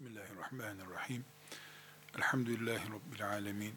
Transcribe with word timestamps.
Bismillahirrahmanirrahim. 0.00 1.24
Elhamdülillahi 2.16 2.84
Rabbil 2.92 3.28
alemin. 3.28 3.74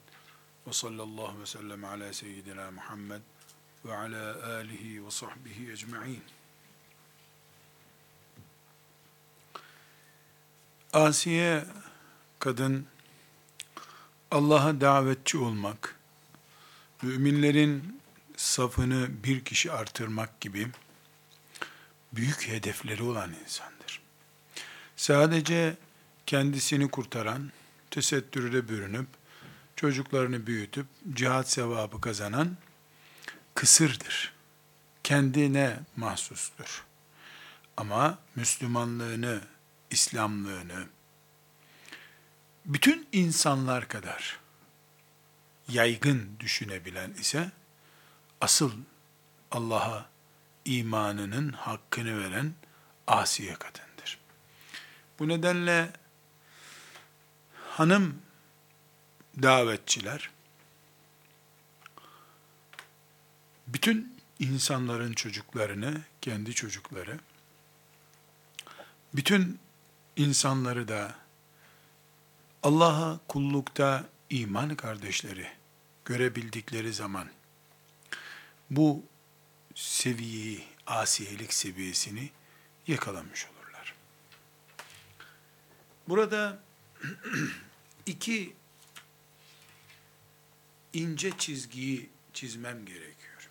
Ve 0.67 0.73
sallallahu 0.73 1.41
ve 1.41 1.45
sellem 1.45 1.85
ala 1.85 2.13
seyyidina 2.13 2.71
Muhammed 2.71 3.21
ve 3.85 3.95
ala 3.95 4.55
alihi 4.55 5.05
ve 5.05 5.11
sahbihi 5.11 5.71
ecma'in. 5.71 6.23
Asiye 10.93 11.65
kadın 12.39 12.87
Allah'a 14.31 14.81
davetçi 14.81 15.37
olmak, 15.37 15.95
müminlerin 17.01 18.01
safını 18.37 19.23
bir 19.23 19.45
kişi 19.45 19.71
artırmak 19.71 20.41
gibi 20.41 20.67
büyük 22.13 22.47
hedefleri 22.47 23.03
olan 23.03 23.33
insandır. 23.33 24.01
Sadece 24.95 25.77
kendisini 26.29 26.91
kurtaran, 26.91 27.51
tesettürüne 27.91 28.69
bürünüp, 28.69 29.07
çocuklarını 29.75 30.47
büyütüp, 30.47 30.87
cihat 31.13 31.49
sevabı 31.49 32.01
kazanan 32.01 32.57
kısırdır. 33.55 34.33
Kendine 35.03 35.79
mahsustur. 35.95 36.85
Ama 37.77 38.19
Müslümanlığını, 38.35 39.41
İslamlığını, 39.89 40.85
bütün 42.65 43.07
insanlar 43.11 43.87
kadar 43.87 44.39
yaygın 45.67 46.37
düşünebilen 46.39 47.11
ise, 47.11 47.51
asıl 48.41 48.71
Allah'a 49.51 50.09
imanının 50.65 51.51
hakkını 51.51 52.23
veren 52.23 52.53
asiye 53.07 53.53
kadındır. 53.53 54.19
Bu 55.19 55.27
nedenle 55.27 55.91
hanım 57.69 58.21
davetçiler 59.41 60.29
bütün 63.67 64.19
insanların 64.39 65.13
çocuklarını, 65.13 66.01
kendi 66.21 66.53
çocukları, 66.53 67.19
bütün 69.13 69.59
insanları 70.15 70.87
da 70.87 71.15
Allah'a 72.63 73.19
kullukta 73.27 74.05
iman 74.29 74.75
kardeşleri 74.75 75.47
görebildikleri 76.05 76.93
zaman 76.93 77.29
bu 78.69 79.03
seviyeyi, 79.75 80.63
asiyelik 80.87 81.53
seviyesini 81.53 82.29
yakalamış 82.87 83.45
olurlar. 83.45 83.95
Burada 86.07 86.59
iki 88.05 88.55
ince 90.93 91.37
çizgiyi 91.37 92.09
çizmem 92.33 92.85
gerekiyor. 92.85 93.49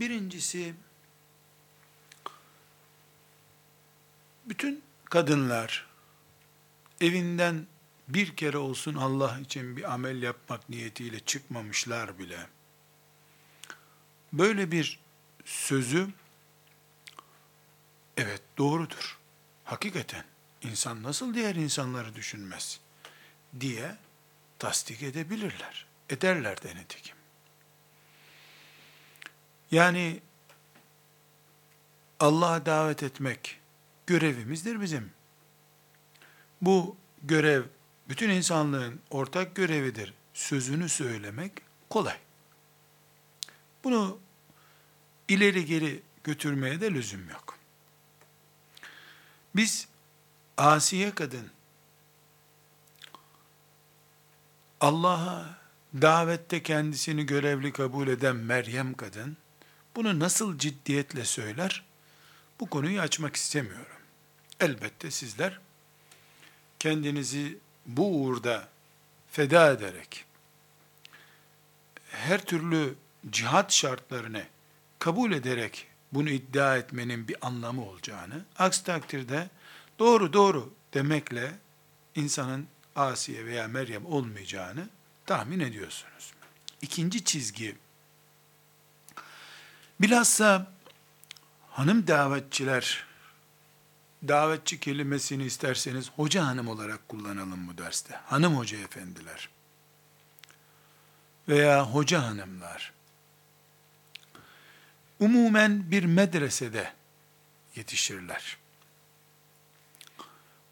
Birincisi, 0.00 0.74
bütün 4.44 4.82
kadınlar 5.04 5.86
evinden 7.00 7.66
bir 8.08 8.36
kere 8.36 8.58
olsun 8.58 8.94
Allah 8.94 9.40
için 9.40 9.76
bir 9.76 9.92
amel 9.92 10.22
yapmak 10.22 10.68
niyetiyle 10.68 11.20
çıkmamışlar 11.20 12.18
bile. 12.18 12.46
Böyle 14.32 14.72
bir 14.72 15.00
sözü 15.44 16.08
evet 18.16 18.42
doğrudur. 18.58 19.18
Hakikaten 19.64 20.24
insan 20.62 21.02
nasıl 21.02 21.34
diğer 21.34 21.54
insanları 21.54 22.14
düşünmez 22.14 22.80
diye 23.60 23.96
tasdik 24.58 25.02
edebilirler. 25.02 25.86
Ederler 26.10 26.62
de 26.62 26.76
nitekim. 26.76 27.16
Yani 29.70 30.20
Allah'a 32.20 32.66
davet 32.66 33.02
etmek 33.02 33.60
görevimizdir 34.06 34.80
bizim. 34.80 35.10
Bu 36.62 36.96
görev 37.22 37.62
bütün 38.08 38.30
insanlığın 38.30 39.00
ortak 39.10 39.54
görevidir. 39.54 40.14
Sözünü 40.34 40.88
söylemek 40.88 41.52
kolay. 41.90 42.16
Bunu 43.84 44.18
ileri 45.28 45.64
geri 45.64 46.02
götürmeye 46.24 46.80
de 46.80 46.90
lüzum 46.90 47.30
yok. 47.30 47.58
Biz 49.56 49.88
asiye 50.56 51.14
kadın 51.14 51.50
Allah'a 54.80 55.58
davette 55.94 56.62
kendisini 56.62 57.26
görevli 57.26 57.72
kabul 57.72 58.08
eden 58.08 58.36
Meryem 58.36 58.94
kadın 58.94 59.36
bunu 59.96 60.18
nasıl 60.18 60.58
ciddiyetle 60.58 61.24
söyler? 61.24 61.84
Bu 62.60 62.70
konuyu 62.70 63.00
açmak 63.00 63.36
istemiyorum. 63.36 63.86
Elbette 64.60 65.10
sizler 65.10 65.58
kendinizi 66.78 67.58
bu 67.86 68.22
uğurda 68.22 68.68
feda 69.30 69.72
ederek 69.72 70.24
her 72.10 72.44
türlü 72.44 72.94
cihat 73.30 73.72
şartlarını 73.72 74.44
kabul 74.98 75.32
ederek 75.32 75.86
bunu 76.12 76.30
iddia 76.30 76.76
etmenin 76.76 77.28
bir 77.28 77.46
anlamı 77.46 77.84
olacağını, 77.84 78.44
aksi 78.58 78.84
takdirde 78.84 79.50
doğru 80.02 80.32
doğru 80.32 80.74
demekle 80.94 81.58
insanın 82.14 82.66
Asiye 82.96 83.46
veya 83.46 83.68
Meryem 83.68 84.06
olmayacağını 84.06 84.88
tahmin 85.26 85.60
ediyorsunuz. 85.60 86.32
İkinci 86.80 87.24
çizgi, 87.24 87.76
bilhassa 90.00 90.72
hanım 91.70 92.06
davetçiler, 92.06 93.04
davetçi 94.28 94.80
kelimesini 94.80 95.44
isterseniz 95.44 96.10
hoca 96.10 96.46
hanım 96.46 96.68
olarak 96.68 97.08
kullanalım 97.08 97.68
bu 97.68 97.78
derste. 97.78 98.14
Hanım 98.14 98.56
hoca 98.56 98.78
efendiler 98.78 99.48
veya 101.48 101.84
hoca 101.84 102.22
hanımlar, 102.22 102.92
umumen 105.20 105.90
bir 105.90 106.04
medresede 106.04 106.92
yetişirler. 107.76 108.61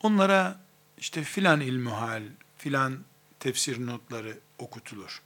Onlara 0.02 0.60
işte 0.98 1.24
filan 1.24 1.60
ilmuhal, 1.60 2.22
filan 2.58 3.04
tefsir 3.40 3.86
notları 3.86 4.38
okutulur. 4.58 5.22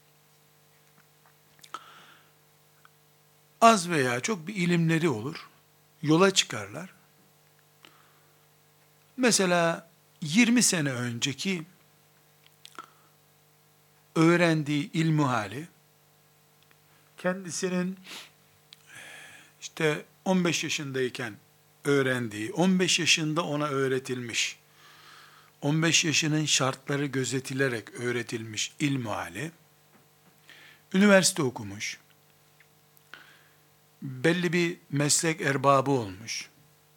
Az 3.60 3.90
veya 3.90 4.20
çok 4.20 4.46
bir 4.46 4.54
ilimleri 4.54 5.08
olur. 5.08 5.48
Yola 6.02 6.30
çıkarlar. 6.30 6.94
Mesela 9.16 9.90
20 10.20 10.62
sene 10.62 10.92
önceki 10.92 11.64
öğrendiği 14.14 14.92
ilmuhali 14.92 15.68
kendisinin 17.18 17.98
işte 19.60 20.04
15 20.24 20.64
yaşındayken 20.64 21.34
öğrendiği, 21.84 22.52
15 22.52 22.98
yaşında 22.98 23.44
ona 23.44 23.66
öğretilmiş, 23.66 24.58
15 25.64 26.04
yaşının 26.04 26.44
şartları 26.44 27.06
gözetilerek 27.06 27.94
öğretilmiş 27.94 28.72
ilmu 28.78 29.10
hali, 29.10 29.52
üniversite 30.94 31.42
okumuş, 31.42 31.98
belli 34.02 34.52
bir 34.52 34.78
meslek 34.91 35.41
erbabı 35.41 35.91
olmuş, 35.91 36.48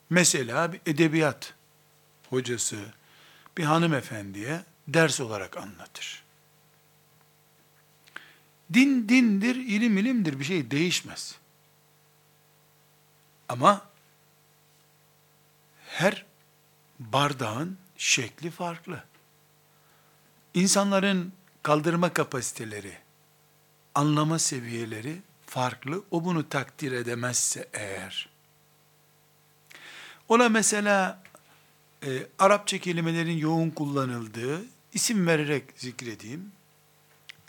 mesela 0.09 0.73
bir 0.73 0.81
edebiyat 0.85 1.53
hocası, 2.29 2.77
bir 3.57 3.63
hanımefendiye 3.63 4.63
ders 4.87 5.19
olarak 5.19 5.57
anlatır. 5.57 6.23
Din 8.73 9.09
dindir, 9.09 9.55
ilim 9.55 9.97
ilimdir, 9.97 10.39
bir 10.39 10.45
şey 10.45 10.71
değişmez. 10.71 11.35
Ama 13.49 13.89
her 15.87 16.25
bardağın 16.99 17.77
şekli 17.97 18.51
farklı. 18.51 19.03
İnsanların 20.53 21.33
kaldırma 21.63 22.13
kapasiteleri, 22.13 22.97
anlama 23.95 24.39
seviyeleri 24.39 25.21
farklı. 25.45 26.03
O 26.11 26.25
bunu 26.25 26.49
takdir 26.49 26.91
edemezse 26.91 27.69
eğer, 27.73 28.29
ona 30.27 30.49
mesela 30.49 31.23
e, 32.05 32.27
Arapça 32.39 32.77
kelimelerin 32.77 33.37
yoğun 33.37 33.69
kullanıldığı, 33.69 34.65
isim 34.93 35.27
vererek 35.27 35.63
zikredeyim, 35.75 36.51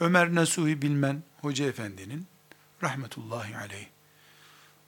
Ömer 0.01 0.35
Nasuhi 0.35 0.83
Bilmen 0.83 1.23
Hoca 1.41 1.65
Efendi'nin 1.65 2.27
rahmetullahi 2.83 3.57
aleyh, 3.57 3.87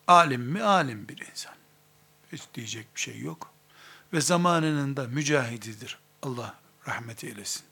alim 0.06 0.42
mi 0.42 0.62
alim 0.62 1.08
bir 1.08 1.30
insan. 1.30 1.54
Hiç 2.32 2.42
diyecek 2.54 2.86
bir 2.94 3.00
şey 3.00 3.18
yok. 3.18 3.52
Ve 4.12 4.20
zamanının 4.20 4.96
da 4.96 5.08
mücahididir. 5.08 5.98
Allah 6.22 6.58
rahmet 6.88 7.24
eylesin. 7.24 7.62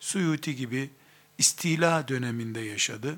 Suyuti 0.00 0.56
gibi 0.56 0.90
istila 1.38 2.08
döneminde 2.08 2.60
yaşadı 2.60 3.16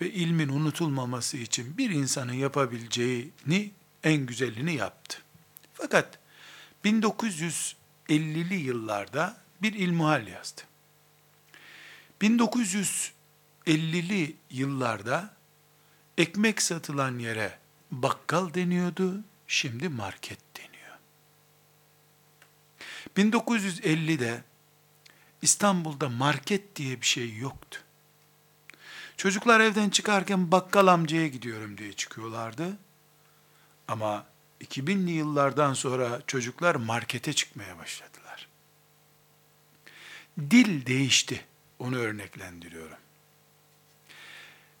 ve 0.00 0.10
ilmin 0.10 0.48
unutulmaması 0.48 1.36
için 1.36 1.78
bir 1.78 1.90
insanın 1.90 2.32
yapabileceğini 2.32 3.70
en 4.04 4.26
güzelini 4.26 4.74
yaptı. 4.74 5.18
Fakat 5.74 6.18
1950'li 6.84 8.54
yıllarda 8.54 9.36
bir 9.62 9.72
ilmuhal 9.72 10.28
yazdı. 10.28 10.62
1950'li 12.20 14.36
yıllarda 14.50 15.34
ekmek 16.18 16.62
satılan 16.62 17.18
yere 17.18 17.58
bakkal 17.90 18.54
deniyordu, 18.54 19.20
şimdi 19.46 19.88
market 19.88 20.38
deniyor. 20.56 20.73
1950'de 23.16 24.42
İstanbul'da 25.42 26.08
market 26.08 26.76
diye 26.76 27.00
bir 27.00 27.06
şey 27.06 27.36
yoktu. 27.36 27.80
Çocuklar 29.16 29.60
evden 29.60 29.90
çıkarken 29.90 30.52
bakkal 30.52 30.86
amcaya 30.86 31.26
gidiyorum 31.28 31.78
diye 31.78 31.92
çıkıyorlardı. 31.92 32.76
Ama 33.88 34.26
2000'li 34.60 35.10
yıllardan 35.10 35.74
sonra 35.74 36.22
çocuklar 36.26 36.74
markete 36.74 37.32
çıkmaya 37.32 37.78
başladılar. 37.78 38.48
Dil 40.50 40.86
değişti. 40.86 41.44
Onu 41.78 41.96
örneklendiriyorum. 41.96 42.96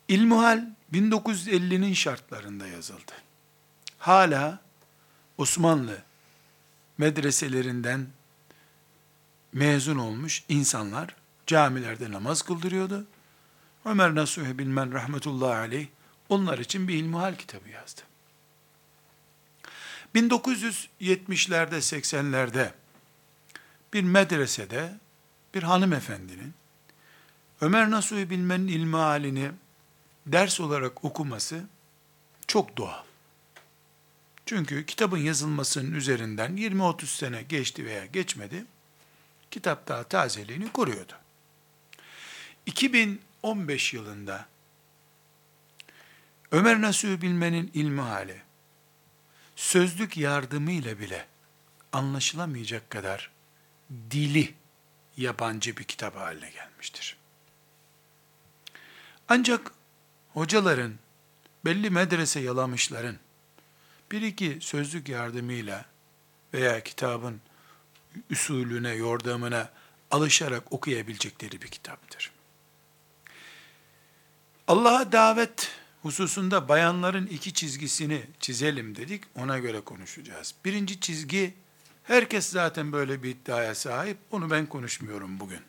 İlmuhal 0.08 0.64
1950'nin 0.92 1.94
şartlarında 1.94 2.66
yazıldı. 2.66 3.12
Hala 3.98 4.60
Osmanlı 5.38 6.02
medreselerinden 6.98 8.06
mezun 9.54 9.98
olmuş 9.98 10.44
insanlar 10.48 11.16
camilerde 11.46 12.12
namaz 12.12 12.42
kıldırıyordu. 12.42 13.06
Ömer 13.84 14.14
Nasuhi 14.14 14.58
Bilmen 14.58 14.92
rahmetullahi 14.92 15.56
aleyh 15.56 15.86
onlar 16.28 16.58
için 16.58 16.88
bir 16.88 16.94
ilmuhal 16.94 17.34
kitabı 17.34 17.68
yazdı. 17.68 18.00
1970'lerde 20.14 21.76
80'lerde 21.76 22.70
bir 23.92 24.02
medresede 24.02 24.98
bir 25.54 25.62
hanımefendinin 25.62 26.54
Ömer 27.60 27.90
Nasuhi 27.90 28.30
Bilmen'in 28.30 28.68
ilmihalini 28.68 29.50
ders 30.26 30.60
olarak 30.60 31.04
okuması 31.04 31.64
çok 32.46 32.76
doğal. 32.76 33.02
Çünkü 34.46 34.86
kitabın 34.86 35.18
yazılmasının 35.18 35.92
üzerinden 35.92 36.56
20-30 36.56 37.06
sene 37.06 37.42
geçti 37.42 37.84
veya 37.84 38.06
geçmedi. 38.06 38.64
Kitap 39.54 39.88
daha 39.88 40.04
tazeliğini 40.04 40.72
koruyordu. 40.72 41.12
2015 42.66 43.94
yılında 43.94 44.46
Ömer 46.52 46.80
Nasuhi 46.80 47.22
Bilmen'in 47.22 47.70
ilmi 47.74 48.00
hali 48.00 48.42
sözlük 49.56 50.16
yardımıyla 50.16 50.98
bile 50.98 51.26
anlaşılamayacak 51.92 52.90
kadar 52.90 53.30
dili 54.10 54.54
yabancı 55.16 55.76
bir 55.76 55.84
kitap 55.84 56.16
haline 56.16 56.50
gelmiştir. 56.50 57.16
Ancak 59.28 59.72
hocaların, 60.32 60.94
belli 61.64 61.90
medrese 61.90 62.40
yalamışların, 62.40 63.16
bir 64.12 64.22
iki 64.22 64.58
sözlük 64.60 65.08
yardımıyla 65.08 65.84
veya 66.54 66.82
kitabın 66.82 67.40
usulüne, 68.30 68.92
yordamına 68.92 69.70
alışarak 70.10 70.72
okuyabilecekleri 70.72 71.62
bir 71.62 71.68
kitaptır. 71.68 72.30
Allah'a 74.68 75.12
davet 75.12 75.70
hususunda 76.02 76.68
bayanların 76.68 77.26
iki 77.26 77.54
çizgisini 77.54 78.26
çizelim 78.40 78.96
dedik, 78.96 79.24
ona 79.36 79.58
göre 79.58 79.80
konuşacağız. 79.80 80.54
Birinci 80.64 81.00
çizgi, 81.00 81.54
herkes 82.04 82.46
zaten 82.46 82.92
böyle 82.92 83.22
bir 83.22 83.30
iddiaya 83.30 83.74
sahip, 83.74 84.18
onu 84.30 84.50
ben 84.50 84.66
konuşmuyorum 84.66 85.40
bugün. 85.40 85.60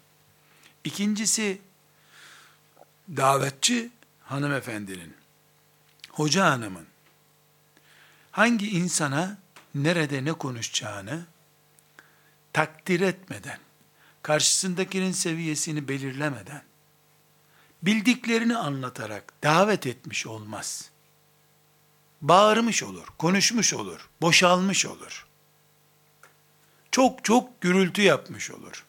İkincisi, 0.84 1.62
davetçi 3.10 3.90
hanımefendinin, 4.24 5.16
hoca 6.10 6.46
hanımın, 6.46 6.86
hangi 8.32 8.70
insana 8.70 9.38
nerede 9.76 10.26
ne 10.26 10.34
konuşacağını 10.34 11.26
takdir 12.56 13.02
etmeden, 13.02 13.60
karşısındakinin 14.22 15.12
seviyesini 15.12 15.88
belirlemeden, 15.88 16.64
bildiklerini 17.84 18.58
anlatarak 18.58 19.34
davet 19.44 19.88
etmiş 19.88 20.28
olmaz. 20.28 20.90
Bağırmış 22.22 22.84
olur, 22.84 23.08
konuşmuş 23.18 23.74
olur, 23.74 24.10
boşalmış 24.22 24.86
olur. 24.86 25.28
Çok 26.92 27.24
çok 27.24 27.62
gürültü 27.62 28.02
yapmış 28.02 28.52
olur. 28.52 28.86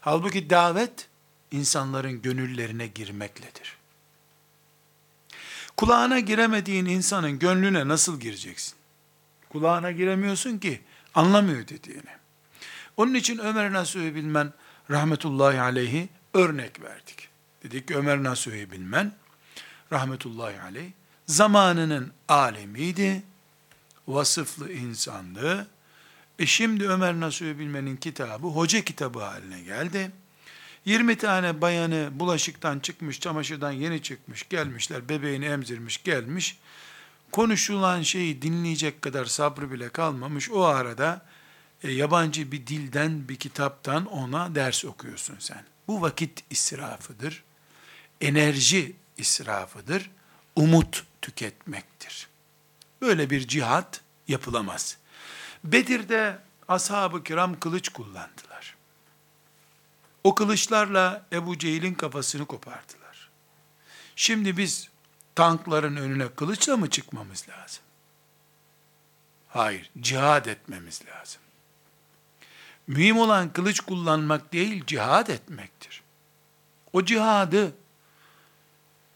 Halbuki 0.00 0.50
davet, 0.50 1.08
insanların 1.50 2.22
gönüllerine 2.22 2.86
girmekledir. 2.86 3.76
Kulağına 5.76 6.18
giremediğin 6.18 6.86
insanın 6.86 7.38
gönlüne 7.38 7.88
nasıl 7.88 8.20
gireceksin? 8.20 8.74
Kulağına 9.48 9.92
giremiyorsun 9.92 10.58
ki 10.58 10.82
anlamıyor 11.14 11.68
dediğini. 11.68 12.21
Onun 12.96 13.14
için 13.14 13.38
Ömer 13.38 13.72
Nasuhi 13.72 14.14
Bilmen 14.14 14.52
rahmetullahi 14.90 15.60
aleyhi 15.60 16.08
örnek 16.34 16.82
verdik. 16.82 17.28
Dedik 17.62 17.88
ki 17.88 17.96
Ömer 17.96 18.22
Nasuhi 18.22 18.70
Bilmen 18.70 19.12
rahmetullahi 19.92 20.60
aleyh 20.60 20.90
zamanının 21.26 22.12
alemiydi, 22.28 23.22
vasıflı 24.08 24.72
insandı. 24.72 25.66
E 26.38 26.46
şimdi 26.46 26.88
Ömer 26.88 27.14
Nasuhi 27.14 27.58
Bilmen'in 27.58 27.96
kitabı 27.96 28.46
hoca 28.46 28.80
kitabı 28.80 29.20
haline 29.20 29.62
geldi. 29.62 30.10
20 30.84 31.16
tane 31.16 31.60
bayanı 31.60 32.10
bulaşıktan 32.12 32.78
çıkmış, 32.78 33.20
çamaşırdan 33.20 33.72
yeni 33.72 34.02
çıkmış, 34.02 34.48
gelmişler, 34.48 35.08
bebeğini 35.08 35.44
emzirmiş, 35.44 36.02
gelmiş. 36.02 36.58
Konuşulan 37.32 38.02
şeyi 38.02 38.42
dinleyecek 38.42 39.02
kadar 39.02 39.24
sabrı 39.24 39.72
bile 39.72 39.88
kalmamış. 39.88 40.50
O 40.50 40.64
arada 40.64 41.26
e, 41.82 41.90
yabancı 41.90 42.52
bir 42.52 42.66
dilden, 42.66 43.28
bir 43.28 43.36
kitaptan 43.36 44.06
ona 44.06 44.54
ders 44.54 44.84
okuyorsun 44.84 45.36
sen. 45.38 45.64
Bu 45.88 46.02
vakit 46.02 46.44
israfıdır. 46.50 47.44
Enerji 48.20 48.96
israfıdır. 49.16 50.10
Umut 50.56 51.04
tüketmektir. 51.22 52.28
Böyle 53.00 53.30
bir 53.30 53.48
cihat 53.48 54.00
yapılamaz. 54.28 54.96
Bedir'de 55.64 56.38
ashab-ı 56.68 57.24
kiram 57.24 57.60
kılıç 57.60 57.88
kullandılar. 57.88 58.76
O 60.24 60.34
kılıçlarla 60.34 61.26
Ebu 61.32 61.58
Cehil'in 61.58 61.94
kafasını 61.94 62.46
kopardılar. 62.46 63.30
Şimdi 64.16 64.56
biz 64.56 64.88
tankların 65.34 65.96
önüne 65.96 66.28
kılıçla 66.28 66.76
mı 66.76 66.90
çıkmamız 66.90 67.46
lazım? 67.48 67.82
Hayır, 69.48 69.90
cihad 70.00 70.46
etmemiz 70.46 71.00
lazım. 71.06 71.41
Mühim 72.86 73.18
olan 73.18 73.52
kılıç 73.52 73.80
kullanmak 73.80 74.52
değil, 74.52 74.84
cihad 74.86 75.28
etmektir. 75.28 76.02
O 76.92 77.04
cihadı 77.04 77.74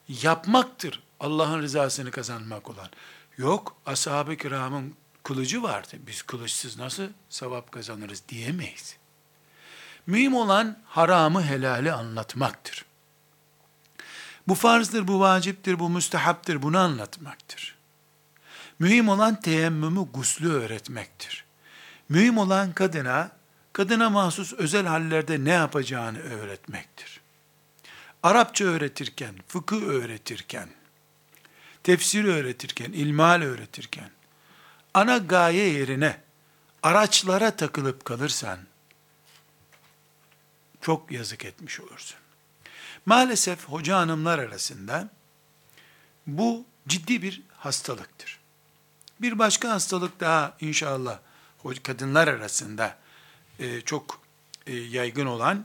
yapmaktır 0.09 1.03
Allah'ın 1.21 1.63
rızasını 1.63 2.11
kazanmak 2.11 2.71
olan. 2.71 2.89
Yok, 3.37 3.77
ashab-ı 3.87 4.37
kiramın 4.37 4.95
kılıcı 5.23 5.63
vardı. 5.63 5.97
Biz 6.07 6.23
kılıçsız 6.23 6.79
nasıl 6.79 7.09
sevap 7.29 7.73
kazanırız 7.73 8.23
diyemeyiz. 8.29 8.97
Mühim 10.07 10.35
olan 10.35 10.79
haramı 10.85 11.43
helali 11.43 11.93
anlatmaktır. 11.93 12.85
Bu 14.49 14.55
farzdır, 14.55 15.09
bu 15.09 15.21
vaciptir, 15.21 15.79
bu 15.79 15.89
müstehaptır, 15.89 16.63
bunu 16.63 16.79
anlatmaktır. 16.79 17.77
Mühim 18.79 19.09
olan 19.09 19.41
teyemmümü, 19.41 20.01
guslü 20.15 20.53
öğretmektir. 20.53 21.45
Mühim 22.09 22.39
olan 22.39 22.73
kadına, 22.73 23.31
kadına 23.77 24.11
mahsus 24.11 24.53
özel 24.53 24.87
hallerde 24.87 25.45
ne 25.45 25.51
yapacağını 25.51 26.19
öğretmektir. 26.19 27.21
Arapça 28.23 28.65
öğretirken, 28.65 29.35
fıkıh 29.49 29.83
öğretirken, 29.83 30.69
tefsir 31.83 32.25
öğretirken, 32.25 32.93
ilmal 32.93 33.43
öğretirken, 33.43 34.11
ana 34.95 35.19
gaye 35.19 35.69
yerine 35.69 36.21
araçlara 36.83 37.57
takılıp 37.57 38.05
kalırsan, 38.05 38.59
çok 40.81 41.13
yazık 41.13 41.45
etmiş 41.45 41.81
olursun. 41.81 42.19
Maalesef 43.07 43.65
hoca 43.65 43.97
hanımlar 43.97 44.39
arasında 44.39 45.09
bu 46.27 46.65
ciddi 46.89 47.23
bir 47.23 47.43
hastalıktır. 47.57 48.41
Bir 49.21 49.39
başka 49.39 49.71
hastalık 49.71 50.21
daha 50.21 50.57
inşallah 50.61 51.19
kadınlar 51.83 52.29
arasında 52.29 53.06
e, 53.59 53.81
çok 53.81 54.21
e, 54.67 54.75
yaygın 54.77 55.27
olan 55.27 55.65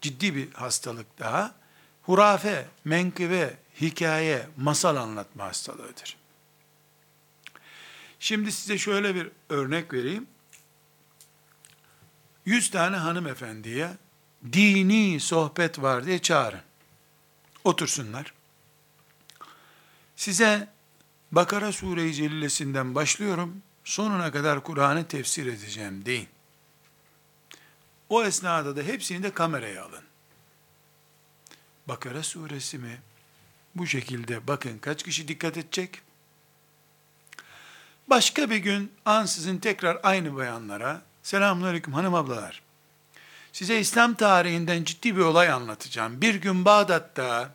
ciddi 0.00 0.34
bir 0.34 0.52
hastalık 0.52 1.18
daha. 1.18 1.54
Hurafe, 2.02 2.66
menkıbe, 2.84 3.56
hikaye, 3.80 4.46
masal 4.56 4.96
anlatma 4.96 5.44
hastalığıdır. 5.44 6.16
Şimdi 8.20 8.52
size 8.52 8.78
şöyle 8.78 9.14
bir 9.14 9.28
örnek 9.48 9.92
vereyim. 9.92 10.26
100 12.44 12.70
tane 12.70 12.96
hanımefendiye 12.96 13.90
dini 14.52 15.20
sohbet 15.20 15.82
var 15.82 16.06
diye 16.06 16.18
çağırın. 16.18 16.60
Otursunlar. 17.64 18.34
Size 20.16 20.68
Bakara 21.32 21.72
Sure-i 21.72 22.14
Celilesinden 22.14 22.94
başlıyorum, 22.94 23.62
sonuna 23.84 24.32
kadar 24.32 24.62
Kur'an'ı 24.62 25.08
tefsir 25.08 25.46
edeceğim 25.46 26.04
deyin. 26.04 26.28
O 28.10 28.24
esnada 28.24 28.76
da 28.76 28.82
hepsini 28.82 29.22
de 29.22 29.30
kameraya 29.34 29.84
alın. 29.84 30.04
Bakara 31.88 32.22
suresi 32.22 32.78
mi? 32.78 33.00
Bu 33.74 33.86
şekilde 33.86 34.46
bakın 34.46 34.78
kaç 34.78 35.02
kişi 35.02 35.28
dikkat 35.28 35.56
edecek? 35.56 36.02
Başka 38.08 38.50
bir 38.50 38.56
gün 38.56 38.92
ansızın 39.04 39.58
tekrar 39.58 39.98
aynı 40.02 40.36
bayanlara 40.36 41.02
selamünaleyküm 41.22 41.94
hanım 41.94 42.14
ablalar. 42.14 42.62
Size 43.52 43.80
İslam 43.80 44.14
tarihinden 44.14 44.84
ciddi 44.84 45.16
bir 45.16 45.20
olay 45.20 45.50
anlatacağım. 45.50 46.20
Bir 46.20 46.34
gün 46.34 46.64
Bağdat'ta 46.64 47.54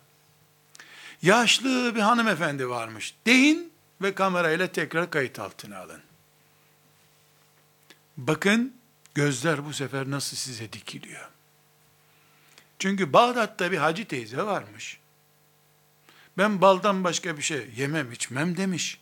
yaşlı 1.22 1.94
bir 1.94 2.00
hanımefendi 2.00 2.68
varmış. 2.68 3.14
Deyin 3.26 3.72
ve 4.02 4.14
kamerayla 4.14 4.66
tekrar 4.66 5.10
kayıt 5.10 5.38
altına 5.38 5.78
alın. 5.78 6.00
Bakın 8.16 8.76
gözler 9.16 9.64
bu 9.64 9.72
sefer 9.72 10.10
nasıl 10.10 10.36
size 10.36 10.72
dikiliyor. 10.72 11.28
Çünkü 12.78 13.12
Bağdat'ta 13.12 13.72
bir 13.72 13.78
hacı 13.78 14.08
teyze 14.08 14.42
varmış. 14.42 15.00
Ben 16.38 16.60
baldan 16.60 17.04
başka 17.04 17.36
bir 17.36 17.42
şey 17.42 17.70
yemem 17.76 18.12
içmem 18.12 18.56
demiş. 18.56 19.00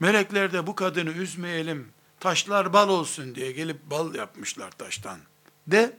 Melekler 0.00 0.52
de 0.52 0.66
bu 0.66 0.74
kadını 0.74 1.10
üzmeyelim, 1.10 1.88
taşlar 2.20 2.72
bal 2.72 2.88
olsun 2.88 3.34
diye 3.34 3.52
gelip 3.52 3.90
bal 3.90 4.14
yapmışlar 4.14 4.70
taştan. 4.70 5.18
De, 5.66 5.96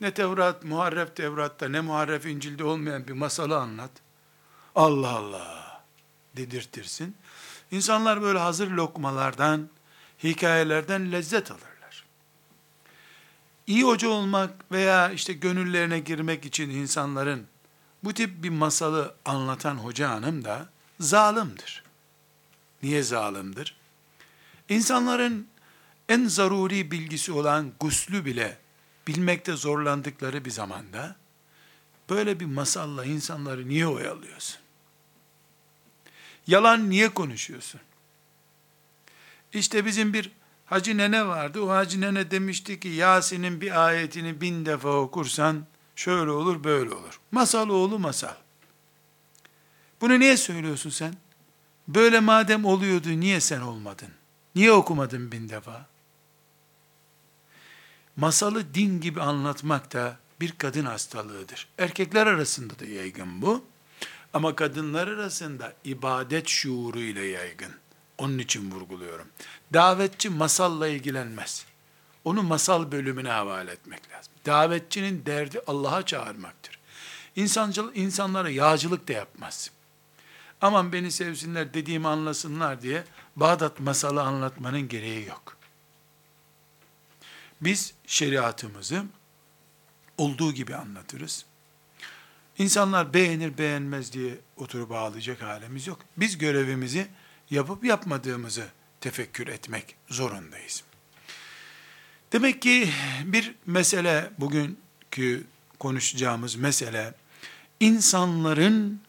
ne 0.00 0.14
Tevrat, 0.14 0.64
Muharref 0.64 1.16
Tevrat'ta, 1.16 1.68
ne 1.68 1.80
Muharref 1.80 2.26
İncil'de 2.26 2.64
olmayan 2.64 3.08
bir 3.08 3.12
masalı 3.12 3.58
anlat. 3.58 3.90
Allah 4.74 5.10
Allah 5.10 5.84
dedirtirsin. 6.36 7.16
İnsanlar 7.70 8.22
böyle 8.22 8.38
hazır 8.38 8.70
lokmalardan, 8.70 9.68
hikayelerden 10.24 11.12
lezzet 11.12 11.50
alırlar. 11.50 11.69
İyi 13.70 13.84
hoca 13.84 14.08
olmak 14.08 14.72
veya 14.72 15.10
işte 15.10 15.32
gönüllerine 15.32 15.98
girmek 15.98 16.44
için 16.44 16.70
insanların 16.70 17.46
bu 18.04 18.14
tip 18.14 18.42
bir 18.42 18.48
masalı 18.48 19.14
anlatan 19.24 19.74
hoca 19.76 20.10
hanım 20.10 20.44
da 20.44 20.68
zalimdir. 21.00 21.84
Niye 22.82 23.02
zalimdir? 23.02 23.76
İnsanların 24.68 25.48
en 26.08 26.24
zaruri 26.24 26.90
bilgisi 26.90 27.32
olan 27.32 27.72
guslü 27.80 28.24
bile 28.24 28.58
bilmekte 29.06 29.56
zorlandıkları 29.56 30.44
bir 30.44 30.50
zamanda 30.50 31.16
böyle 32.08 32.40
bir 32.40 32.46
masalla 32.46 33.04
insanları 33.04 33.68
niye 33.68 33.86
oyalıyorsun? 33.86 34.60
Yalan 36.46 36.90
niye 36.90 37.08
konuşuyorsun? 37.08 37.80
İşte 39.52 39.84
bizim 39.84 40.12
bir 40.12 40.32
hacı 40.70 40.96
nene 40.96 41.26
vardı. 41.26 41.60
O 41.60 41.68
hacı 41.68 42.00
nene 42.00 42.30
demişti 42.30 42.80
ki 42.80 42.88
Yasin'in 42.88 43.60
bir 43.60 43.86
ayetini 43.86 44.40
bin 44.40 44.66
defa 44.66 44.88
okursan 44.88 45.66
şöyle 45.96 46.30
olur 46.30 46.64
böyle 46.64 46.94
olur. 46.94 47.20
Masal 47.32 47.68
oğlu 47.68 47.98
masal. 47.98 48.34
Bunu 50.00 50.20
niye 50.20 50.36
söylüyorsun 50.36 50.90
sen? 50.90 51.14
Böyle 51.88 52.20
madem 52.20 52.64
oluyordu 52.64 53.08
niye 53.08 53.40
sen 53.40 53.60
olmadın? 53.60 54.08
Niye 54.54 54.72
okumadın 54.72 55.32
bin 55.32 55.48
defa? 55.48 55.86
Masalı 58.16 58.74
din 58.74 59.00
gibi 59.00 59.22
anlatmak 59.22 59.92
da 59.92 60.16
bir 60.40 60.52
kadın 60.52 60.84
hastalığıdır. 60.84 61.68
Erkekler 61.78 62.26
arasında 62.26 62.78
da 62.78 62.86
yaygın 62.86 63.42
bu. 63.42 63.64
Ama 64.32 64.56
kadınlar 64.56 65.08
arasında 65.08 65.72
ibadet 65.84 66.48
şuuru 66.48 67.00
ile 67.00 67.26
yaygın. 67.26 67.72
Onun 68.20 68.38
için 68.38 68.70
vurguluyorum. 68.70 69.28
Davetçi 69.72 70.30
masalla 70.30 70.88
ilgilenmez. 70.88 71.66
Onu 72.24 72.42
masal 72.42 72.92
bölümüne 72.92 73.30
havale 73.30 73.70
etmek 73.70 74.10
lazım. 74.10 74.32
Davetçinin 74.46 75.26
derdi 75.26 75.60
Allah'a 75.66 76.06
çağırmaktır. 76.06 76.78
İnsancıl, 77.36 77.94
insanlara 77.94 78.50
yağcılık 78.50 79.08
da 79.08 79.12
yapmaz. 79.12 79.70
Aman 80.60 80.92
beni 80.92 81.12
sevsinler 81.12 81.74
dediğimi 81.74 82.08
anlasınlar 82.08 82.82
diye 82.82 83.04
Bağdat 83.36 83.80
masalı 83.80 84.22
anlatmanın 84.22 84.88
gereği 84.88 85.26
yok. 85.26 85.56
Biz 87.60 87.94
şeriatımızı 88.06 89.04
olduğu 90.18 90.52
gibi 90.52 90.76
anlatırız. 90.76 91.44
İnsanlar 92.58 93.14
beğenir 93.14 93.58
beğenmez 93.58 94.12
diye 94.12 94.38
oturup 94.56 94.92
ağlayacak 94.92 95.42
halimiz 95.42 95.86
yok. 95.86 95.98
Biz 96.16 96.38
görevimizi 96.38 97.08
yapıp 97.50 97.84
yapmadığımızı 97.84 98.66
tefekkür 99.00 99.46
etmek 99.46 99.96
zorundayız. 100.08 100.84
Demek 102.32 102.62
ki 102.62 102.92
bir 103.24 103.54
mesele 103.66 104.30
bugünkü 104.38 105.46
konuşacağımız 105.78 106.54
mesele 106.54 107.14
insanların 107.80 109.00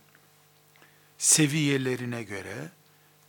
seviyelerine 1.18 2.24
göre, 2.24 2.70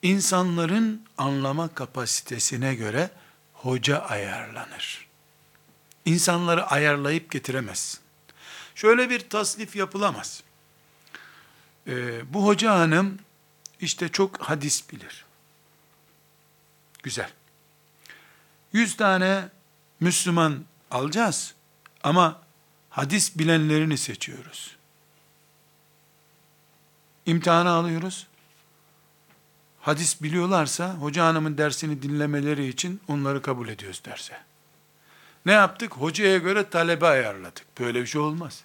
insanların 0.03 1.05
anlama 1.19 1.75
kapasitesine 1.75 2.75
göre 2.75 3.11
hoca 3.53 3.99
ayarlanır. 3.99 5.07
İnsanları 6.05 6.67
ayarlayıp 6.67 7.31
getiremez. 7.31 8.01
Şöyle 8.75 9.11
bir 9.11 9.21
tasnif 9.21 9.77
yapılamaz. 9.77 10.43
Ee, 11.87 12.33
bu 12.35 12.47
hoca 12.47 12.73
hanım 12.79 13.19
işte 13.83 14.09
çok 14.09 14.41
hadis 14.43 14.91
bilir. 14.91 15.25
Güzel. 17.03 17.31
Yüz 18.73 18.97
tane 18.97 19.49
Müslüman 20.01 20.65
alacağız 20.91 21.55
ama 22.03 22.43
hadis 22.91 23.39
bilenlerini 23.39 23.99
seçiyoruz. 23.99 24.77
İmtihanı 27.27 27.71
alıyoruz. 27.71 28.27
Hadis 29.81 30.23
biliyorlarsa 30.23 30.95
hoca 30.95 31.25
hanımın 31.25 31.59
dersini 31.59 32.03
dinlemeleri 32.03 32.69
için 32.69 33.01
onları 33.09 33.43
kabul 33.43 33.69
ediyoruz 33.69 34.03
derse. 34.05 34.41
Ne 35.47 35.53
yaptık? 35.53 35.93
Hocaya 35.93 36.39
göre 36.39 36.71
talebe 36.71 37.07
ayarladık. 37.07 37.67
Böyle 37.81 38.01
bir 38.01 38.07
şey 38.07 38.21
olmaz. 38.21 38.65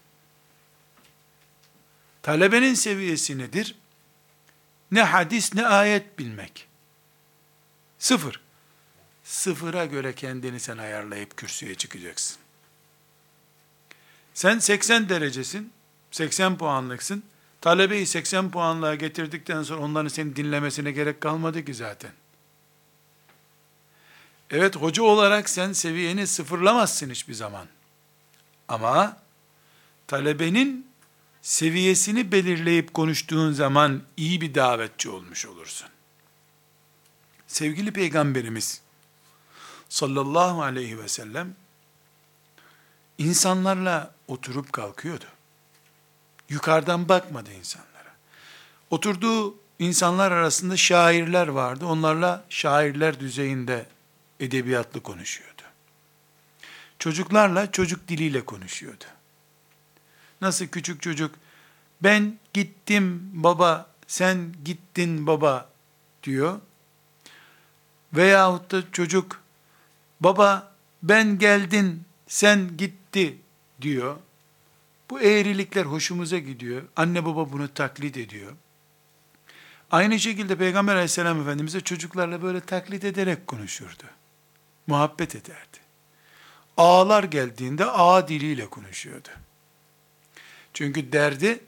Talebenin 2.21 2.74
seviyesi 2.74 3.38
nedir? 3.38 3.75
Ne 4.91 5.03
hadis 5.03 5.53
ne 5.53 5.67
ayet 5.67 6.20
bilmek. 6.20 6.67
Sıfır. 8.00 8.41
Sıfıra 9.24 9.86
göre 9.86 10.15
kendini 10.15 10.60
sen 10.60 10.77
ayarlayıp 10.77 11.38
kürsüye 11.38 11.75
çıkacaksın. 11.75 12.38
Sen 14.34 14.60
80 14.60 15.10
derecesin, 15.10 15.74
80 16.12 16.58
puanlıksın. 16.58 17.24
Talebeyi 17.62 18.06
80 18.06 18.51
puanlığa 18.51 18.96
getirdikten 18.96 19.63
sonra 19.63 19.82
onların 19.82 20.08
seni 20.08 20.36
dinlemesine 20.36 20.91
gerek 20.91 21.22
kalmadı 21.22 21.65
ki 21.65 21.74
zaten. 21.74 22.12
Evet 24.50 24.75
hoca 24.75 25.03
olarak 25.03 25.50
sen 25.50 25.74
seviyeni 25.74 26.27
sıfırlamazsın 26.27 27.10
hiçbir 27.10 27.34
zaman. 27.34 27.67
Ama 28.67 29.17
talebenin 30.08 30.87
seviyesini 31.48 32.32
belirleyip 32.32 32.94
konuştuğun 32.94 33.51
zaman 33.51 34.04
iyi 34.18 34.42
bir 34.42 34.56
davetçi 34.56 35.10
olmuş 35.10 35.46
olursun. 35.46 35.88
Sevgili 37.48 37.92
Peygamberimiz 37.92 38.82
sallallahu 39.89 40.62
aleyhi 40.62 41.00
ve 41.00 41.08
sellem 41.08 41.56
insanlarla 43.18 44.13
oturup 44.27 44.74
kalkıyordu. 44.74 45.25
Yukarıdan 46.50 47.10
bakmadı 47.10 47.54
insanlara. 47.54 48.13
Oturduğu 48.89 49.56
insanlar 49.80 50.32
arasında 50.32 50.77
şairler 50.77 51.48
vardı. 51.48 51.86
Onlarla 51.86 52.46
şairler 52.50 53.20
düzeyinde 53.20 53.86
edebiyatlı 54.39 55.04
konuşuyordu. 55.04 55.62
Çocuklarla 57.00 57.72
çocuk 57.72 58.08
diliyle 58.08 58.46
konuşuyordu. 58.46 59.06
Nasıl 60.41 60.67
küçük 60.67 61.01
çocuk 61.01 61.36
ben 62.03 62.38
gittim 62.53 63.29
baba 63.34 63.89
sen 64.08 64.53
gittin 64.65 65.27
baba 65.27 65.70
diyor. 66.24 66.60
Veyahut 68.13 68.72
da 68.72 68.91
çocuk 68.91 69.41
Baba 70.20 70.72
ben 71.03 71.39
geldin, 71.39 72.03
sen 72.27 72.77
gitti 72.77 73.38
diyor. 73.82 74.17
Bu 75.10 75.22
eğrilikler 75.22 75.86
hoşumuza 75.86 76.38
gidiyor. 76.38 76.84
Anne 76.96 77.25
baba 77.25 77.51
bunu 77.51 77.74
taklit 77.74 78.17
ediyor. 78.17 78.53
Aynı 79.91 80.20
şekilde 80.20 80.56
Peygamber 80.56 80.94
aleyhisselam 80.94 81.41
Efendimiz 81.41 81.74
de 81.74 81.82
çocuklarla 81.82 82.41
böyle 82.41 82.60
taklit 82.62 83.03
ederek 83.03 83.48
konuşurdu. 83.48 84.03
Muhabbet 84.88 85.36
ederdi. 85.36 85.77
Ağlar 86.77 87.24
geldiğinde 87.24 87.86
ağ 87.86 88.27
diliyle 88.27 88.70
konuşuyordu. 88.70 89.29
Çünkü 90.77 91.12
derdi 91.12 91.60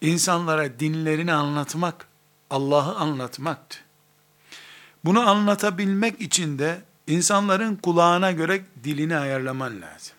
insanlara 0.00 0.80
dinlerini 0.80 1.32
anlatmak, 1.32 2.06
Allah'ı 2.50 2.94
anlatmaktı. 2.94 3.78
Bunu 5.04 5.28
anlatabilmek 5.28 6.20
için 6.20 6.58
de 6.58 6.80
insanların 7.06 7.76
kulağına 7.76 8.32
göre 8.32 8.64
dilini 8.84 9.16
ayarlaman 9.16 9.80
lazım. 9.80 10.16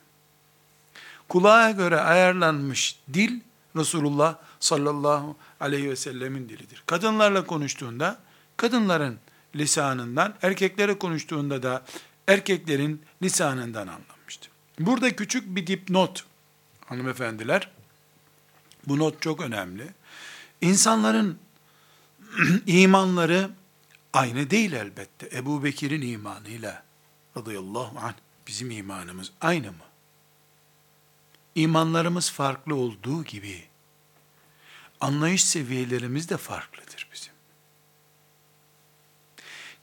Kulağa 1.30 1.72
göre 1.72 2.00
ayarlanmış 2.00 3.00
dil 3.14 3.40
Resulullah 3.76 4.36
sallallahu 4.60 5.36
aleyhi 5.60 5.90
ve 5.90 5.96
sellemin 5.96 6.50
dilidir. 6.50 6.84
Kadınlarla 6.86 7.46
konuştuğunda 7.46 8.20
kadınların 8.58 9.18
lisanından, 9.56 10.34
erkeklere 10.42 11.00
konuştuğunda 11.00 11.64
da 11.64 11.84
erkeklerin 12.28 13.02
lisanından 13.24 13.88
anlamıştı. 13.88 14.50
Burada 14.80 15.16
küçük 15.16 15.56
bir 15.56 15.68
dipnot 15.68 16.26
hanımefendiler. 16.86 17.81
Bu 18.88 19.00
not 19.00 19.22
çok 19.22 19.42
önemli. 19.42 19.88
İnsanların 20.62 21.40
imanları 22.66 23.50
aynı 24.14 24.50
değil 24.50 24.72
elbette. 24.72 25.38
Ebu 25.38 25.64
Bekir'in 25.64 26.02
imanıyla 26.02 26.84
radıyallahu 27.38 28.00
anh 28.00 28.16
bizim 28.48 28.72
imanımız 28.72 29.32
aynı 29.42 29.68
mı? 29.68 29.86
İmanlarımız 31.56 32.32
farklı 32.32 32.76
olduğu 32.76 33.24
gibi 33.24 33.64
anlayış 35.02 35.44
seviyelerimiz 35.44 36.30
de 36.30 36.38
farklıdır 36.38 37.10
bizim. 37.14 37.34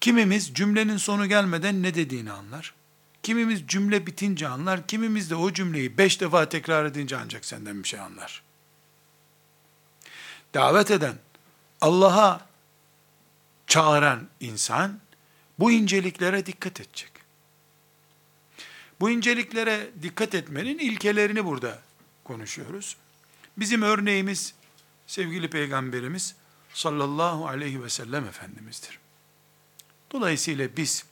Kimimiz 0.01 0.55
cümlenin 0.55 0.97
sonu 0.97 1.27
gelmeden 1.27 1.83
ne 1.83 1.95
dediğini 1.95 2.33
anlar. 2.33 2.75
Kimimiz 3.23 3.67
cümle 3.67 4.07
bitince 4.07 4.49
anlar. 4.49 4.87
Kimimiz 4.87 5.31
de 5.31 5.35
o 5.35 5.53
cümleyi 5.53 5.99
beş 5.99 6.21
defa 6.21 6.49
tekrar 6.49 6.85
edince 6.85 7.17
ancak 7.17 7.45
senden 7.45 7.83
bir 7.83 7.89
şey 7.89 8.01
anlar. 8.01 8.43
Davet 10.55 10.91
eden, 10.91 11.19
Allah'a 11.81 12.47
çağıran 13.67 14.29
insan 14.41 15.01
bu 15.59 15.73
inceliklere 15.73 16.47
dikkat 16.47 16.81
edecek. 16.81 17.13
Bu 19.01 19.11
inceliklere 19.11 19.91
dikkat 20.03 20.35
etmenin 20.35 20.79
ilkelerini 20.79 21.45
burada 21.45 21.79
konuşuyoruz. 22.25 22.97
Bizim 23.57 23.83
örneğimiz 23.83 24.55
sevgili 25.07 25.51
peygamberimiz 25.51 26.35
sallallahu 26.75 27.49
aleyhi 27.49 27.85
ve 27.85 27.91
sellem 27.91 28.25
Efendimiz'dir. 28.25 28.99
Dolayısıyla 30.13 30.69
biz 30.77 31.05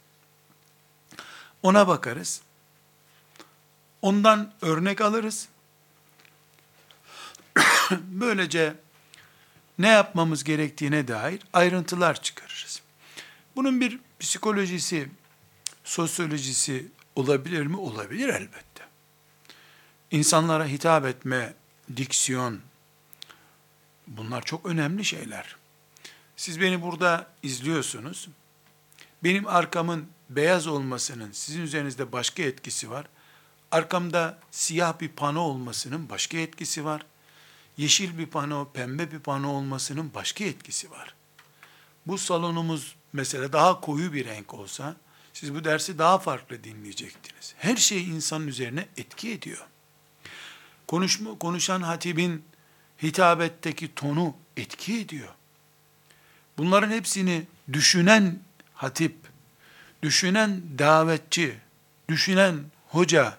ona 1.63 1.89
bakarız, 1.89 2.43
ondan 4.03 4.53
örnek 4.63 5.01
alırız. 5.01 5.49
Böylece 7.91 8.75
ne 9.79 9.89
yapmamız 9.89 10.45
gerektiğine 10.45 11.09
dair 11.09 11.43
ayrıntılar 11.53 12.23
çıkarırız. 12.23 12.83
Bunun 13.57 13.81
bir 13.81 13.99
psikolojisi, 14.21 15.09
sosyolojisi 15.85 16.87
olabilir 17.17 17.67
mi? 17.67 17.77
Olabilir 17.77 18.29
elbette. 18.29 18.85
İnsanlara 20.11 20.67
hitap 20.67 21.07
etme, 21.07 21.55
diksiyon, 21.97 22.61
bunlar 24.07 24.43
çok 24.43 24.67
önemli 24.67 25.05
şeyler. 25.05 25.57
Siz 26.37 26.61
beni 26.61 26.83
burada 26.83 27.27
izliyorsunuz. 27.43 28.29
Benim 29.25 29.47
arkamın 29.47 30.09
beyaz 30.31 30.67
olmasının 30.67 31.33
sizin 31.33 31.63
üzerinizde 31.63 32.13
başka 32.13 32.43
etkisi 32.43 32.91
var. 32.91 33.07
Arkamda 33.71 34.39
siyah 34.51 35.01
bir 35.01 35.09
pano 35.09 35.41
olmasının 35.41 36.09
başka 36.09 36.39
etkisi 36.39 36.85
var 36.85 37.07
yeşil 37.77 38.19
bir 38.19 38.27
pano, 38.27 38.71
pembe 38.75 39.13
bir 39.13 39.19
pano 39.19 39.49
olmasının 39.49 40.15
başka 40.15 40.45
etkisi 40.45 40.91
var. 40.91 41.15
Bu 42.07 42.19
salonumuz 42.19 42.97
mesela 43.13 43.53
daha 43.53 43.81
koyu 43.81 44.13
bir 44.13 44.25
renk 44.27 44.55
olsa, 44.55 44.97
siz 45.33 45.55
bu 45.55 45.65
dersi 45.65 45.99
daha 45.99 46.19
farklı 46.19 46.65
dinleyecektiniz. 46.65 47.55
Her 47.59 47.77
şey 47.77 48.05
insanın 48.05 48.47
üzerine 48.47 48.89
etki 48.97 49.33
ediyor. 49.33 49.67
Konuşma, 50.87 51.39
konuşan 51.39 51.83
hatibin 51.83 52.45
hitabetteki 53.03 53.95
tonu 53.95 54.35
etki 54.57 55.01
ediyor. 55.01 55.29
Bunların 56.59 56.91
hepsini 56.91 57.47
düşünen 57.73 58.39
hatip, 58.75 59.17
düşünen 60.03 60.63
davetçi, 60.79 61.59
düşünen 62.09 62.65
hoca, 62.89 63.39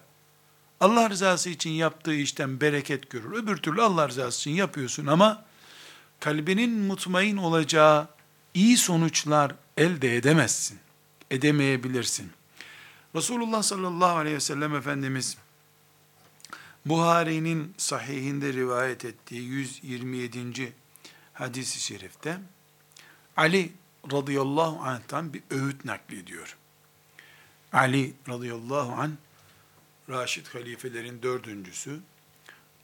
Allah 0.80 1.10
rızası 1.10 1.50
için 1.50 1.70
yaptığı 1.70 2.14
işten 2.14 2.60
bereket 2.60 3.10
görür. 3.10 3.32
Öbür 3.32 3.56
türlü 3.56 3.82
Allah 3.82 4.08
rızası 4.08 4.40
için 4.40 4.50
yapıyorsun 4.50 5.06
ama 5.06 5.44
kalbinin 6.20 6.70
mutmain 6.70 7.36
olacağı 7.36 8.08
iyi 8.54 8.76
sonuçlar 8.76 9.54
elde 9.76 10.16
edemezsin. 10.16 10.78
Edemeyebilirsin. 11.30 12.30
Resulullah 13.14 13.62
sallallahu 13.62 14.16
aleyhi 14.16 14.36
ve 14.36 14.40
sellem 14.40 14.74
Efendimiz 14.74 15.36
Buhari'nin 16.86 17.74
sahihinde 17.76 18.52
rivayet 18.52 19.04
ettiği 19.04 19.42
127. 19.42 20.72
hadisi 21.32 21.80
şerifte 21.80 22.38
Ali 23.36 23.72
radıyallahu 24.12 24.80
anh'tan 24.82 25.32
bir 25.32 25.42
öğüt 25.50 25.84
naklediyor. 25.84 26.56
Ali 27.72 28.14
radıyallahu 28.28 28.92
anh 28.92 29.10
Raşid 30.08 30.46
halifelerin 30.46 31.22
dördüncüsü, 31.22 32.00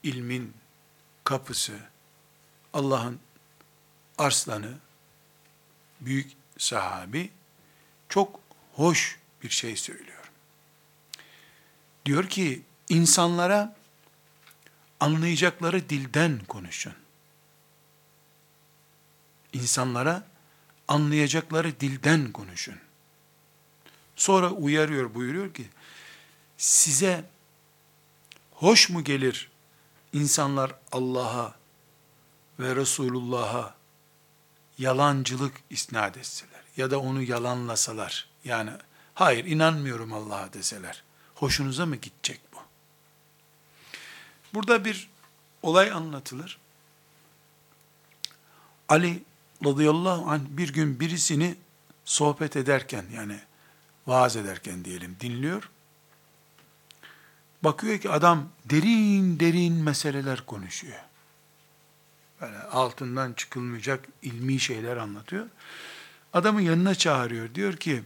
ilmin 0.02 0.54
kapısı, 1.24 1.78
Allah'ın 2.72 3.20
arslanı, 4.18 4.78
büyük 6.00 6.32
sahabi, 6.58 7.30
çok 8.08 8.40
hoş 8.72 9.18
bir 9.42 9.48
şey 9.48 9.76
söylüyor. 9.76 10.30
Diyor 12.04 12.28
ki, 12.28 12.62
insanlara 12.88 13.76
anlayacakları 15.00 15.88
dilden 15.88 16.38
konuşun. 16.48 16.94
İnsanlara 19.52 20.26
anlayacakları 20.88 21.80
dilden 21.80 22.32
konuşun. 22.32 22.78
Sonra 24.16 24.50
uyarıyor, 24.50 25.14
buyuruyor 25.14 25.54
ki, 25.54 25.68
size 26.58 27.24
hoş 28.52 28.90
mu 28.90 29.04
gelir 29.04 29.50
insanlar 30.12 30.74
Allah'a 30.92 31.54
ve 32.60 32.76
Resulullah'a 32.76 33.74
yalancılık 34.78 35.54
isnat 35.70 36.16
etseler 36.16 36.62
ya 36.76 36.90
da 36.90 37.00
onu 37.00 37.22
yalanlasalar 37.22 38.28
yani 38.44 38.70
hayır 39.14 39.44
inanmıyorum 39.44 40.12
Allah'a 40.12 40.52
deseler 40.52 41.02
hoşunuza 41.34 41.86
mı 41.86 41.96
gidecek 41.96 42.40
bu? 42.52 42.58
Burada 44.54 44.84
bir 44.84 45.10
olay 45.62 45.92
anlatılır. 45.92 46.58
Ali 48.88 49.22
radıyallahu 49.64 50.30
anh 50.30 50.40
bir 50.48 50.72
gün 50.72 51.00
birisini 51.00 51.56
sohbet 52.04 52.56
ederken 52.56 53.04
yani 53.12 53.40
vaaz 54.06 54.36
ederken 54.36 54.84
diyelim 54.84 55.16
dinliyor. 55.20 55.70
Bakıyor 57.64 57.98
ki 57.98 58.10
adam 58.10 58.48
derin 58.64 59.40
derin 59.40 59.74
meseleler 59.74 60.46
konuşuyor. 60.46 61.00
Böyle 62.40 62.58
altından 62.58 63.32
çıkılmayacak 63.32 64.04
ilmi 64.22 64.60
şeyler 64.60 64.96
anlatıyor. 64.96 65.46
Adamı 66.32 66.62
yanına 66.62 66.94
çağırıyor. 66.94 67.54
Diyor 67.54 67.76
ki 67.76 68.02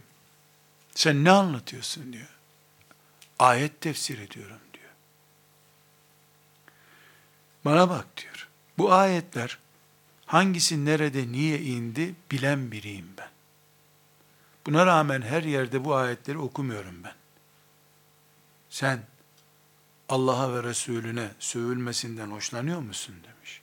sen 0.95 1.23
ne 1.23 1.31
anlatıyorsun 1.31 2.13
diyor. 2.13 2.29
Ayet 3.39 3.81
tefsir 3.81 4.19
ediyorum 4.19 4.59
diyor. 4.73 4.91
Bana 7.65 7.89
bak 7.89 8.05
diyor. 8.17 8.47
Bu 8.77 8.93
ayetler 8.93 9.57
hangisi 10.25 10.85
nerede 10.85 11.31
niye 11.31 11.61
indi 11.61 12.15
bilen 12.31 12.71
biriyim 12.71 13.09
ben. 13.17 13.29
Buna 14.65 14.85
rağmen 14.85 15.21
her 15.21 15.43
yerde 15.43 15.85
bu 15.85 15.95
ayetleri 15.95 16.37
okumuyorum 16.37 17.03
ben. 17.03 17.15
Sen 18.69 18.99
Allah'a 20.09 20.53
ve 20.53 20.63
Resulüne 20.63 21.31
sövülmesinden 21.39 22.31
hoşlanıyor 22.31 22.79
musun 22.79 23.15
demiş. 23.23 23.61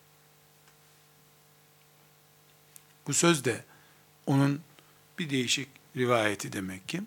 Bu 3.06 3.14
söz 3.14 3.44
de 3.44 3.64
onun 4.26 4.60
bir 5.18 5.30
değişik 5.30 5.68
rivayeti 5.96 6.52
demek 6.52 6.88
ki. 6.88 7.02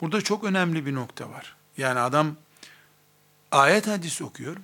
Burada 0.00 0.22
çok 0.22 0.44
önemli 0.44 0.86
bir 0.86 0.94
nokta 0.94 1.30
var. 1.30 1.56
Yani 1.76 2.00
adam 2.00 2.36
ayet 3.50 3.86
hadis 3.86 4.22
okuyor. 4.22 4.56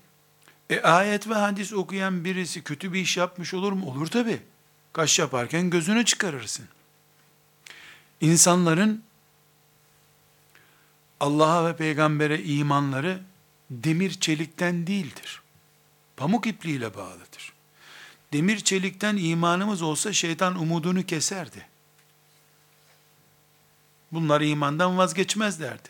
E 0.70 0.80
ayet 0.80 1.28
ve 1.28 1.34
hadis 1.34 1.72
okuyan 1.72 2.24
birisi 2.24 2.62
kötü 2.62 2.92
bir 2.92 3.00
iş 3.00 3.16
yapmış 3.16 3.54
olur 3.54 3.72
mu? 3.72 3.90
Olur 3.90 4.06
tabi. 4.06 4.42
Kaş 4.92 5.18
yaparken 5.18 5.70
gözünü 5.70 6.04
çıkarırsın. 6.04 6.68
İnsanların 8.20 9.04
Allah'a 11.20 11.66
ve 11.66 11.76
peygambere 11.76 12.42
imanları 12.42 13.22
demir 13.70 14.20
çelikten 14.20 14.86
değildir. 14.86 15.42
Pamuk 16.16 16.46
ipliğiyle 16.46 16.94
bağlıdır. 16.94 17.52
Demir 18.32 18.58
çelikten 18.60 19.16
imanımız 19.16 19.82
olsa 19.82 20.12
şeytan 20.12 20.58
umudunu 20.58 21.06
keserdi. 21.06 21.66
Bunlar 24.12 24.40
imandan 24.40 24.98
vazgeçmezlerdi. 24.98 25.88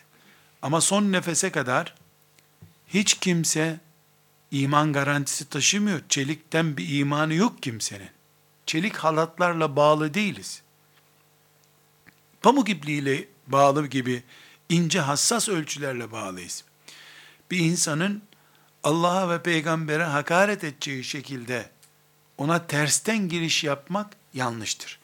Ama 0.63 0.81
son 0.81 1.13
nefese 1.13 1.53
kadar 1.53 1.95
hiç 2.89 3.15
kimse 3.15 3.81
iman 4.51 4.93
garantisi 4.93 5.49
taşımıyor. 5.49 6.01
Çelikten 6.09 6.77
bir 6.77 6.99
imanı 6.99 7.35
yok 7.35 7.63
kimsenin. 7.63 8.11
Çelik 8.67 8.97
halatlarla 8.97 9.77
bağlı 9.77 10.15
değiliz. 10.15 10.63
Pamuk 12.43 12.69
ipliğiyle 12.69 13.29
bağlı 13.47 13.87
gibi 13.87 14.23
ince 14.69 15.01
hassas 15.01 15.49
ölçülerle 15.49 16.13
bağlıyız. 16.13 16.65
Bir 17.51 17.59
insanın 17.59 18.23
Allah'a 18.83 19.31
ve 19.31 19.43
peygambere 19.43 20.05
hakaret 20.05 20.65
edeceği 20.65 21.05
şekilde 21.05 21.71
ona 22.39 22.67
tersten 22.67 23.29
giriş 23.29 23.65
yapmak 23.65 24.17
yanlıştır. 24.35 24.99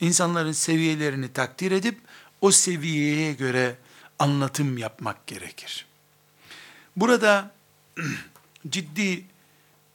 İnsanların 0.00 0.52
seviyelerini 0.52 1.32
takdir 1.32 1.72
edip 1.72 2.00
o 2.40 2.50
seviyeye 2.50 3.32
göre 3.32 3.76
anlatım 4.18 4.78
yapmak 4.78 5.26
gerekir. 5.26 5.86
Burada 6.96 7.50
ciddi 8.68 9.24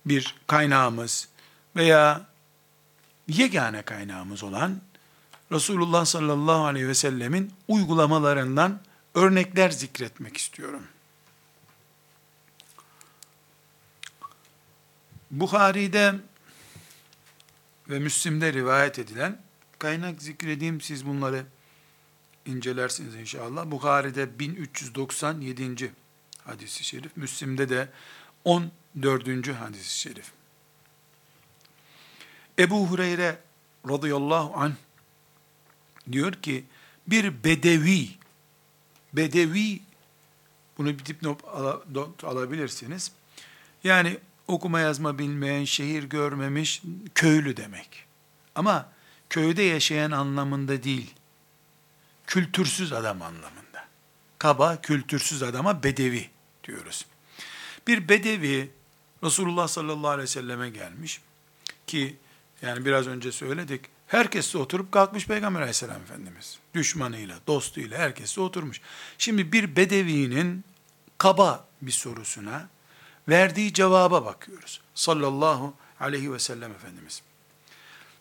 bir 0.06 0.36
kaynağımız 0.48 1.28
veya 1.76 2.26
yegane 3.28 3.82
kaynağımız 3.82 4.44
olan 4.44 4.82
Resulullah 5.52 6.06
sallallahu 6.06 6.66
aleyhi 6.66 6.88
ve 6.88 6.96
sellemin 6.96 7.54
uygulamalarından 7.68 8.82
örnekler 9.16 9.70
zikretmek 9.70 10.38
istiyorum. 10.38 10.84
Bukhari'de 15.32 16.16
ve 17.90 18.00
Müslim'de 18.00 18.54
rivayet 18.54 19.00
edilen 19.00 19.42
kaynak 19.80 20.22
zikredeyim 20.22 20.82
siz 20.82 21.06
bunları 21.06 21.46
incelersiniz 22.46 23.16
inşallah. 23.16 23.72
Bukhari'de 23.72 24.40
1397. 24.40 25.92
hadisi 26.44 26.84
şerif, 26.84 27.18
Müslim'de 27.18 27.70
de 27.70 27.90
14. 28.44 29.48
hadisi 29.48 30.00
şerif. 30.00 30.32
Ebu 32.60 32.88
Hureyre 32.88 33.38
radıyallahu 33.90 34.54
anh 34.56 34.74
diyor 36.12 36.34
ki 36.34 36.66
bir 37.08 37.44
bedevi 37.44 38.10
bedevi 39.14 39.80
bunu 40.78 41.00
bir 41.00 41.06
dipnot 41.06 41.44
alabilirsiniz. 42.24 43.12
Yani 43.84 44.18
okuma 44.50 44.80
yazma 44.80 45.20
bilmeyen, 45.20 45.66
şehir 45.66 46.04
görmemiş 46.04 46.82
köylü 47.16 47.58
demek. 47.58 48.06
Ama 48.56 48.90
köyde 49.30 49.64
yaşayan 49.64 50.12
anlamında 50.12 50.84
değil. 50.84 51.14
Kültürsüz 52.28 52.94
adam 52.94 53.22
anlamında. 53.22 53.86
Kaba, 54.40 54.82
kültürsüz 54.82 55.44
adama 55.44 55.84
bedevi 55.84 56.30
diyoruz. 56.64 57.06
Bir 57.88 58.10
bedevi 58.10 58.72
Resulullah 59.24 59.68
sallallahu 59.68 60.10
aleyhi 60.10 60.24
ve 60.24 60.28
selleme 60.28 60.70
gelmiş 60.70 61.22
ki 61.88 62.18
yani 62.62 62.86
biraz 62.86 63.08
önce 63.08 63.32
söyledik. 63.32 63.82
Herkes 64.08 64.54
de 64.54 64.58
oturup 64.58 64.92
kalkmış 64.92 65.28
Peygamber 65.28 65.60
aleyhisselam 65.60 66.02
Efendimiz. 66.02 66.60
Düşmanıyla, 66.74 67.40
dostuyla 67.48 67.98
herkes 67.98 68.38
de 68.38 68.42
oturmuş. 68.42 68.82
Şimdi 69.18 69.52
bir 69.52 69.76
bedevinin 69.76 70.64
kaba 71.18 71.68
bir 71.82 71.92
sorusuna 71.92 72.70
verdiği 73.28 73.74
cevaba 73.74 74.26
bakıyoruz. 74.26 74.82
Sallallahu 74.96 75.74
aleyhi 76.00 76.34
ve 76.34 76.40
sellem 76.40 76.72
Efendimiz. 76.72 77.22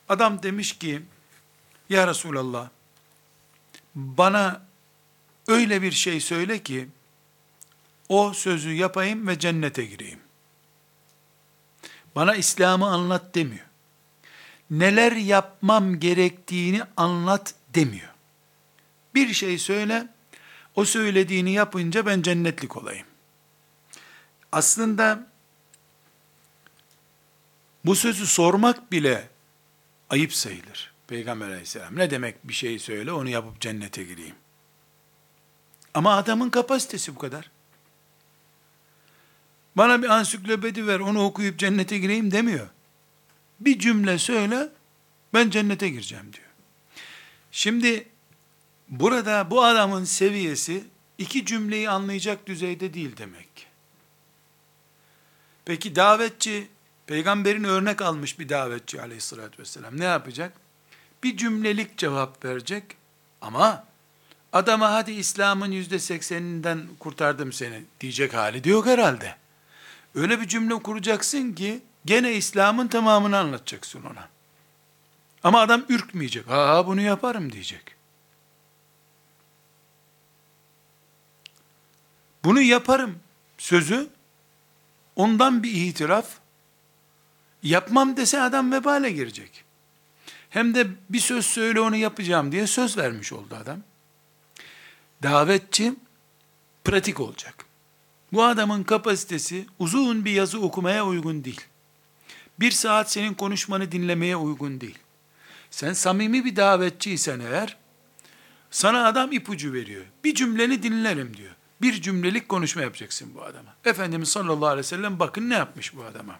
Adam 0.09 0.43
demiş 0.43 0.79
ki, 0.79 1.03
Ya 1.89 2.07
Resulallah, 2.07 2.69
bana 3.95 4.63
öyle 5.49 5.83
bir 5.83 5.93
şey 5.93 6.21
söyle 6.21 6.63
ki, 6.63 6.89
o 8.09 8.33
sözü 8.33 8.73
yapayım 8.73 9.29
ve 9.29 9.39
cennete 9.39 9.85
gireyim. 9.85 10.21
Bana 12.15 12.35
İslam'ı 12.35 12.87
anlat 12.87 13.35
demiyor. 13.35 13.67
Neler 14.71 15.13
yapmam 15.13 16.01
gerektiğini 16.01 16.83
anlat 16.97 17.55
demiyor. 17.75 18.09
Bir 19.15 19.35
şey 19.35 19.59
söyle, 19.59 20.09
o 20.75 20.85
söylediğini 20.85 21.53
yapınca 21.53 22.07
ben 22.07 22.23
cennetlik 22.23 22.77
olayım. 22.77 23.08
Aslında 24.53 25.27
bu 27.85 27.95
sözü 27.95 28.27
sormak 28.27 28.93
bile 28.93 29.29
ayıp 30.11 30.35
sayılır. 30.35 30.93
Peygamber 31.07 31.49
aleyhisselam 31.49 31.97
ne 31.97 32.11
demek 32.11 32.49
bir 32.49 32.53
şey 32.53 32.79
söyle 32.79 33.13
onu 33.13 33.29
yapıp 33.29 33.61
cennete 33.61 34.05
gireyim. 34.05 34.35
Ama 35.95 36.17
adamın 36.17 36.51
kapasitesi 36.51 37.15
bu 37.15 37.19
kadar. 37.19 37.51
Bana 39.77 40.03
bir 40.03 40.09
ansiklopedi 40.09 40.87
ver 40.87 41.01
onu 41.01 41.25
okuyup 41.25 41.59
cennete 41.59 41.99
gireyim 41.99 42.31
demiyor. 42.31 42.69
Bir 43.61 43.79
cümle 43.79 44.19
söyle 44.19 44.69
ben 45.35 45.51
cennete 45.51 45.89
gireceğim 45.89 46.33
diyor. 46.33 46.49
Şimdi 47.51 48.09
burada 48.89 49.51
bu 49.51 49.65
adamın 49.65 50.05
seviyesi 50.05 50.85
iki 51.19 51.47
cümleyi 51.47 51.91
anlayacak 51.91 52.47
düzeyde 52.47 52.95
değil 52.95 53.17
demek. 53.17 53.48
Peki 55.69 55.97
davetçi, 55.97 56.69
peygamberin 57.07 57.65
örnek 57.65 58.03
almış 58.03 58.39
bir 58.39 58.49
davetçi 58.49 59.03
aleyhissalatü 59.03 59.59
vesselam 59.59 60.01
ne 60.01 60.05
yapacak? 60.05 60.53
Bir 61.23 61.37
cümlelik 61.37 61.99
cevap 61.99 62.45
verecek 62.45 62.85
ama 63.41 63.85
adama 64.53 64.93
hadi 64.93 65.13
İslam'ın 65.13 65.71
yüzde 65.71 65.99
sekseninden 65.99 66.89
kurtardım 66.99 67.53
seni 67.53 67.83
diyecek 68.01 68.35
hali 68.35 68.65
de 68.65 68.71
yok 68.71 68.87
herhalde. 68.87 69.37
Öyle 70.15 70.41
bir 70.41 70.49
cümle 70.49 70.75
kuracaksın 70.75 71.53
ki 71.53 71.81
gene 72.05 72.33
İslam'ın 72.35 72.89
tamamını 72.89 73.39
anlatacaksın 73.39 74.03
ona. 74.03 74.29
Ama 75.43 75.61
adam 75.61 75.85
ürkmeyecek. 75.89 76.49
Ha 76.49 76.87
bunu 76.87 77.01
yaparım 77.01 77.53
diyecek. 77.53 77.95
Bunu 82.45 82.61
yaparım 82.61 83.19
sözü 83.59 84.18
ondan 85.19 85.63
bir 85.63 85.73
itiraf, 85.73 86.27
yapmam 87.63 88.17
dese 88.17 88.41
adam 88.41 88.73
vebale 88.73 89.11
girecek. 89.11 89.65
Hem 90.51 90.75
de 90.75 90.87
bir 91.11 91.21
söz 91.21 91.47
söyle 91.47 91.81
onu 91.81 91.97
yapacağım 91.97 92.53
diye 92.53 92.67
söz 92.67 92.99
vermiş 92.99 93.33
oldu 93.33 93.57
adam. 93.63 93.81
Davetçi 95.23 95.95
pratik 96.85 97.21
olacak. 97.21 97.65
Bu 98.33 98.45
adamın 98.45 98.85
kapasitesi 98.85 99.67
uzun 99.79 100.25
bir 100.25 100.31
yazı 100.31 100.61
okumaya 100.61 101.07
uygun 101.07 101.45
değil. 101.45 101.61
Bir 102.61 102.71
saat 102.71 103.13
senin 103.13 103.35
konuşmanı 103.35 103.93
dinlemeye 103.93 104.37
uygun 104.37 104.81
değil. 104.81 104.99
Sen 105.71 105.93
samimi 105.93 106.45
bir 106.45 106.57
davetçiysen 106.57 107.41
eğer, 107.41 107.77
sana 108.71 109.07
adam 109.07 109.33
ipucu 109.33 109.73
veriyor. 109.73 110.05
Bir 110.25 110.35
cümleni 110.35 110.83
dinlerim 110.83 111.37
diyor 111.37 111.58
bir 111.83 112.03
cümlelik 112.03 112.49
konuşma 112.49 112.83
yapacaksın 112.83 113.35
bu 113.35 113.43
adama. 113.43 113.75
Efendimiz 113.85 114.29
sallallahu 114.29 114.67
aleyhi 114.67 114.79
ve 114.79 114.89
sellem 114.89 115.19
bakın 115.19 115.51
ne 115.51 115.55
yapmış 115.55 115.97
bu 115.97 116.05
adama. 116.05 116.39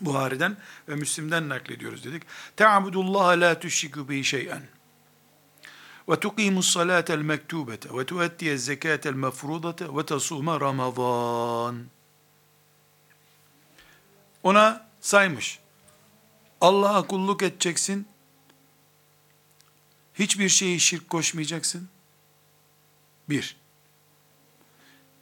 Buhari'den 0.00 0.56
ve 0.88 0.94
Müslim'den 0.94 1.48
naklediyoruz 1.48 2.04
dedik. 2.04 2.22
Te'abudullah 2.56 3.40
la 3.40 3.60
tüşşiku 3.60 4.08
bi 4.08 4.24
şey'en. 4.24 4.62
Ve 6.08 6.20
tuqimus 6.20 6.72
salatel 6.72 7.18
mektubete 7.18 7.98
ve 7.98 8.06
tuettiyez 8.06 8.64
zekatel 8.64 9.14
mefrudete 9.14 9.96
ve 9.96 10.06
tasuma 10.06 10.60
ramazan. 10.60 11.84
Ona 14.42 14.86
saymış. 15.00 15.58
Allah'a 16.60 17.06
kulluk 17.06 17.42
edeceksin. 17.42 18.08
Hiçbir 20.14 20.48
şeyi 20.48 20.80
şirk 20.80 21.08
koşmayacaksın. 21.10 21.88
Bir. 23.28 23.61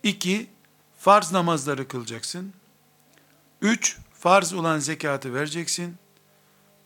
İki, 0.02 0.50
farz 0.98 1.32
namazları 1.32 1.88
kılacaksın. 1.88 2.52
Üç, 3.62 3.98
farz 4.14 4.52
olan 4.52 4.78
zekatı 4.78 5.34
vereceksin. 5.34 5.96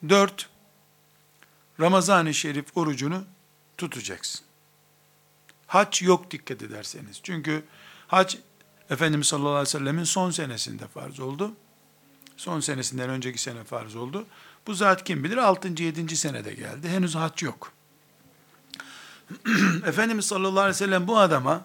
Dört, 0.08 0.48
Ramazan-ı 1.80 2.34
Şerif 2.34 2.76
orucunu 2.76 3.24
tutacaksın. 3.78 4.44
Hac 5.66 6.02
yok 6.02 6.30
dikkat 6.30 6.62
ederseniz. 6.62 7.20
Çünkü 7.22 7.64
hac 8.06 8.34
Efendimiz 8.90 9.26
sallallahu 9.26 9.50
aleyhi 9.50 9.66
ve 9.66 9.70
sellemin 9.78 10.04
son 10.04 10.30
senesinde 10.30 10.88
farz 10.88 11.20
oldu. 11.20 11.52
Son 12.36 12.60
senesinden 12.60 13.10
önceki 13.10 13.42
sene 13.42 13.64
farz 13.64 13.96
oldu. 13.96 14.26
Bu 14.66 14.74
zat 14.74 15.04
kim 15.04 15.24
bilir 15.24 15.36
6. 15.36 15.82
7. 15.82 16.16
senede 16.16 16.54
geldi. 16.54 16.88
Henüz 16.88 17.14
hac 17.14 17.42
yok. 17.42 17.72
Efendimiz 19.86 20.24
sallallahu 20.24 20.60
aleyhi 20.60 20.74
ve 20.74 20.78
sellem 20.78 21.08
bu 21.08 21.18
adama 21.18 21.64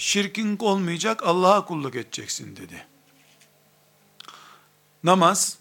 şirkin 0.00 0.58
olmayacak 0.58 1.22
Allah'a 1.22 1.64
kulluk 1.64 1.96
edeceksin 1.96 2.56
dedi. 2.56 2.86
Namaz, 5.04 5.58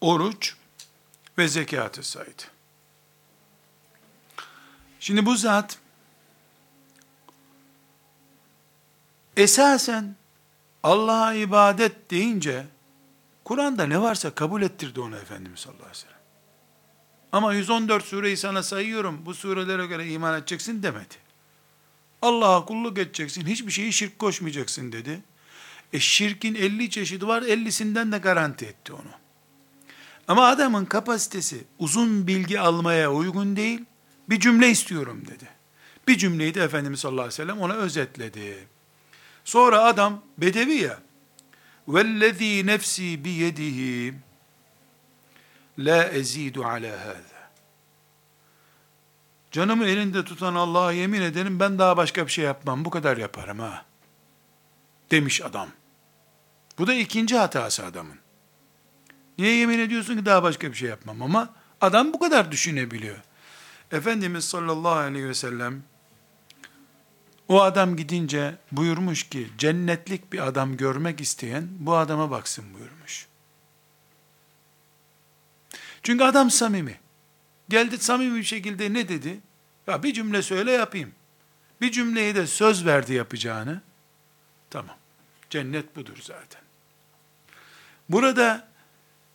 oruç 0.00 0.56
ve 1.38 1.48
zekatı 1.48 2.02
saydı. 2.02 2.42
Şimdi 5.00 5.26
bu 5.26 5.36
zat 5.36 5.78
esasen 9.36 10.16
Allah'a 10.82 11.34
ibadet 11.34 12.10
deyince 12.10 12.66
Kur'an'da 13.44 13.86
ne 13.86 14.00
varsa 14.00 14.34
kabul 14.34 14.62
ettirdi 14.62 15.00
ona 15.00 15.16
Efendimiz 15.16 15.60
sallallahu 15.60 15.82
aleyhi 15.82 15.96
ve 15.96 16.00
sellem. 16.00 16.18
Ama 17.32 17.54
114 17.54 18.04
sureyi 18.04 18.36
sana 18.36 18.62
sayıyorum, 18.62 19.26
bu 19.26 19.34
surelere 19.34 19.86
göre 19.86 20.08
iman 20.08 20.38
edeceksin 20.38 20.82
demedi. 20.82 21.23
Allah'a 22.23 22.65
kulluk 22.65 22.97
edeceksin, 22.97 23.45
hiçbir 23.45 23.71
şeyi 23.71 23.93
şirk 23.93 24.19
koşmayacaksın 24.19 24.91
dedi. 24.91 25.21
E 25.93 25.99
şirkin 25.99 26.55
50 26.55 26.89
çeşidi 26.89 27.27
var, 27.27 27.41
50'sinden 27.41 28.11
de 28.11 28.17
garanti 28.17 28.65
etti 28.65 28.93
onu. 28.93 29.11
Ama 30.27 30.47
adamın 30.47 30.85
kapasitesi 30.85 31.63
uzun 31.79 32.27
bilgi 32.27 32.59
almaya 32.59 33.11
uygun 33.11 33.55
değil, 33.55 33.85
bir 34.29 34.39
cümle 34.39 34.69
istiyorum 34.69 35.23
dedi. 35.27 35.47
Bir 36.07 36.17
cümleyi 36.17 36.53
de 36.53 36.63
Efendimiz 36.63 36.99
sallallahu 36.99 37.21
aleyhi 37.21 37.41
ve 37.41 37.43
sellem 37.43 37.61
ona 37.61 37.73
özetledi. 37.73 38.67
Sonra 39.45 39.83
adam 39.83 40.23
bedevi 40.37 40.73
ya, 40.73 40.99
وَالَّذ۪ي 41.87 42.65
نَفْس۪ي 42.65 43.23
بِيَدِهِ 43.23 44.13
la 45.79 46.03
ezidu 46.07 46.65
ala 46.65 47.05
hâzâ. 47.05 47.32
Canımı 49.54 49.86
elinde 49.86 50.24
tutan 50.24 50.54
Allah'a 50.54 50.92
yemin 50.92 51.22
ederim 51.22 51.60
ben 51.60 51.78
daha 51.78 51.96
başka 51.96 52.26
bir 52.26 52.32
şey 52.32 52.44
yapmam. 52.44 52.84
Bu 52.84 52.90
kadar 52.90 53.16
yaparım 53.16 53.58
ha. 53.58 53.84
Demiş 55.10 55.42
adam. 55.42 55.68
Bu 56.78 56.86
da 56.86 56.94
ikinci 56.94 57.36
hatası 57.36 57.86
adamın. 57.86 58.18
Niye 59.38 59.56
yemin 59.56 59.78
ediyorsun 59.78 60.16
ki 60.16 60.26
daha 60.26 60.42
başka 60.42 60.70
bir 60.70 60.74
şey 60.74 60.88
yapmam 60.88 61.22
ama 61.22 61.54
adam 61.80 62.12
bu 62.12 62.18
kadar 62.18 62.52
düşünebiliyor. 62.52 63.18
Efendimiz 63.92 64.44
sallallahu 64.44 64.94
aleyhi 64.94 65.28
ve 65.28 65.34
sellem 65.34 65.82
o 67.48 67.62
adam 67.62 67.96
gidince 67.96 68.56
buyurmuş 68.72 69.28
ki 69.28 69.48
cennetlik 69.58 70.32
bir 70.32 70.46
adam 70.46 70.76
görmek 70.76 71.20
isteyen 71.20 71.68
bu 71.78 71.96
adama 71.96 72.30
baksın 72.30 72.64
buyurmuş. 72.74 73.26
Çünkü 76.02 76.24
adam 76.24 76.50
samimi. 76.50 77.03
Geldi 77.68 77.98
samimi 77.98 78.38
bir 78.38 78.44
şekilde 78.44 78.92
ne 78.92 79.08
dedi? 79.08 79.40
Ya 79.86 80.02
bir 80.02 80.12
cümle 80.12 80.42
söyle 80.42 80.72
yapayım. 80.72 81.12
Bir 81.80 81.92
cümleyi 81.92 82.34
de 82.34 82.46
söz 82.46 82.86
verdi 82.86 83.14
yapacağını. 83.14 83.80
Tamam. 84.70 84.96
Cennet 85.50 85.96
budur 85.96 86.16
zaten. 86.22 86.60
Burada 88.08 88.68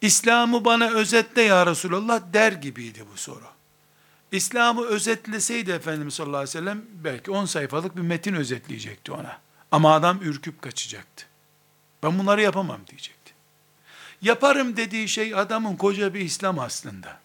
İslam'ı 0.02 0.66
bana 0.66 0.90
özetle 0.90 1.42
ya 1.42 1.66
Resulallah 1.66 2.22
der 2.34 2.52
gibiydi 2.52 3.06
bu 3.14 3.18
soru. 3.18 3.46
İslam'ı 4.32 4.86
özetleseydi 4.86 5.72
Efendimiz 5.72 6.14
sallallahu 6.14 6.38
aleyhi 6.38 6.50
ve 6.50 6.60
sellem 6.60 6.86
belki 7.04 7.32
10 7.32 7.46
sayfalık 7.46 7.98
bir 7.98 8.02
metin 8.02 8.34
özetleyecekti 8.34 9.12
ona. 9.12 9.40
Ama 9.72 9.94
adam 9.94 10.22
ürküp 10.22 10.62
kaçacaktı. 10.62 11.26
Ben 12.04 12.20
bunları 12.20 12.42
yapamam 12.42 12.80
diyecekti. 12.88 13.34
Yaparım 14.22 14.78
dediği 14.78 15.10
şey 15.10 15.36
adamın 15.36 15.76
koca 15.76 16.14
bir 16.14 16.20
İslam 16.20 16.60
aslında. 16.60 17.20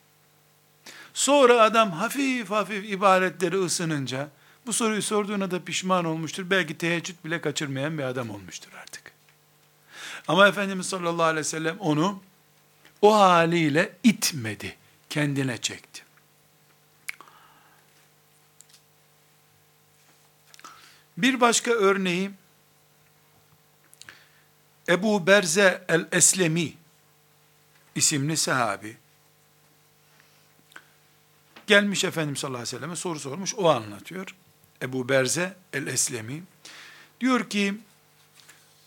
Sonra 1.15 1.63
adam 1.63 1.93
hafif 1.93 2.51
hafif 2.51 2.91
ibaretleri 2.91 3.57
ısınınca 3.57 4.29
bu 4.67 4.73
soruyu 4.73 5.03
sorduğuna 5.03 5.51
da 5.51 5.65
pişman 5.65 6.05
olmuştur. 6.05 6.51
Belki 6.51 6.79
teheccüd 6.79 7.25
bile 7.25 7.41
kaçırmayan 7.41 7.99
bir 7.99 8.03
adam 8.03 8.31
olmuştur 8.31 8.73
artık. 8.83 9.13
Ama 10.29 10.49
Efendimiz 10.49 10.87
sallallahu 10.87 11.23
aleyhi 11.23 11.41
ve 11.41 11.45
sellem 11.45 11.79
onu 11.79 12.23
o 13.03 13.15
haliyle 13.15 13.97
itmedi, 14.03 14.77
kendine 15.11 15.59
çekti. 15.59 16.05
Bir 21.19 21.41
başka 21.41 21.71
örneği 21.71 22.31
Ebu 24.89 25.27
Berze 25.27 25.85
el-Eslemi 25.89 26.73
isimli 27.95 28.37
sahabi 28.37 28.97
gelmiş 31.67 32.05
Efendimiz 32.05 32.39
sallallahu 32.39 32.59
aleyhi 32.63 32.77
ve 32.77 32.79
selleme 32.79 32.97
soru 32.97 33.21
sormuş. 33.21 33.55
O 33.55 33.69
anlatıyor. 33.69 34.35
Ebu 34.83 35.09
Berze 35.09 35.57
el-Eslemi 35.73 36.43
diyor 37.21 37.51
ki 37.51 37.75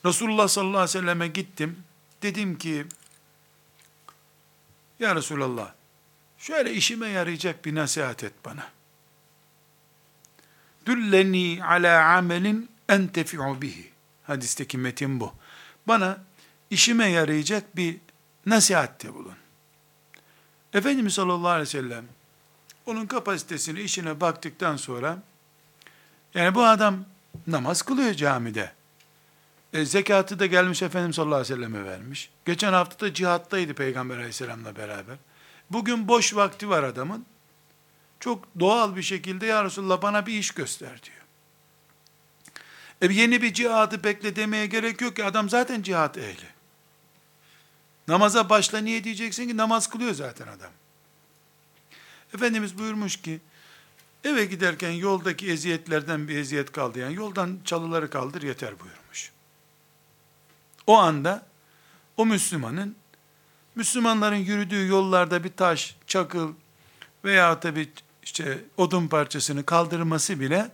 Resulullah 0.05 0.47
sallallahu 0.47 0.77
aleyhi 0.77 0.97
ve 0.97 0.99
selleme 0.99 1.27
gittim. 1.27 1.83
Dedim 2.21 2.57
ki 2.57 2.85
ya 4.99 5.15
Resulallah 5.15 5.73
şöyle 6.37 6.73
işime 6.73 7.07
yarayacak 7.07 7.65
bir 7.65 7.75
nasihat 7.75 8.23
et 8.23 8.33
bana. 8.45 8.67
Dülleni 10.85 11.63
ala 11.63 12.15
amelin 12.17 12.69
entefi'u 12.89 13.61
bihi. 13.61 13.91
Hadisteki 14.23 14.77
metin 14.77 15.19
bu. 15.19 15.33
Bana 15.87 16.17
işime 16.69 17.09
yarayacak 17.09 17.75
bir 17.75 17.97
nasihatte 18.45 19.13
bulun. 19.13 19.35
Efendimiz 20.73 21.13
sallallahu 21.13 21.49
aleyhi 21.49 21.67
ve 21.67 21.71
sellem 21.71 22.05
onun 22.87 23.05
kapasitesini, 23.05 23.79
işine 23.79 24.21
baktıktan 24.21 24.75
sonra 24.77 25.17
yani 26.33 26.55
bu 26.55 26.65
adam 26.65 27.05
namaz 27.47 27.81
kılıyor 27.81 28.13
camide. 28.13 28.71
E, 29.73 29.85
zekatı 29.85 30.39
da 30.39 30.45
gelmiş 30.45 30.81
Efendimiz 30.81 31.15
sallallahu 31.15 31.35
aleyhi 31.35 31.53
ve 31.53 31.55
selleme 31.55 31.85
vermiş. 31.85 32.29
Geçen 32.45 32.73
hafta 32.73 33.05
da 33.05 33.13
cihattaydı 33.13 33.73
Peygamber 33.73 34.15
aleyhisselamla 34.17 34.75
beraber. 34.75 35.17
Bugün 35.69 36.07
boş 36.07 36.35
vakti 36.35 36.69
var 36.69 36.83
adamın. 36.83 37.25
Çok 38.19 38.59
doğal 38.59 38.95
bir 38.95 39.03
şekilde 39.03 39.45
ya 39.45 39.65
Resulallah 39.65 40.01
bana 40.01 40.25
bir 40.25 40.33
iş 40.33 40.51
göster 40.51 41.01
diyor. 41.03 41.17
E 43.01 43.13
yeni 43.13 43.41
bir 43.41 43.53
cihadı 43.53 44.03
bekle 44.03 44.35
demeye 44.35 44.65
gerek 44.65 45.01
yok 45.01 45.15
ki 45.15 45.25
adam 45.25 45.49
zaten 45.49 45.81
cihat 45.81 46.17
ehli. 46.17 46.47
Namaza 48.07 48.49
başla 48.49 48.77
niye 48.77 49.03
diyeceksin 49.03 49.47
ki 49.47 49.57
namaz 49.57 49.89
kılıyor 49.89 50.13
zaten 50.13 50.47
adam. 50.47 50.71
Efendimiz 52.33 52.77
buyurmuş 52.77 53.21
ki 53.21 53.39
eve 54.23 54.45
giderken 54.45 54.91
yoldaki 54.91 55.51
eziyetlerden 55.51 56.27
bir 56.27 56.37
eziyet 56.37 56.71
kaldı. 56.71 56.99
Yani 56.99 57.15
yoldan 57.15 57.59
çalıları 57.65 58.09
kaldır 58.09 58.41
yeter 58.41 58.79
buyurmuş. 58.79 59.31
O 60.87 60.97
anda 60.97 61.45
o 62.17 62.25
Müslümanın 62.25 62.95
Müslümanların 63.75 64.35
yürüdüğü 64.35 64.87
yollarda 64.87 65.43
bir 65.43 65.53
taş, 65.53 65.95
çakıl 66.07 66.53
veya 67.25 67.59
tabi 67.59 67.89
işte 68.23 68.63
odun 68.77 69.07
parçasını 69.07 69.65
kaldırması 69.65 70.39
bile 70.39 70.71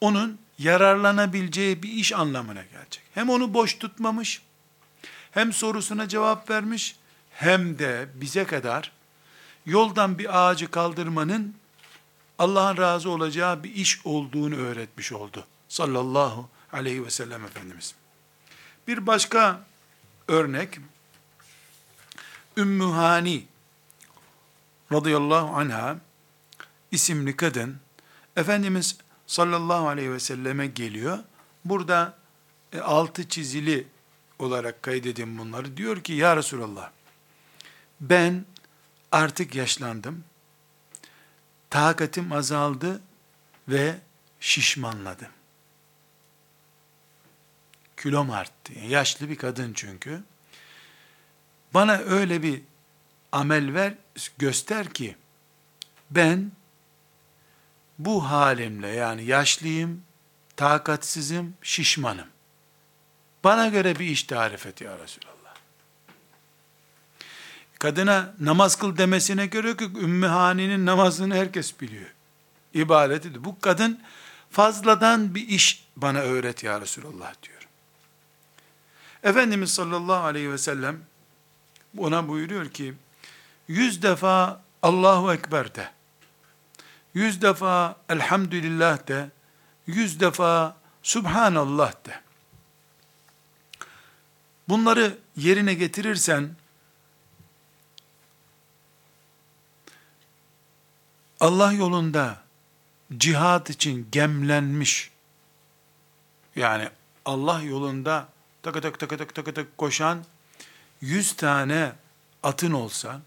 onun 0.00 0.38
yararlanabileceği 0.58 1.82
bir 1.82 1.88
iş 1.88 2.12
anlamına 2.12 2.62
gelecek. 2.62 3.02
Hem 3.14 3.30
onu 3.30 3.54
boş 3.54 3.78
tutmamış, 3.78 4.42
hem 5.30 5.52
sorusuna 5.52 6.08
cevap 6.08 6.50
vermiş, 6.50 6.96
hem 7.30 7.78
de 7.78 8.08
bize 8.14 8.44
kadar 8.44 8.92
yoldan 9.68 10.18
bir 10.18 10.38
ağacı 10.38 10.70
kaldırmanın 10.70 11.54
Allah'ın 12.38 12.76
razı 12.76 13.10
olacağı 13.10 13.62
bir 13.62 13.74
iş 13.74 14.06
olduğunu 14.06 14.56
öğretmiş 14.56 15.12
oldu. 15.12 15.46
Sallallahu 15.68 16.48
aleyhi 16.72 17.04
ve 17.04 17.10
sellem 17.10 17.44
Efendimiz. 17.44 17.94
Bir 18.88 19.06
başka 19.06 19.64
örnek, 20.28 20.78
Ümmü 22.56 22.84
Hani 22.84 23.46
radıyallahu 24.92 25.56
anha 25.56 25.96
isimli 26.90 27.36
kadın, 27.36 27.76
Efendimiz 28.36 28.98
sallallahu 29.26 29.88
aleyhi 29.88 30.12
ve 30.12 30.20
selleme 30.20 30.66
geliyor. 30.66 31.18
Burada 31.64 32.18
e, 32.72 32.80
altı 32.80 33.28
çizili 33.28 33.86
olarak 34.38 34.82
kaydedin 34.82 35.38
bunları. 35.38 35.76
Diyor 35.76 36.00
ki 36.00 36.12
ya 36.12 36.36
Resulallah 36.36 36.90
ben 38.00 38.44
artık 39.12 39.54
yaşlandım. 39.54 40.24
Takatim 41.70 42.32
azaldı 42.32 43.00
ve 43.68 43.94
şişmanladım. 44.40 45.28
Kilom 47.96 48.30
arttı. 48.30 48.72
Yaşlı 48.72 49.28
bir 49.28 49.36
kadın 49.36 49.72
çünkü. 49.74 50.22
Bana 51.74 51.98
öyle 51.98 52.42
bir 52.42 52.62
amel 53.32 53.74
ver, 53.74 53.94
göster 54.38 54.92
ki 54.92 55.16
ben 56.10 56.52
bu 57.98 58.30
halimle 58.30 58.88
yani 58.88 59.24
yaşlıyım, 59.24 60.02
takatsizim, 60.56 61.56
şişmanım. 61.62 62.28
Bana 63.44 63.68
göre 63.68 63.98
bir 63.98 64.06
iş 64.06 64.22
tarif 64.22 64.66
et 64.66 64.80
ya 64.80 64.98
Resulallah. 64.98 65.37
Kadına 67.78 68.34
namaz 68.40 68.76
kıl 68.76 68.96
demesine 68.96 69.46
göre 69.46 69.76
ki 69.76 69.84
Ümmühani'nin 69.84 70.86
namazını 70.86 71.34
herkes 71.34 71.80
biliyor. 71.80 72.14
İbadeti 72.74 73.44
Bu 73.44 73.60
kadın 73.60 74.00
fazladan 74.50 75.34
bir 75.34 75.48
iş 75.48 75.84
bana 75.96 76.18
öğret 76.18 76.64
ya 76.64 76.80
Resulallah 76.80 77.34
diyor. 77.42 77.68
Efendimiz 79.22 79.74
sallallahu 79.74 80.24
aleyhi 80.24 80.52
ve 80.52 80.58
sellem 80.58 81.00
ona 81.98 82.28
buyuruyor 82.28 82.70
ki 82.70 82.94
yüz 83.68 84.02
defa 84.02 84.62
Allahu 84.82 85.32
Ekber 85.32 85.74
de 85.74 85.90
yüz 87.14 87.42
defa 87.42 87.96
Elhamdülillah 88.08 89.08
de 89.08 89.30
yüz 89.86 90.20
defa 90.20 90.76
Subhanallah 91.02 91.92
de 92.06 92.20
bunları 94.68 95.18
yerine 95.36 95.74
getirirsen 95.74 96.50
Allah 101.40 101.72
yolunda 101.72 102.42
cihad 103.16 103.66
için 103.66 104.08
gemlenmiş, 104.12 105.10
yani 106.56 106.88
Allah 107.24 107.60
yolunda 107.60 108.28
tak 108.62 108.82
tak 108.82 109.00
tak 109.00 109.18
tak 109.18 109.34
tak 109.34 109.54
tak 109.54 109.78
koşan 109.78 110.24
yüz 111.00 111.36
tane 111.36 111.92
atın 112.42 112.72
olsa 112.72 113.20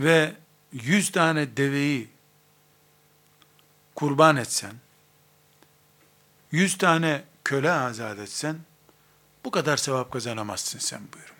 ve 0.00 0.34
yüz 0.72 1.12
tane 1.12 1.56
deveyi 1.56 2.10
kurban 3.94 4.36
etsen, 4.36 4.74
yüz 6.50 6.78
tane 6.78 7.24
köle 7.44 7.72
azat 7.72 8.18
etsen, 8.18 8.56
bu 9.44 9.50
kadar 9.50 9.76
sevap 9.76 10.12
kazanamazsın 10.12 10.78
sen 10.78 11.00
buyurmuş. 11.12 11.35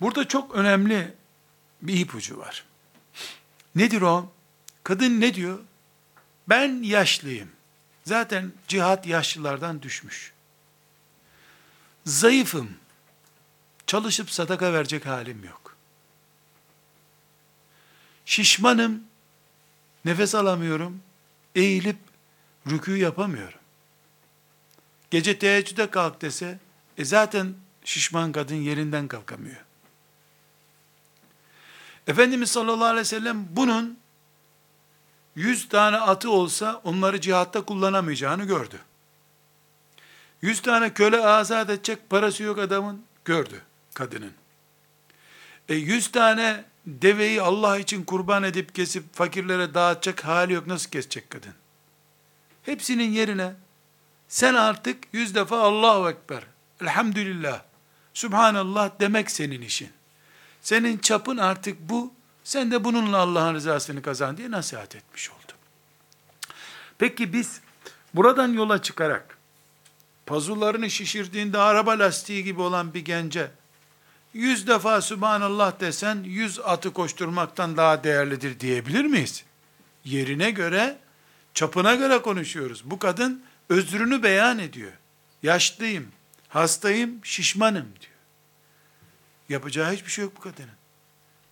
Burada 0.00 0.28
çok 0.28 0.54
önemli 0.54 1.14
bir 1.82 2.00
ipucu 2.00 2.38
var. 2.38 2.64
Nedir 3.74 4.02
o? 4.02 4.32
Kadın 4.84 5.20
ne 5.20 5.34
diyor? 5.34 5.58
Ben 6.48 6.82
yaşlıyım. 6.82 7.48
Zaten 8.04 8.52
cihat 8.68 9.06
yaşlılardan 9.06 9.82
düşmüş. 9.82 10.32
Zayıfım. 12.04 12.70
Çalışıp 13.86 14.30
sadaka 14.30 14.72
verecek 14.72 15.06
halim 15.06 15.44
yok. 15.44 15.76
Şişmanım. 18.26 19.02
Nefes 20.04 20.34
alamıyorum. 20.34 21.02
Eğilip 21.54 21.96
rükû 22.66 22.96
yapamıyorum. 22.96 23.58
Gece 25.10 25.38
teheccüde 25.38 25.90
kalk 25.90 26.22
dese, 26.22 26.58
e 26.98 27.04
zaten 27.04 27.54
şişman 27.84 28.32
kadın 28.32 28.54
yerinden 28.54 29.08
kalkamıyor. 29.08 29.64
Efendimiz 32.08 32.50
sallallahu 32.50 32.84
aleyhi 32.84 33.00
ve 33.00 33.04
sellem 33.04 33.46
bunun 33.50 33.98
yüz 35.34 35.68
tane 35.68 35.96
atı 35.96 36.30
olsa 36.30 36.80
onları 36.84 37.20
cihatta 37.20 37.64
kullanamayacağını 37.64 38.44
gördü. 38.44 38.80
Yüz 40.42 40.62
tane 40.62 40.94
köle 40.94 41.26
azat 41.26 41.70
edecek 41.70 42.10
parası 42.10 42.42
yok 42.42 42.58
adamın 42.58 43.02
gördü 43.24 43.62
kadının. 43.94 44.32
E 45.68 45.74
yüz 45.74 46.10
tane 46.10 46.64
deveyi 46.86 47.42
Allah 47.42 47.78
için 47.78 48.04
kurban 48.04 48.42
edip 48.42 48.74
kesip 48.74 49.14
fakirlere 49.14 49.74
dağıtacak 49.74 50.24
hali 50.24 50.52
yok 50.52 50.66
nasıl 50.66 50.90
kesecek 50.90 51.30
kadın? 51.30 51.54
Hepsinin 52.62 53.10
yerine 53.10 53.54
sen 54.28 54.54
artık 54.54 55.04
yüz 55.12 55.34
defa 55.34 55.60
Allahu 55.60 56.10
Ekber, 56.10 56.42
Elhamdülillah, 56.80 57.62
Subhanallah 58.14 58.90
demek 59.00 59.30
senin 59.30 59.62
işin. 59.62 59.97
Senin 60.68 60.98
çapın 60.98 61.36
artık 61.36 61.80
bu. 61.80 62.12
Sen 62.44 62.70
de 62.70 62.84
bununla 62.84 63.18
Allah'ın 63.18 63.54
rızasını 63.54 64.02
kazan 64.02 64.36
diye 64.36 64.50
nasihat 64.50 64.96
etmiş 64.96 65.30
oldu. 65.30 65.52
Peki 66.98 67.32
biz 67.32 67.60
buradan 68.14 68.52
yola 68.52 68.82
çıkarak 68.82 69.38
pazularını 70.26 70.90
şişirdiğinde 70.90 71.58
araba 71.58 71.98
lastiği 71.98 72.44
gibi 72.44 72.60
olan 72.60 72.94
bir 72.94 73.04
gence 73.04 73.50
yüz 74.34 74.66
defa 74.66 75.00
Subhanallah 75.00 75.80
desen 75.80 76.22
yüz 76.24 76.60
atı 76.60 76.92
koşturmaktan 76.92 77.76
daha 77.76 78.04
değerlidir 78.04 78.60
diyebilir 78.60 79.04
miyiz? 79.04 79.44
Yerine 80.04 80.50
göre, 80.50 80.98
çapına 81.54 81.94
göre 81.94 82.22
konuşuyoruz. 82.22 82.82
Bu 82.84 82.98
kadın 82.98 83.42
özrünü 83.68 84.22
beyan 84.22 84.58
ediyor. 84.58 84.92
Yaşlıyım, 85.42 86.08
hastayım, 86.48 87.20
şişmanım 87.24 87.86
diyor. 88.00 88.17
Yapacağı 89.48 89.92
hiçbir 89.92 90.10
şey 90.10 90.24
yok 90.24 90.36
bu 90.36 90.40
kadının. 90.40 90.70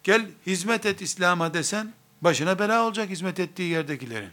Gel 0.03 0.27
hizmet 0.47 0.87
et 0.87 1.03
İslam'a 1.03 1.55
desen, 1.55 1.93
başına 2.21 2.59
bela 2.59 2.85
olacak 2.85 3.11
hizmet 3.11 3.41
ettiği 3.41 3.71
yerdekilerin. 3.71 4.31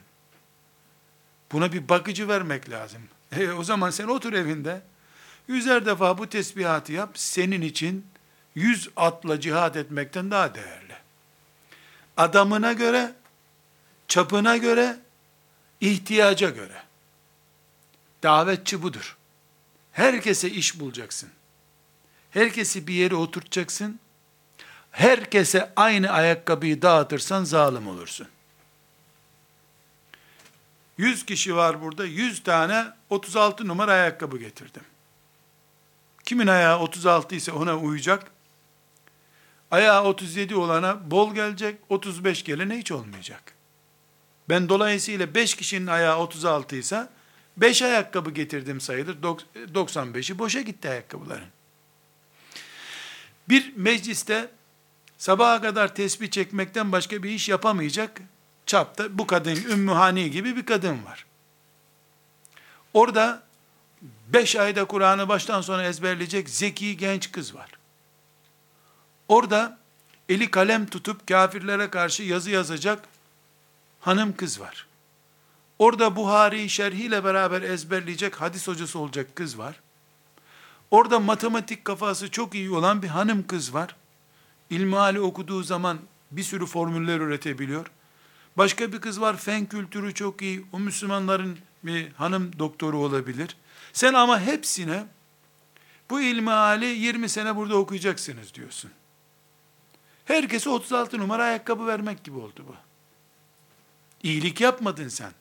Buna 1.51 1.73
bir 1.73 1.89
bakıcı 1.89 2.27
vermek 2.27 2.69
lazım. 2.69 3.01
E, 3.33 3.51
o 3.51 3.63
zaman 3.63 3.89
sen 3.89 4.07
otur 4.07 4.33
evinde, 4.33 4.81
yüzer 5.47 5.85
defa 5.85 6.17
bu 6.17 6.29
tesbihatı 6.29 6.91
yap, 6.91 7.09
senin 7.13 7.61
için 7.61 8.07
yüz 8.55 8.89
atla 8.95 9.39
cihad 9.39 9.75
etmekten 9.75 10.31
daha 10.31 10.55
değerli. 10.55 10.95
Adamına 12.17 12.73
göre, 12.73 13.13
çapına 14.07 14.57
göre, 14.57 14.97
ihtiyaca 15.81 16.49
göre. 16.49 16.83
Davetçi 18.23 18.83
budur. 18.83 19.17
Herkese 19.91 20.49
iş 20.49 20.79
bulacaksın. 20.79 21.29
Herkesi 22.33 22.87
bir 22.87 22.93
yere 22.93 23.15
oturtacaksın. 23.15 23.99
Herkese 24.91 25.73
aynı 25.75 26.09
ayakkabıyı 26.09 26.81
dağıtırsan 26.81 27.43
zalim 27.43 27.87
olursun. 27.87 28.27
100 30.97 31.25
kişi 31.25 31.55
var 31.55 31.81
burada. 31.81 32.05
100 32.05 32.43
tane 32.43 32.85
36 33.09 33.67
numara 33.67 33.91
ayakkabı 33.91 34.37
getirdim. 34.37 34.83
Kimin 36.23 36.47
ayağı 36.47 36.79
36 36.79 37.35
ise 37.35 37.51
ona 37.51 37.77
uyacak. 37.77 38.31
Ayağı 39.71 40.03
37 40.03 40.55
olana 40.55 41.11
bol 41.11 41.35
gelecek, 41.35 41.79
35 41.89 42.43
gelene 42.43 42.77
hiç 42.77 42.91
olmayacak. 42.91 43.53
Ben 44.49 44.69
dolayısıyla 44.69 45.35
5 45.35 45.55
kişinin 45.55 45.87
ayağı 45.87 46.17
36 46.17 46.75
ise 46.75 47.09
5 47.57 47.81
ayakkabı 47.81 48.31
getirdim 48.31 48.81
sayılır. 48.81 49.17
95'i 49.55 50.39
boşa 50.39 50.61
gitti 50.61 50.89
ayakkabıların. 50.89 51.49
Bir 53.49 53.73
mecliste 53.75 54.51
sabaha 55.17 55.61
kadar 55.61 55.95
tesbih 55.95 56.31
çekmekten 56.31 56.91
başka 56.91 57.23
bir 57.23 57.29
iş 57.29 57.49
yapamayacak 57.49 58.21
çapta 58.65 59.17
bu 59.17 59.27
kadın 59.27 59.55
Ümmü 59.55 60.29
gibi 60.29 60.55
bir 60.55 60.65
kadın 60.65 61.05
var. 61.05 61.25
Orada 62.93 63.43
beş 64.27 64.55
ayda 64.55 64.85
Kur'an'ı 64.85 65.29
baştan 65.29 65.61
sona 65.61 65.83
ezberleyecek 65.83 66.49
zeki 66.49 66.97
genç 66.97 67.31
kız 67.31 67.55
var. 67.55 67.69
Orada 69.27 69.77
eli 70.29 70.51
kalem 70.51 70.85
tutup 70.85 71.27
kafirlere 71.27 71.89
karşı 71.89 72.23
yazı 72.23 72.49
yazacak 72.49 73.03
hanım 73.99 74.35
kız 74.35 74.59
var. 74.59 74.87
Orada 75.79 76.15
Buhari 76.15 76.69
şerhiyle 76.69 77.23
beraber 77.23 77.61
ezberleyecek 77.61 78.41
hadis 78.41 78.67
hocası 78.67 78.99
olacak 78.99 79.35
kız 79.35 79.57
var. 79.57 79.79
Orada 80.93 81.19
matematik 81.19 81.85
kafası 81.85 82.31
çok 82.31 82.55
iyi 82.55 82.71
olan 82.71 83.01
bir 83.01 83.07
hanım 83.07 83.47
kız 83.47 83.73
var. 83.73 83.95
İlmihali 84.69 85.19
okuduğu 85.19 85.63
zaman 85.63 85.99
bir 86.31 86.43
sürü 86.43 86.65
formüller 86.65 87.19
üretebiliyor. 87.19 87.91
Başka 88.57 88.93
bir 88.93 89.01
kız 89.01 89.21
var, 89.21 89.37
fen 89.37 89.65
kültürü 89.65 90.13
çok 90.13 90.41
iyi. 90.41 90.65
O 90.73 90.79
Müslümanların 90.79 91.57
bir 91.83 92.11
hanım 92.11 92.59
doktoru 92.59 92.97
olabilir. 92.97 93.57
Sen 93.93 94.13
ama 94.13 94.39
hepsine 94.39 95.05
bu 96.09 96.21
ilmihali 96.21 96.85
20 96.85 97.29
sene 97.29 97.55
burada 97.55 97.75
okuyacaksınız 97.75 98.53
diyorsun. 98.53 98.91
Herkese 100.25 100.69
36 100.69 101.19
numara 101.19 101.43
ayakkabı 101.43 101.87
vermek 101.87 102.23
gibi 102.23 102.37
oldu 102.37 102.65
bu. 102.67 102.75
İyilik 104.23 104.61
yapmadın 104.61 105.07
sen. 105.07 105.31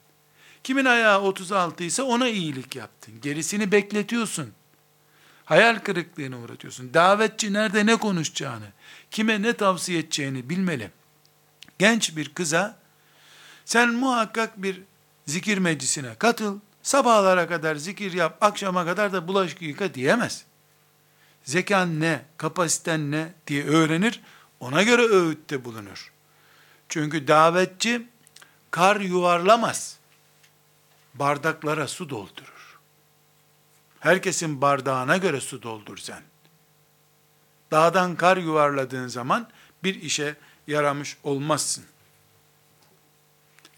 Kimin 0.65 0.85
ayağı 0.85 1.21
36 1.21 1.85
ise 1.85 2.03
ona 2.03 2.29
iyilik 2.29 2.77
yaptın. 2.77 3.21
Gerisini 3.21 3.73
bekletiyorsun. 3.73 4.53
Hayal 5.45 5.79
kırıklığına 5.79 6.39
uğratıyorsun. 6.39 6.95
Davetçi 6.95 7.53
nerede 7.53 7.87
ne 7.87 7.97
konuşacağını, 7.97 8.67
kime 9.11 9.43
ne 9.43 9.53
tavsiye 9.53 9.99
edeceğini 9.99 10.49
bilmeli. 10.49 10.91
Genç 11.79 12.17
bir 12.17 12.35
kıza 12.35 12.79
sen 13.65 13.95
muhakkak 13.95 14.63
bir 14.63 14.83
zikir 15.27 15.59
meclisine 15.59 16.15
katıl, 16.15 16.59
sabahlara 16.83 17.49
kadar 17.49 17.77
zikir 17.77 18.13
yap, 18.13 18.39
akşama 18.41 18.85
kadar 18.85 19.13
da 19.13 19.29
bulaşık 19.29 19.63
yıka 19.63 19.95
diyemez. 19.95 20.45
Zekan 21.45 22.01
ne, 22.01 22.23
kapasiten 22.37 23.11
ne 23.11 23.33
diye 23.47 23.65
öğrenir, 23.65 24.21
Ona 24.63 24.83
göre 24.83 25.03
öğütte 25.03 25.65
bulunur. 25.65 26.13
Çünkü 26.89 27.29
davetçi 27.29 28.07
kar 28.71 29.01
yuvarlamaz. 29.01 29.99
Bardaklara 31.15 31.89
su 31.89 32.11
doldurur. 32.11 32.52
Herkesin 34.03 34.61
bardağına 34.61 35.17
göre 35.17 35.41
su 35.41 35.63
doldur 35.63 35.97
sen. 35.97 36.23
Dağdan 37.71 38.17
kar 38.17 38.37
yuvarladığın 38.37 39.09
zaman 39.09 39.49
bir 39.85 40.03
işe 40.03 40.37
yaramış 40.67 41.17
olmazsın. 41.23 41.85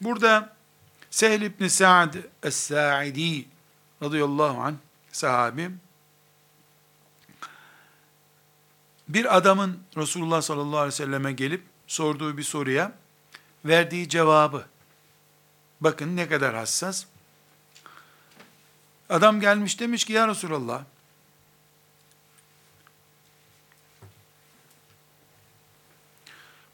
Burada 0.01 0.57
Sehl 1.11 1.43
ibn 1.43 1.66
Sa'd 1.66 2.14
es-Sa'idi 2.43 3.45
radıyallahu 4.03 4.61
anh 4.61 4.75
sahabi 5.12 5.70
bir 9.09 9.37
adamın 9.37 9.83
Resulullah 9.97 10.43
sallallahu 10.43 10.79
aleyhi 10.79 10.93
ve 10.93 10.97
selleme 10.97 11.33
gelip 11.33 11.62
sorduğu 11.87 12.37
bir 12.37 12.43
soruya 12.43 12.93
verdiği 13.64 14.09
cevabı 14.09 14.66
bakın 15.81 16.16
ne 16.16 16.29
kadar 16.29 16.55
hassas. 16.55 17.07
Adam 19.15 19.41
gelmiş 19.41 19.81
demiş 19.81 20.05
ki 20.05 20.12
ya 20.12 20.29
Resulallah 20.29 20.85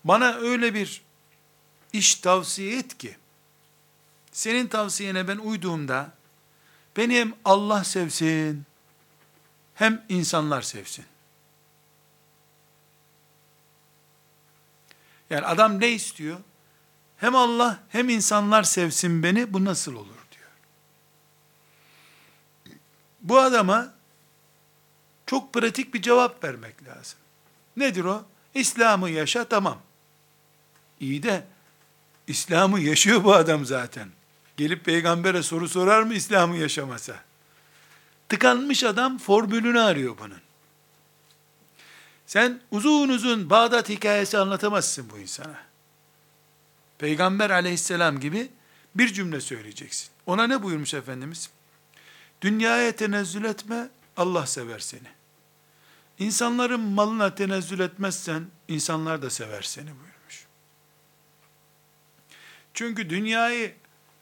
bana 0.04 0.34
öyle 0.34 0.74
bir 0.74 1.02
iş 1.92 2.14
tavsiye 2.14 2.78
et 2.78 2.98
ki 2.98 3.16
senin 4.32 4.66
tavsiyene 4.66 5.28
ben 5.28 5.36
uyduğumda 5.36 6.12
beni 6.96 7.20
hem 7.20 7.34
Allah 7.44 7.84
sevsin 7.84 8.66
hem 9.74 10.04
insanlar 10.08 10.62
sevsin. 10.62 11.04
Yani 15.30 15.46
adam 15.46 15.80
ne 15.80 15.88
istiyor? 15.88 16.40
Hem 17.16 17.36
Allah 17.36 17.82
hem 17.88 18.08
insanlar 18.08 18.62
sevsin 18.62 19.22
beni 19.22 19.52
bu 19.52 19.64
nasıl 19.64 19.94
olur 19.94 20.06
diyor. 20.06 20.50
Bu 23.20 23.38
adama 23.38 23.94
çok 25.26 25.52
pratik 25.52 25.94
bir 25.94 26.02
cevap 26.02 26.44
vermek 26.44 26.84
lazım. 26.88 27.18
Nedir 27.76 28.04
o? 28.04 28.24
İslam'ı 28.54 29.10
yaşa 29.10 29.44
tamam. 29.44 29.78
İyi 31.00 31.22
de 31.22 31.44
İslam'ı 32.26 32.80
yaşıyor 32.80 33.24
bu 33.24 33.34
adam 33.34 33.66
zaten. 33.66 34.08
Gelip 34.56 34.84
peygambere 34.84 35.42
soru 35.42 35.68
sorar 35.68 36.02
mı 36.02 36.14
İslam'ı 36.14 36.56
yaşamasa? 36.56 37.14
Tıkanmış 38.28 38.84
adam 38.84 39.18
formülünü 39.18 39.80
arıyor 39.80 40.16
bunun. 40.18 40.40
Sen 42.26 42.60
uzun 42.70 43.08
uzun 43.08 43.50
Bağdat 43.50 43.88
hikayesi 43.88 44.38
anlatamazsın 44.38 45.10
bu 45.10 45.18
insana. 45.18 45.60
Peygamber 46.98 47.50
aleyhisselam 47.50 48.20
gibi 48.20 48.50
bir 48.94 49.12
cümle 49.12 49.40
söyleyeceksin. 49.40 50.08
Ona 50.26 50.46
ne 50.46 50.62
buyurmuş 50.62 50.94
Efendimiz? 50.94 51.50
Dünyaya 52.42 52.96
tenezzül 52.96 53.44
etme, 53.44 53.88
Allah 54.16 54.46
sever 54.46 54.78
seni. 54.78 55.08
İnsanların 56.18 56.80
malına 56.80 57.34
tenezzül 57.34 57.80
etmezsen, 57.80 58.46
insanlar 58.68 59.22
da 59.22 59.30
sever 59.30 59.62
seni 59.62 59.86
buyurmuş. 59.86 60.46
Çünkü 62.74 63.10
dünyayı 63.10 63.74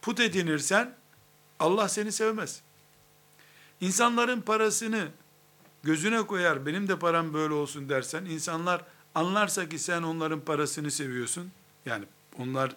put 0.03 0.21
edinirsen, 0.21 0.95
Allah 1.59 1.89
seni 1.89 2.13
sevmez. 2.13 2.61
İnsanların 3.81 4.41
parasını 4.41 5.09
gözüne 5.83 6.27
koyar, 6.27 6.67
benim 6.67 6.89
de 6.89 6.99
param 6.99 7.35
böyle 7.35 7.55
olsun 7.55 7.89
dersen, 7.89 8.25
insanlar 8.25 8.85
anlarsa 9.15 9.69
ki 9.69 9.79
sen 9.79 10.03
onların 10.03 10.41
parasını 10.41 10.91
seviyorsun, 10.91 11.53
yani 11.87 12.05
onlar 12.39 12.77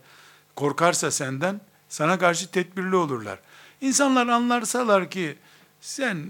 korkarsa 0.56 1.12
senden, 1.12 1.62
sana 1.89 2.20
karşı 2.20 2.52
tedbirli 2.52 2.96
olurlar. 2.96 3.39
İnsanlar 3.82 4.28
anlarsalar 4.28 5.10
ki, 5.10 5.38
sen 5.82 6.30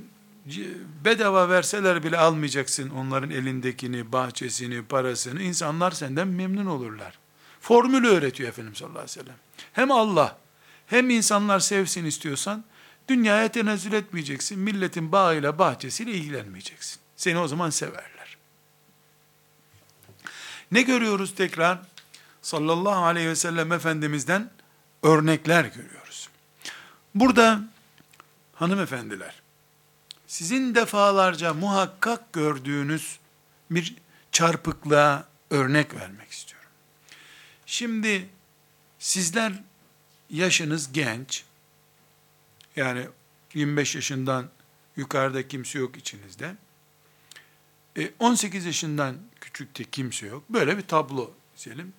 bedava 1.05 1.49
verseler 1.49 2.03
bile 2.03 2.17
almayacaksın 2.17 2.89
onların 2.89 3.29
elindekini, 3.29 4.11
bahçesini, 4.11 4.83
parasını, 4.83 5.41
insanlar 5.41 5.91
senden 5.91 6.27
memnun 6.27 6.65
olurlar. 6.65 7.19
Formülü 7.61 8.07
öğretiyor 8.07 8.49
Efendimiz 8.49 8.77
sallallahu 8.77 8.99
aleyhi 8.99 9.19
ve 9.19 9.23
sellem. 9.23 9.35
Hem 9.73 9.91
Allah, 9.91 10.37
hem 10.87 11.09
insanlar 11.09 11.59
sevsin 11.59 12.05
istiyorsan, 12.05 12.63
Dünyaya 13.11 13.47
tenezzül 13.47 13.93
etmeyeceksin. 13.93 14.59
Milletin 14.59 15.11
bağıyla 15.11 15.59
bahçesiyle 15.59 16.11
ilgilenmeyeceksin. 16.11 16.99
Seni 17.15 17.37
o 17.37 17.47
zaman 17.47 17.69
severler. 17.69 18.37
Ne 20.71 20.81
görüyoruz 20.81 21.35
tekrar? 21.35 21.79
Sallallahu 22.41 23.05
aleyhi 23.05 23.27
ve 23.27 23.35
sellem 23.35 23.71
Efendimiz'den 23.71 24.49
örnekler 25.03 25.65
görüyoruz. 25.65 26.29
Burada 27.15 27.61
hanımefendiler, 28.53 29.41
sizin 30.27 30.75
defalarca 30.75 31.53
muhakkak 31.53 32.33
gördüğünüz 32.33 33.19
bir 33.71 33.95
çarpıklığa 34.31 35.27
örnek 35.49 35.95
vermek 35.95 36.31
istiyorum. 36.31 36.69
Şimdi 37.65 38.29
sizler 38.99 39.53
yaşınız 40.29 40.91
genç, 40.93 41.43
yani 42.75 43.07
25 43.53 43.95
yaşından 43.95 44.49
yukarıda 44.95 45.47
kimse 45.47 45.79
yok 45.79 45.97
içinizde. 45.97 46.55
E, 47.97 48.11
18 48.19 48.65
yaşından 48.65 49.17
küçükte 49.41 49.83
kimse 49.83 50.27
yok. 50.27 50.43
Böyle 50.49 50.77
bir 50.77 50.81
tablo 50.81 51.31
diyelim. 51.65 51.93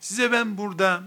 Size 0.00 0.32
ben 0.32 0.58
burada 0.58 1.02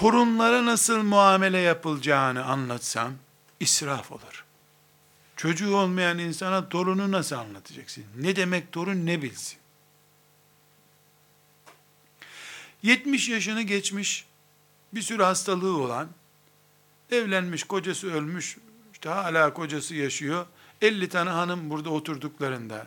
torunlara 0.00 0.66
nasıl 0.66 1.02
muamele 1.02 1.58
yapılacağını 1.58 2.44
anlatsam 2.44 3.12
israf 3.60 4.12
olur. 4.12 4.44
Çocuğu 5.36 5.76
olmayan 5.76 6.18
insana 6.18 6.68
torunu 6.68 7.12
nasıl 7.12 7.36
anlatacaksın? 7.36 8.04
Ne 8.16 8.36
demek 8.36 8.72
torun 8.72 9.06
ne 9.06 9.22
bilsin? 9.22 9.58
70 12.82 13.28
yaşını 13.28 13.62
geçmiş, 13.62 14.26
bir 14.92 15.02
sürü 15.02 15.22
hastalığı 15.22 15.76
olan, 15.76 16.08
Evlenmiş, 17.10 17.64
kocası 17.64 18.12
ölmüş, 18.12 18.58
işte 18.92 19.08
hala 19.08 19.54
kocası 19.54 19.94
yaşıyor. 19.94 20.46
50 20.80 21.08
tane 21.08 21.30
hanım 21.30 21.70
burada 21.70 21.90
oturduklarında, 21.90 22.86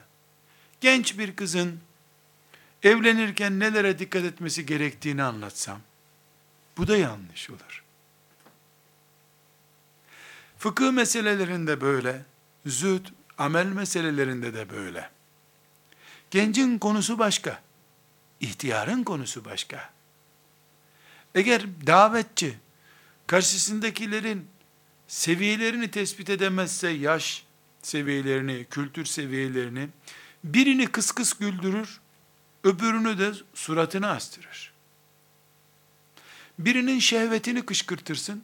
genç 0.82 1.18
bir 1.18 1.36
kızın 1.36 1.80
evlenirken 2.84 3.59
nelere 3.59 3.99
dikkat 3.99 4.24
etmesi 4.24 4.66
gerektiğini 4.66 5.24
anlatsam, 5.24 5.80
bu 6.78 6.88
da 6.88 6.97
yanlış 6.97 7.49
olur. 7.49 7.84
Fıkıh 10.57 10.91
meselelerinde 10.91 11.82
böyle, 11.82 12.26
zühd, 12.65 13.05
amel 13.38 13.65
meselelerinde 13.65 14.53
de 14.53 14.69
böyle. 14.69 15.09
Gencin 16.32 16.80
konusu 16.80 17.19
başka, 17.19 17.61
ihtiyarın 18.39 19.03
konusu 19.03 19.45
başka. 19.45 19.93
Eğer 21.36 21.61
davetçi, 21.88 22.57
karşısındakilerin 23.28 24.47
seviyelerini 25.07 25.91
tespit 25.91 26.30
edemezse 26.30 26.89
yaş 26.89 27.43
seviyelerini, 27.82 28.65
kültür 28.69 29.05
seviyelerini 29.05 29.89
birini 30.43 30.88
kıs 30.88 31.11
kıs 31.11 31.34
güldürür, 31.34 31.99
öbürünü 32.63 33.19
de 33.19 33.32
suratını 33.53 34.09
astırır. 34.09 34.72
Birinin 36.59 36.99
şehvetini 36.99 37.65
kışkırtırsın, 37.65 38.43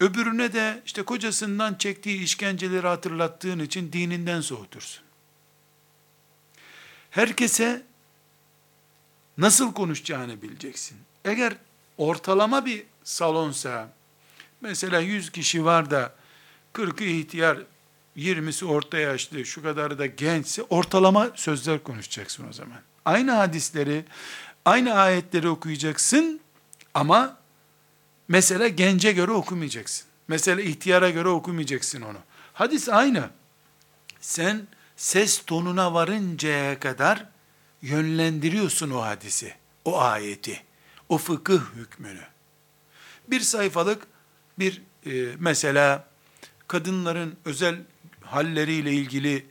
öbürüne 0.00 0.52
de 0.52 0.82
işte 0.86 1.02
kocasından 1.02 1.74
çektiği 1.74 2.22
işkenceleri 2.22 2.86
hatırlattığın 2.86 3.58
için 3.58 3.92
dininden 3.92 4.40
soğutursun. 4.40 5.02
Herkese 7.10 7.82
nasıl 9.38 9.72
konuşacağını 9.72 10.42
bileceksin. 10.42 10.98
Eğer 11.24 11.56
ortalama 11.98 12.66
bir 12.66 12.84
salonsa, 13.04 13.92
mesela 14.60 15.00
100 15.00 15.30
kişi 15.30 15.64
var 15.64 15.90
da 15.90 16.14
40'ı 16.74 17.06
ihtiyar, 17.06 17.58
20'si 18.16 18.64
orta 18.64 18.98
yaşlı, 18.98 19.46
şu 19.46 19.62
kadarı 19.62 19.98
da 19.98 20.06
gençse 20.06 20.62
ortalama 20.62 21.30
sözler 21.34 21.82
konuşacaksın 21.82 22.48
o 22.48 22.52
zaman. 22.52 22.78
Aynı 23.04 23.30
hadisleri, 23.30 24.04
aynı 24.64 24.94
ayetleri 24.94 25.48
okuyacaksın 25.48 26.40
ama 26.94 27.38
mesela 28.28 28.68
gence 28.68 29.12
göre 29.12 29.30
okumayacaksın. 29.32 30.06
Mesela 30.28 30.62
ihtiyara 30.62 31.10
göre 31.10 31.28
okumayacaksın 31.28 32.02
onu. 32.02 32.18
Hadis 32.52 32.88
aynı. 32.88 33.30
Sen 34.20 34.66
ses 34.96 35.42
tonuna 35.46 35.94
varıncaya 35.94 36.80
kadar 36.80 37.26
yönlendiriyorsun 37.82 38.90
o 38.90 39.02
hadisi, 39.02 39.54
o 39.84 40.00
ayeti, 40.00 40.62
o 41.08 41.18
fıkıh 41.18 41.60
hükmünü 41.74 42.22
bir 43.30 43.40
sayfalık 43.40 44.06
bir 44.58 44.82
e, 45.06 45.36
mesela 45.38 46.08
kadınların 46.68 47.36
özel 47.44 47.76
halleriyle 48.20 48.92
ilgili 48.92 49.46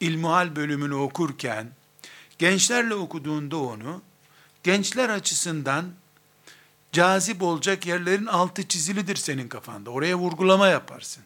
ilmuhal 0.00 0.56
bölümünü 0.56 0.94
okurken 0.94 1.70
gençlerle 2.38 2.94
okuduğunda 2.94 3.56
onu, 3.56 4.02
gençler 4.62 5.08
açısından 5.08 5.84
cazip 6.92 7.42
olacak 7.42 7.86
yerlerin 7.86 8.26
altı 8.26 8.68
çizilidir 8.68 9.16
senin 9.16 9.48
kafanda. 9.48 9.90
Oraya 9.90 10.18
vurgulama 10.18 10.68
yaparsın. 10.68 11.22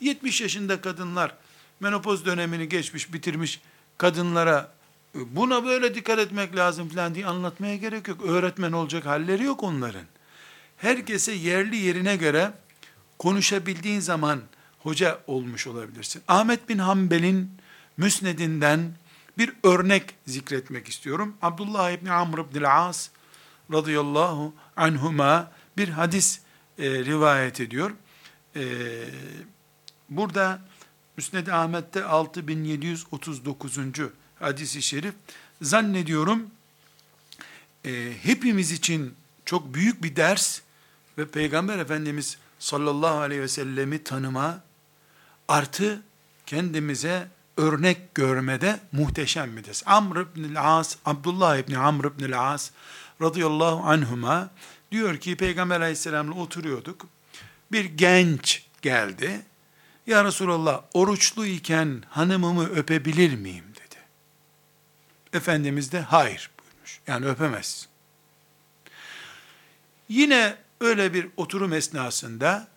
70 0.00 0.40
yaşında 0.40 0.80
kadınlar, 0.80 1.34
menopoz 1.80 2.26
dönemini 2.26 2.68
geçmiş, 2.68 3.12
bitirmiş 3.12 3.60
kadınlara 3.98 4.72
e, 5.14 5.36
buna 5.36 5.64
böyle 5.64 5.94
dikkat 5.94 6.18
etmek 6.18 6.56
lazım 6.56 6.88
falan 6.88 7.14
diye 7.14 7.26
anlatmaya 7.26 7.76
gerek 7.76 8.08
yok. 8.08 8.24
Öğretmen 8.24 8.72
olacak 8.72 9.06
halleri 9.06 9.44
yok 9.44 9.62
onların. 9.62 10.04
Herkese 10.76 11.32
yerli 11.32 11.76
yerine 11.76 12.16
göre 12.16 12.52
konuşabildiğin 13.18 14.00
zaman 14.00 14.40
hoca 14.78 15.18
olmuş 15.26 15.66
olabilirsin. 15.66 16.22
Ahmet 16.28 16.68
bin 16.68 16.78
Hanbel'in 16.78 17.50
müsnedinden 17.96 18.92
bir 19.38 19.52
örnek 19.62 20.14
zikretmek 20.26 20.88
istiyorum. 20.88 21.34
Abdullah 21.42 21.90
İbni 21.90 22.12
Amr 22.12 22.38
İbni 22.38 22.68
As 22.68 23.10
radıyallahu 23.72 24.54
anhuma 24.76 25.52
bir 25.76 25.88
hadis 25.88 26.40
e, 26.78 26.90
rivayet 26.90 27.60
ediyor. 27.60 27.90
E, 28.56 28.64
burada 30.08 30.60
Müsned 31.16 31.46
Ahmet'te 31.46 32.04
6739. 32.04 33.78
hadisi 34.40 34.82
şerif 34.82 35.14
zannediyorum 35.62 36.50
e, 37.84 38.12
hepimiz 38.22 38.72
için 38.72 39.14
çok 39.44 39.74
büyük 39.74 40.02
bir 40.02 40.16
ders 40.16 40.60
ve 41.18 41.28
Peygamber 41.28 41.78
Efendimiz 41.78 42.38
sallallahu 42.58 43.18
aleyhi 43.18 43.42
ve 43.42 43.48
sellemi 43.48 44.04
tanıma 44.04 44.62
artı 45.48 46.02
kendimize 46.46 47.28
örnek 47.56 48.14
görmede 48.14 48.80
muhteşem 48.92 49.56
bir 49.56 49.64
ders. 49.64 49.82
Amr 49.86 50.16
ibn 50.16 50.54
as 50.54 50.96
Abdullah 51.04 51.58
ibn 51.58 51.74
Amr 51.74 52.04
ibn 52.04 52.32
as 52.32 52.70
radıyallahu 53.22 53.82
anhuma 53.88 54.50
diyor 54.92 55.16
ki 55.16 55.36
Peygamber 55.36 55.80
aleyhisselamla 55.80 56.34
oturuyorduk. 56.34 57.06
Bir 57.72 57.84
genç 57.84 58.66
geldi. 58.82 59.42
Ya 60.06 60.24
Resulallah 60.24 60.82
oruçlu 60.94 61.46
iken 61.46 62.02
hanımımı 62.10 62.68
öpebilir 62.68 63.36
miyim 63.36 63.64
dedi. 63.74 63.96
Efendimiz 65.32 65.92
de 65.92 66.00
hayır 66.00 66.50
buyurmuş. 66.58 67.00
Yani 67.06 67.26
öpemezsin. 67.26 67.88
Yine 70.08 70.56
öyle 70.80 71.14
bir 71.14 71.28
oturum 71.36 71.72
esnasında 71.72 72.68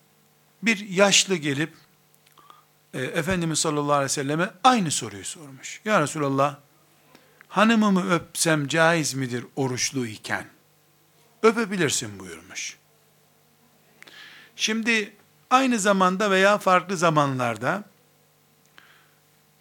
bir 0.63 0.89
yaşlı 0.89 1.35
gelip 1.35 1.73
e, 2.93 3.01
Efendimiz 3.01 3.59
sallallahu 3.59 3.93
aleyhi 3.93 4.05
ve 4.05 4.09
selleme 4.09 4.49
aynı 4.63 4.91
soruyu 4.91 5.25
sormuş. 5.25 5.81
Ya 5.85 6.01
Resulallah 6.01 6.57
hanımımı 7.49 8.13
öpsem 8.13 8.67
caiz 8.67 9.13
midir 9.13 9.45
oruçlu 9.55 10.07
iken? 10.07 10.45
Öpebilirsin 11.43 12.19
buyurmuş. 12.19 12.77
Şimdi 14.55 15.13
aynı 15.49 15.79
zamanda 15.79 16.31
veya 16.31 16.57
farklı 16.57 16.97
zamanlarda 16.97 17.83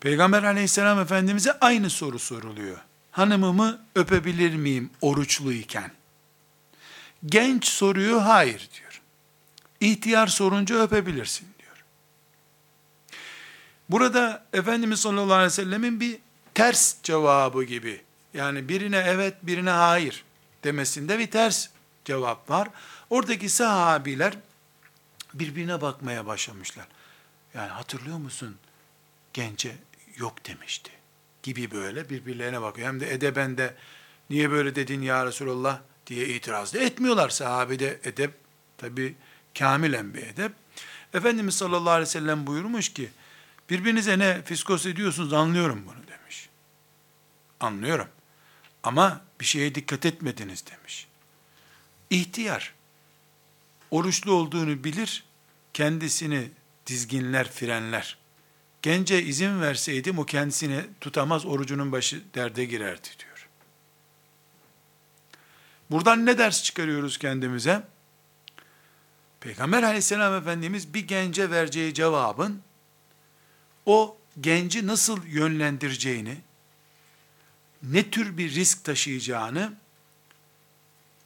Peygamber 0.01 0.43
aleyhisselam 0.43 1.01
efendimize 1.01 1.53
aynı 1.61 1.91
soru 1.91 2.19
soruluyor. 2.19 2.79
Hanımımı 3.11 3.81
öpebilir 3.95 4.55
miyim 4.55 4.91
oruçlu 5.01 5.53
iken? 5.53 5.91
Genç 7.27 7.65
soruyor, 7.65 8.21
hayır 8.21 8.69
diyor. 8.75 9.03
İhtiyar 9.81 10.27
sorunca 10.27 10.83
öpebilirsin 10.83 11.49
diyor. 11.59 11.85
Burada 13.89 14.47
Efendimiz 14.53 15.01
sallallahu 15.01 15.35
aleyhi 15.35 15.47
ve 15.47 15.51
sellemin 15.51 16.01
bir 16.01 16.19
ters 16.59 17.03
cevabı 17.03 17.65
gibi, 17.65 18.01
yani 18.35 18.69
birine 18.69 18.97
evet 19.07 19.35
birine 19.43 19.71
hayır 19.71 20.25
demesinde 20.65 21.19
bir 21.19 21.31
ters 21.31 21.69
cevap 22.05 22.51
var. 22.51 22.69
Oradaki 23.11 23.49
sahabiler 23.49 24.35
birbirine 25.35 25.81
bakmaya 25.81 26.27
başlamışlar. 26.27 26.87
Yani 27.55 27.69
hatırlıyor 27.69 28.19
musun? 28.19 28.57
Gence 29.33 29.77
yok 30.17 30.47
demişti. 30.47 30.91
Gibi 31.43 31.71
böyle 31.71 32.11
birbirlerine 32.11 32.63
bakıyor. 32.63 32.89
Hem 32.89 33.01
de 33.01 33.13
edebende 33.13 33.75
niye 34.31 34.51
böyle 34.51 34.75
dedin 34.75 35.03
ya 35.03 35.27
Resulallah 35.27 35.81
diye 36.07 36.29
itiraz 36.29 36.75
etmiyorlar. 36.75 37.29
Sahabede 37.29 38.01
edep 38.05 38.35
tabi 38.79 39.15
kamilen 39.59 40.15
bir 40.15 40.23
edep. 40.23 40.53
Efendimiz 41.15 41.55
sallallahu 41.55 41.91
aleyhi 41.91 42.09
ve 42.09 42.13
sellem 42.13 42.47
buyurmuş 42.47 42.89
ki 42.89 43.11
birbirinize 43.71 44.19
ne 44.19 44.43
fiskos 44.43 44.87
ediyorsunuz 44.87 45.33
anlıyorum 45.33 45.85
bunu. 45.87 46.08
Anlıyorum. 47.61 48.09
Ama 48.83 49.21
bir 49.41 49.45
şeye 49.45 49.75
dikkat 49.75 50.07
etmediniz 50.07 50.65
demiş. 50.67 51.07
İhtiyar, 52.11 52.75
oruçlu 53.91 54.33
olduğunu 54.33 54.85
bilir, 54.85 55.25
kendisini 55.75 56.51
dizginler, 56.87 57.51
frenler. 57.51 58.19
Gence 58.83 59.23
izin 59.23 59.61
verseydim 59.61 60.19
o 60.19 60.25
kendisini 60.25 60.81
tutamaz, 61.01 61.47
orucunun 61.47 61.93
başı 61.93 62.23
derde 62.35 62.65
girerdi 62.65 63.09
diyor. 63.19 63.49
Buradan 65.91 66.27
ne 66.27 66.39
ders 66.39 66.63
çıkarıyoruz 66.63 67.19
kendimize? 67.19 67.83
Peygamber 69.41 69.83
aleyhisselam 69.83 70.35
efendimiz 70.35 70.95
bir 70.95 71.09
gence 71.09 71.51
vereceği 71.51 71.95
cevabın, 71.95 72.63
o 73.87 74.17
genci 74.41 74.87
nasıl 74.87 75.27
yönlendireceğini, 75.27 76.37
ne 77.83 78.11
tür 78.11 78.39
bir 78.39 78.55
risk 78.55 78.85
taşıyacağını 78.85 79.73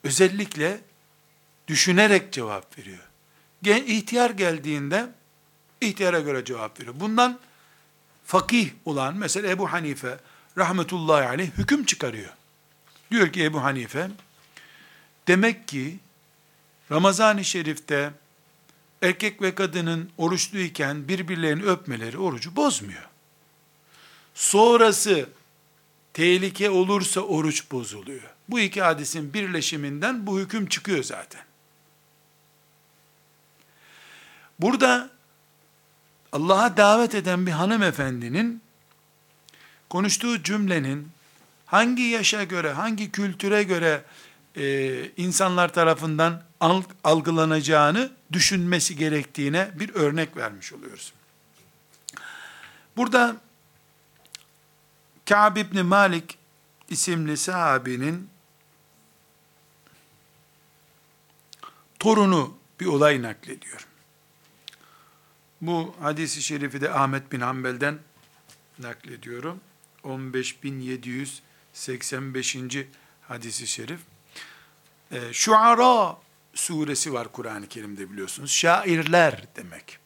özellikle 0.04 0.80
düşünerek 1.68 2.32
cevap 2.32 2.78
veriyor. 2.78 3.08
İhtiyar 3.86 4.30
geldiğinde 4.30 5.08
ihtiyara 5.80 6.20
göre 6.20 6.44
cevap 6.44 6.80
veriyor. 6.80 6.94
Bundan 7.00 7.40
fakih 8.24 8.70
olan 8.84 9.16
mesela 9.16 9.50
Ebu 9.50 9.72
Hanife 9.72 10.18
rahmetullahi 10.58 11.28
aleyh 11.28 11.50
hüküm 11.58 11.84
çıkarıyor. 11.84 12.30
Diyor 13.10 13.32
ki 13.32 13.44
Ebu 13.44 13.62
Hanife 13.62 14.10
demek 15.28 15.68
ki 15.68 15.98
Ramazan-ı 16.90 17.44
Şerif'te 17.44 18.12
erkek 19.02 19.42
ve 19.42 19.54
kadının 19.54 20.10
oruçluyken 20.18 21.08
birbirlerini 21.08 21.62
öpmeleri 21.62 22.18
orucu 22.18 22.56
bozmuyor. 22.56 23.08
Sonrası 24.34 25.28
tehlike 26.14 26.70
olursa 26.70 27.20
oruç 27.20 27.70
bozuluyor. 27.70 28.22
Bu 28.48 28.60
iki 28.60 28.82
hadisin 28.82 29.34
birleşiminden 29.34 30.26
bu 30.26 30.38
hüküm 30.38 30.66
çıkıyor 30.66 31.02
zaten. 31.02 31.40
Burada 34.58 35.10
Allah'a 36.32 36.76
davet 36.76 37.14
eden 37.14 37.46
bir 37.46 37.52
hanımefendinin 37.52 38.62
konuştuğu 39.90 40.42
cümlenin 40.42 41.08
hangi 41.66 42.02
yaşa 42.02 42.44
göre, 42.44 42.72
hangi 42.72 43.12
kültüre 43.12 43.62
göre 43.62 44.04
e, 44.56 45.10
insanlar 45.16 45.72
tarafından 45.72 46.42
algılanacağını 47.04 48.10
düşünmesi 48.32 48.96
gerektiğine 48.96 49.70
bir 49.74 49.94
örnek 49.94 50.36
vermiş 50.36 50.72
oluyoruz. 50.72 51.12
Burada 52.96 53.36
Ka'b 55.28 55.56
ibn 55.56 55.86
Malik 55.86 56.38
isimli 56.88 57.36
sahabinin 57.36 58.30
torunu 61.98 62.54
bir 62.80 62.86
olay 62.86 63.22
naklediyor. 63.22 63.86
Bu 65.60 65.94
hadisi 66.00 66.42
şerifi 66.42 66.80
de 66.80 66.90
Ahmet 66.90 67.32
bin 67.32 67.40
Hanbel'den 67.40 67.98
naklediyorum. 68.78 69.60
15785. 70.02 72.56
hadisi 73.28 73.66
şerif. 73.66 74.00
Ee, 75.12 75.32
Şuara 75.32 76.16
suresi 76.54 77.12
var 77.12 77.32
Kur'an-ı 77.32 77.68
Kerim'de 77.68 78.10
biliyorsunuz. 78.10 78.50
Şairler 78.50 79.44
demek. 79.56 79.98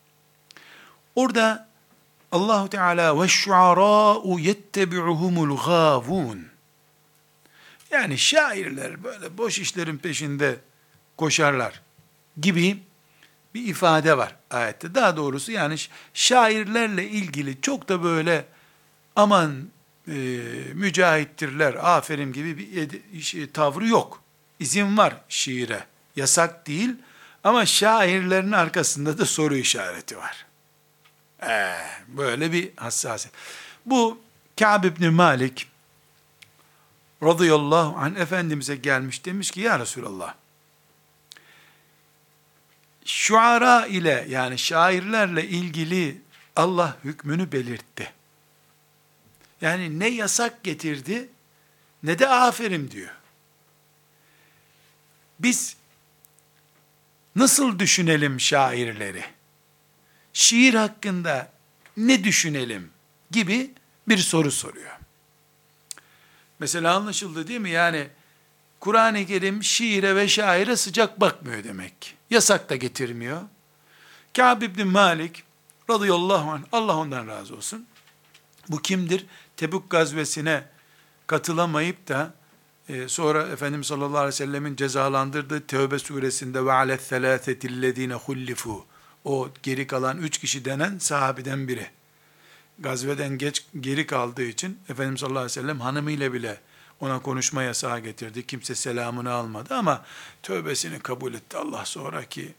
Orada 1.14 1.68
Allahu 2.32 2.68
Teala 2.68 3.22
ve 3.22 3.28
şuara'u 3.28 4.38
yettebi'uhumul 4.38 5.56
gavun. 5.66 6.46
Yani 7.90 8.18
şairler 8.18 9.04
böyle 9.04 9.38
boş 9.38 9.58
işlerin 9.58 9.98
peşinde 9.98 10.56
koşarlar 11.16 11.82
gibi 12.40 12.82
bir 13.54 13.66
ifade 13.66 14.16
var 14.16 14.36
ayette. 14.50 14.94
Daha 14.94 15.16
doğrusu 15.16 15.52
yani 15.52 15.76
şairlerle 16.14 17.08
ilgili 17.08 17.60
çok 17.60 17.88
da 17.88 18.02
böyle 18.02 18.44
aman 19.16 19.68
e, 20.08 20.12
mücahittirler, 20.74 21.74
aferin 21.74 22.32
gibi 22.32 22.58
bir 22.58 23.20
şey, 23.20 23.50
tavrı 23.50 23.86
yok. 23.86 24.22
İzin 24.58 24.96
var 24.96 25.16
şiire. 25.28 25.86
Yasak 26.16 26.66
değil 26.66 26.90
ama 27.44 27.66
şairlerin 27.66 28.52
arkasında 28.52 29.18
da 29.18 29.26
soru 29.26 29.56
işareti 29.56 30.16
var. 30.16 30.45
Ee, 31.42 31.76
böyle 32.08 32.52
bir 32.52 32.70
hassasiyet. 32.76 33.34
Bu 33.86 34.20
Ka'b 34.58 34.84
ibn 34.84 35.06
Malik 35.06 35.68
radıyallahu 37.22 37.98
anh 37.98 38.16
Efendimiz'e 38.16 38.76
gelmiş 38.76 39.24
demiş 39.24 39.50
ki 39.50 39.60
ya 39.60 39.78
Resulallah 39.78 40.34
şuara 43.06 43.86
ile 43.86 44.26
yani 44.28 44.58
şairlerle 44.58 45.48
ilgili 45.48 46.20
Allah 46.56 46.96
hükmünü 47.04 47.52
belirtti. 47.52 48.12
Yani 49.60 49.98
ne 49.98 50.08
yasak 50.08 50.64
getirdi 50.64 51.28
ne 52.02 52.18
de 52.18 52.28
aferin 52.28 52.90
diyor. 52.90 53.14
Biz 55.38 55.76
nasıl 57.36 57.78
düşünelim 57.78 58.40
şairleri? 58.40 59.24
Şiir 60.36 60.74
hakkında 60.74 61.52
ne 61.96 62.24
düşünelim 62.24 62.90
gibi 63.30 63.70
bir 64.08 64.18
soru 64.18 64.50
soruyor. 64.50 64.92
Mesela 66.58 66.96
anlaşıldı 66.96 67.48
değil 67.48 67.60
mi? 67.60 67.70
Yani 67.70 68.08
Kur'an-ı 68.80 69.26
Kerim 69.26 69.64
şiire 69.64 70.16
ve 70.16 70.28
şaire 70.28 70.76
sıcak 70.76 71.20
bakmıyor 71.20 71.64
demek. 71.64 72.16
Yasak 72.30 72.70
da 72.70 72.76
getirmiyor. 72.76 73.42
Kâb 74.36 74.62
ibn 74.62 74.86
Malik 74.86 75.44
radıyallahu 75.90 76.50
anh, 76.50 76.62
Allah 76.72 76.96
ondan 76.96 77.26
razı 77.26 77.56
olsun. 77.56 77.86
Bu 78.68 78.82
kimdir? 78.82 79.26
Tebuk 79.56 79.90
gazvesine 79.90 80.64
katılamayıp 81.26 82.08
da 82.08 82.34
e, 82.88 83.08
sonra 83.08 83.42
Efendimiz 83.42 83.86
sallallahu 83.86 84.18
aleyhi 84.18 84.28
ve 84.28 84.32
sellemin 84.32 84.76
cezalandırdığı 84.76 85.66
Tevbe 85.66 85.98
suresinde 85.98 86.64
ve 86.64 86.72
alet 86.72 87.02
selâsetillezîne 87.02 88.14
hullifu 88.14 88.86
o 89.26 89.50
geri 89.62 89.86
kalan 89.86 90.18
üç 90.18 90.38
kişi 90.38 90.64
denen 90.64 90.98
sahabeden 90.98 91.68
biri. 91.68 91.86
Gazveden 92.78 93.38
geç 93.38 93.66
geri 93.80 94.06
kaldığı 94.06 94.44
için 94.44 94.80
Efendimiz 94.88 95.20
sallallahu 95.20 95.38
aleyhi 95.38 95.58
ve 95.58 95.62
sellem 95.62 95.80
hanımıyla 95.80 96.32
bile 96.32 96.60
ona 97.00 97.22
konuşma 97.22 97.62
yasağı 97.62 98.00
getirdi. 98.00 98.46
Kimse 98.46 98.74
selamını 98.74 99.30
almadı 99.32 99.74
ama 99.74 100.04
tövbesini 100.42 100.98
kabul 100.98 101.34
etti 101.34 101.56
Allah 101.56 101.84
sonraki. 101.84 102.54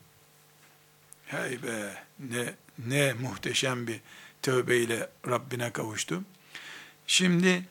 Hey 1.26 1.64
be 1.64 1.94
ne 2.20 2.54
ne 2.88 3.14
muhteşem 3.14 3.88
bir 3.88 4.00
tövbeyle 4.42 5.10
Rabbine 5.28 5.72
kavuştu. 5.72 6.24
Şimdi 7.08 7.64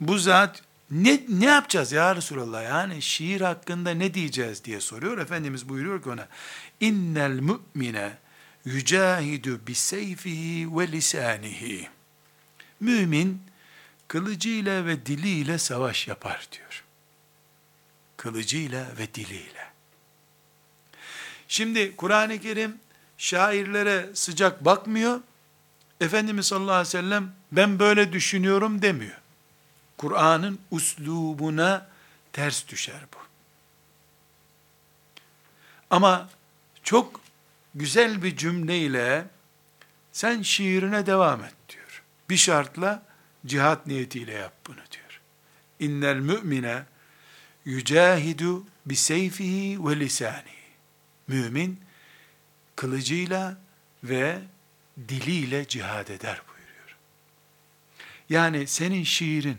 bu 0.00 0.18
zat 0.18 0.62
ne, 0.90 1.20
ne 1.28 1.44
yapacağız 1.44 1.92
ya 1.92 2.16
Resulallah? 2.16 2.64
Yani 2.64 3.02
şiir 3.02 3.40
hakkında 3.40 3.90
ne 3.90 4.14
diyeceğiz 4.14 4.64
diye 4.64 4.80
soruyor. 4.80 5.18
Efendimiz 5.18 5.68
buyuruyor 5.68 6.02
ki 6.02 6.10
ona, 6.10 6.28
innel 6.80 7.30
mü'mine 7.30 8.23
yücahidu 8.64 9.66
biseyfihi 9.66 10.78
ve 10.78 10.92
lisanihi. 10.92 11.88
Mümin, 12.80 13.42
kılıcıyla 14.08 14.86
ve 14.86 15.06
diliyle 15.06 15.58
savaş 15.58 16.08
yapar 16.08 16.48
diyor. 16.52 16.84
Kılıcıyla 18.16 18.86
ve 18.98 19.14
diliyle. 19.14 19.64
Şimdi 21.48 21.96
Kur'an-ı 21.96 22.40
Kerim 22.40 22.78
şairlere 23.18 24.10
sıcak 24.14 24.64
bakmıyor. 24.64 25.20
Efendimiz 26.00 26.46
sallallahu 26.46 26.72
aleyhi 26.72 26.88
ve 26.88 26.90
sellem 26.90 27.32
ben 27.52 27.78
böyle 27.78 28.12
düşünüyorum 28.12 28.82
demiyor. 28.82 29.18
Kur'an'ın 29.98 30.58
uslubuna 30.70 31.88
ters 32.32 32.68
düşer 32.68 33.00
bu. 33.14 33.18
Ama 35.90 36.28
çok 36.82 37.23
güzel 37.74 38.22
bir 38.22 38.36
cümleyle 38.36 39.26
sen 40.12 40.42
şiirine 40.42 41.06
devam 41.06 41.44
et 41.44 41.54
diyor. 41.68 42.02
Bir 42.30 42.36
şartla 42.36 43.02
cihat 43.46 43.86
niyetiyle 43.86 44.32
yap 44.32 44.52
bunu 44.66 44.76
diyor. 44.76 45.20
İnnel 45.80 46.16
mümine 46.16 46.82
yücahidu 47.64 48.64
bi 48.86 48.96
seyfihi 48.96 49.86
ve 49.86 50.00
lisani. 50.00 50.54
Mümin 51.28 51.80
kılıcıyla 52.76 53.58
ve 54.04 54.38
diliyle 55.08 55.68
cihad 55.68 56.08
eder 56.08 56.42
buyuruyor. 56.48 56.96
Yani 58.28 58.66
senin 58.66 59.04
şiirin 59.04 59.58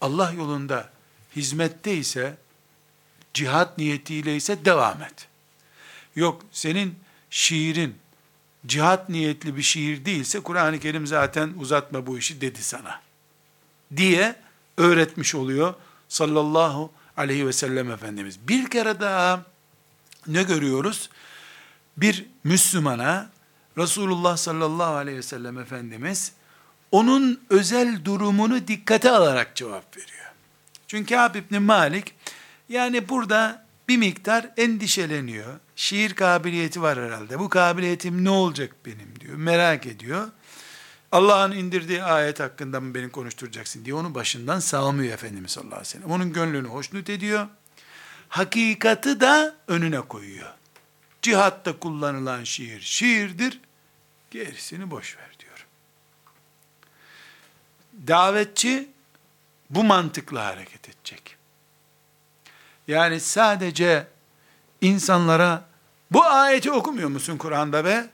Allah 0.00 0.32
yolunda 0.32 0.92
hizmette 1.36 1.94
ise 1.94 2.36
cihat 3.34 3.78
niyetiyle 3.78 4.36
ise 4.36 4.64
devam 4.64 5.02
et. 5.02 5.28
Yok 6.16 6.42
senin 6.52 6.98
şiirin 7.32 7.94
cihat 8.66 9.08
niyetli 9.08 9.56
bir 9.56 9.62
şiir 9.62 10.04
değilse 10.04 10.40
Kur'an-ı 10.40 10.80
Kerim 10.80 11.06
zaten 11.06 11.54
uzatma 11.58 12.06
bu 12.06 12.18
işi 12.18 12.40
dedi 12.40 12.62
sana 12.62 13.00
diye 13.96 14.36
öğretmiş 14.76 15.34
oluyor 15.34 15.74
sallallahu 16.08 16.92
aleyhi 17.16 17.46
ve 17.46 17.52
sellem 17.52 17.90
Efendimiz. 17.90 18.48
Bir 18.48 18.70
kere 18.70 19.00
daha 19.00 19.44
ne 20.26 20.42
görüyoruz? 20.42 21.10
Bir 21.96 22.26
Müslümana 22.44 23.30
Resulullah 23.78 24.36
sallallahu 24.36 24.94
aleyhi 24.94 25.18
ve 25.18 25.22
sellem 25.22 25.58
Efendimiz 25.58 26.32
onun 26.90 27.40
özel 27.50 28.04
durumunu 28.04 28.68
dikkate 28.68 29.10
alarak 29.10 29.56
cevap 29.56 29.96
veriyor. 29.96 30.32
Çünkü 30.88 31.14
Kâb 31.14 31.34
İbni 31.34 31.58
Malik 31.58 32.14
yani 32.68 33.08
burada 33.08 33.66
bir 33.88 33.96
miktar 33.96 34.50
endişeleniyor. 34.56 35.60
Şiir 35.82 36.14
kabiliyeti 36.14 36.82
var 36.82 36.98
herhalde. 36.98 37.38
Bu 37.38 37.48
kabiliyetim 37.48 38.24
ne 38.24 38.30
olacak 38.30 38.72
benim 38.86 39.20
diyor. 39.20 39.36
Merak 39.36 39.86
ediyor. 39.86 40.28
Allah'ın 41.12 41.52
indirdiği 41.52 42.02
ayet 42.02 42.40
hakkında 42.40 42.80
mı 42.80 42.94
beni 42.94 43.10
konuşturacaksın 43.10 43.84
diye 43.84 43.94
onu 43.94 44.14
başından 44.14 44.60
salmıyor 44.60 45.14
Efendimiz 45.14 45.50
sallallahu 45.50 45.74
aleyhi 45.74 45.88
ve 45.88 45.90
sellem. 45.90 46.10
Onun 46.10 46.32
gönlünü 46.32 46.68
hoşnut 46.68 47.10
ediyor. 47.10 47.46
Hakikati 48.28 49.20
da 49.20 49.56
önüne 49.68 50.00
koyuyor. 50.00 50.54
Cihatta 51.22 51.78
kullanılan 51.78 52.44
şiir 52.44 52.80
şiirdir. 52.80 53.60
Gerisini 54.30 54.90
boş 54.90 55.16
ver 55.16 55.36
diyor. 55.38 55.66
Davetçi 58.06 58.88
bu 59.70 59.84
mantıkla 59.84 60.44
hareket 60.46 60.88
edecek. 60.88 61.36
Yani 62.88 63.20
sadece 63.20 64.06
insanlara 64.80 65.71
bu 66.12 66.24
ayeti 66.24 66.70
okumuyor 66.70 67.08
musun 67.08 67.36
Kur'an'da 67.36 67.84
be? 67.84 68.10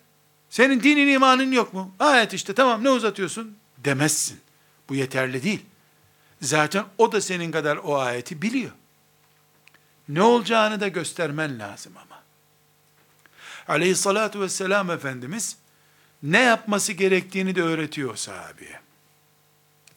Senin 0.50 0.82
dinin 0.82 1.08
imanın 1.08 1.52
yok 1.52 1.74
mu? 1.74 1.94
Ayet 1.98 2.34
işte 2.34 2.54
tamam 2.54 2.84
ne 2.84 2.90
uzatıyorsun? 2.90 3.56
Demezsin. 3.78 4.40
Bu 4.88 4.94
yeterli 4.94 5.42
değil. 5.42 5.60
Zaten 6.42 6.84
o 6.98 7.12
da 7.12 7.20
senin 7.20 7.52
kadar 7.52 7.76
o 7.76 7.98
ayeti 7.98 8.42
biliyor. 8.42 8.70
Ne 10.08 10.22
olacağını 10.22 10.80
da 10.80 10.88
göstermen 10.88 11.58
lazım 11.58 11.92
ama. 11.96 12.22
Aleyhissalatu 13.68 14.40
vesselam 14.40 14.90
Efendimiz 14.90 15.56
ne 16.22 16.40
yapması 16.40 16.92
gerektiğini 16.92 17.54
de 17.54 17.62
öğretiyor 17.62 18.16
sahabeye. 18.16 18.80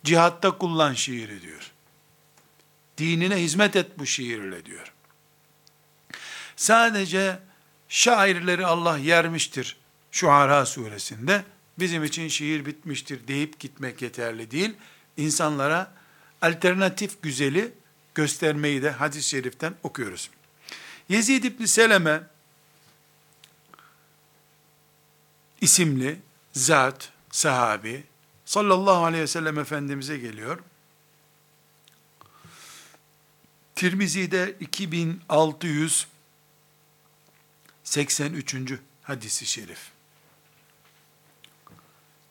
Cihatta 0.04 0.58
kullan 0.58 0.94
şiiri 0.94 1.42
diyor. 1.42 1.72
Dinine 2.98 3.36
hizmet 3.36 3.76
et 3.76 4.00
bu 4.00 4.06
şiirle 4.06 4.66
diyor. 4.66 4.94
Sadece 6.56 7.40
şairleri 7.92 8.66
Allah 8.66 8.98
yermiştir 8.98 9.78
Şuara 10.12 10.66
suresinde. 10.66 11.44
Bizim 11.80 12.04
için 12.04 12.28
şiir 12.28 12.66
bitmiştir 12.66 13.28
deyip 13.28 13.60
gitmek 13.60 14.02
yeterli 14.02 14.52
değil. 14.52 14.74
İnsanlara 15.18 15.94
alternatif 16.42 17.22
güzeli 17.22 17.72
göstermeyi 18.16 18.84
de 18.84 18.92
hadis-i 18.92 19.30
şeriften 19.30 19.74
okuyoruz. 19.84 20.30
Yezid 21.10 21.44
İbni 21.44 21.68
Seleme 21.68 22.24
isimli 25.62 26.20
zat, 26.54 27.12
sahabi, 27.32 28.04
sallallahu 28.46 29.06
aleyhi 29.06 29.24
ve 29.24 29.28
sellem 29.28 29.60
Efendimiz'e 29.60 30.18
geliyor. 30.18 30.60
Tirmizi'de 33.76 34.56
2683. 37.92 38.80
hadisi 39.04 39.46
şerif. 39.46 39.92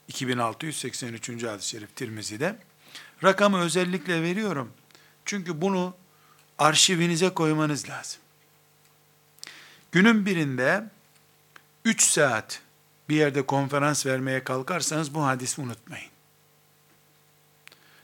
2683. 0.08 1.44
hadis-i 1.44 1.68
şerif 1.68 1.96
Tirmizi'de. 1.96 2.58
Rakamı 3.24 3.60
özellikle 3.60 4.22
veriyorum. 4.22 4.72
Çünkü 5.24 5.60
bunu 5.60 5.94
arşivinize 6.58 7.34
koymanız 7.34 7.88
lazım. 7.88 8.20
Günün 9.92 10.26
birinde 10.26 10.84
3 11.84 12.02
saat 12.02 12.62
bir 13.08 13.16
yerde 13.16 13.46
konferans 13.46 14.06
vermeye 14.06 14.44
kalkarsanız 14.44 15.14
bu 15.14 15.24
hadisi 15.24 15.60
unutmayın. 15.60 16.10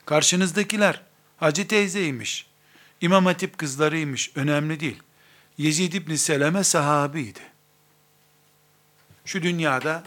Karşınızdakiler 0.06 1.02
Hacı 1.36 1.68
teyzeymiş, 1.68 2.46
İmam 3.00 3.26
Hatip 3.26 3.58
kızlarıymış, 3.58 4.32
önemli 4.36 4.80
değil. 4.80 5.02
Yezid 5.58 5.92
İbni 5.92 6.18
Seleme 6.18 6.64
sahabiydi. 6.64 7.40
Şu 9.24 9.42
dünyada 9.42 10.04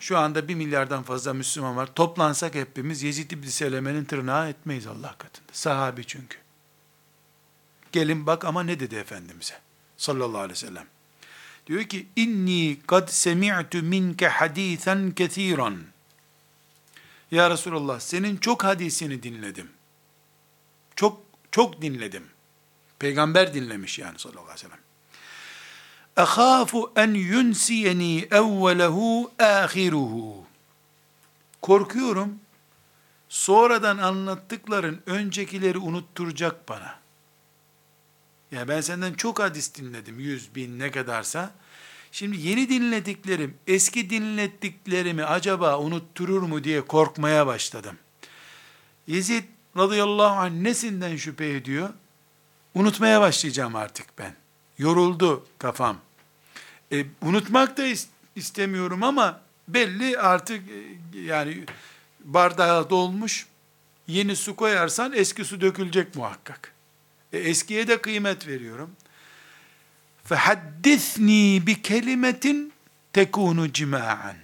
şu 0.00 0.18
anda 0.18 0.48
bir 0.48 0.54
milyardan 0.54 1.02
fazla 1.02 1.34
Müslüman 1.34 1.76
var. 1.76 1.94
Toplansak 1.94 2.54
hepimiz 2.54 3.02
Yezid 3.02 3.30
İbni 3.30 3.50
Seleme'nin 3.50 4.04
tırnağı 4.04 4.48
etmeyiz 4.48 4.86
Allah 4.86 5.14
katında. 5.18 5.48
Sahabi 5.52 6.06
çünkü. 6.06 6.38
Gelin 7.92 8.26
bak 8.26 8.44
ama 8.44 8.62
ne 8.62 8.80
dedi 8.80 8.94
Efendimiz'e 8.94 9.54
sallallahu 9.96 10.38
aleyhi 10.38 10.52
ve 10.52 10.66
sellem. 10.66 10.86
Diyor 11.66 11.84
ki 11.84 12.06
inni 12.16 12.78
kad 12.86 13.08
semi'tu 13.08 13.82
minke 13.82 14.28
hadisen 14.28 15.10
kethiran. 15.10 15.82
Ya 17.30 17.50
Resulallah 17.50 18.00
senin 18.00 18.36
çok 18.36 18.64
hadisini 18.64 19.22
dinledim. 19.22 19.70
Çok 20.96 21.22
çok 21.50 21.82
dinledim. 21.82 22.24
Peygamber 22.98 23.54
dinlemiş 23.54 23.98
yani 23.98 24.18
sallallahu 24.18 24.42
aleyhi 24.42 24.56
ve 24.56 24.60
sellem. 24.60 24.89
Ehafu 26.20 26.92
en 26.96 27.14
yunsiyeni 27.14 28.28
evvelehu 28.30 29.30
ahiruhu. 29.38 30.44
Korkuyorum 31.62 32.38
sonradan 33.28 33.98
anlattıkların 33.98 35.02
öncekileri 35.06 35.78
unutturacak 35.78 36.68
bana. 36.68 36.98
Yani 38.52 38.68
ben 38.68 38.80
senden 38.80 39.14
çok 39.14 39.40
hadis 39.40 39.74
dinledim, 39.74 40.20
yüz 40.20 40.54
bin 40.54 40.78
ne 40.78 40.90
kadarsa. 40.90 41.50
Şimdi 42.12 42.48
yeni 42.48 42.68
dinlediklerim, 42.68 43.56
eski 43.66 44.10
dinlettiklerimi 44.10 45.24
acaba 45.24 45.78
unutturur 45.78 46.42
mu 46.42 46.64
diye 46.64 46.80
korkmaya 46.80 47.46
başladım. 47.46 47.96
Yezid 49.06 49.44
radıyallahu 49.76 50.40
anh 50.40 50.52
nesinden 50.52 51.16
şüphe 51.16 51.48
ediyor? 51.48 51.88
Unutmaya 52.74 53.20
başlayacağım 53.20 53.76
artık 53.76 54.06
ben. 54.18 54.34
Yoruldu 54.78 55.46
kafam. 55.58 55.96
E, 56.91 57.05
unutmak 57.21 57.77
da 57.77 57.83
istemiyorum 58.35 59.03
ama 59.03 59.41
belli 59.67 60.19
artık 60.19 60.61
e, 60.69 61.19
yani 61.19 61.63
bardağı 62.23 62.89
dolmuş. 62.89 63.47
Yeni 64.07 64.35
su 64.35 64.55
koyarsan 64.55 65.13
eski 65.13 65.45
su 65.45 65.61
dökülecek 65.61 66.15
muhakkak. 66.15 66.73
E, 67.33 67.37
eskiye 67.37 67.87
de 67.87 68.01
kıymet 68.01 68.47
veriyorum. 68.47 68.91
فَحَدِّثْنِي 70.29 71.65
بِكَلِمَةٍ 71.65 72.69
tekunu 73.15 73.73
cima'an. 73.73 74.35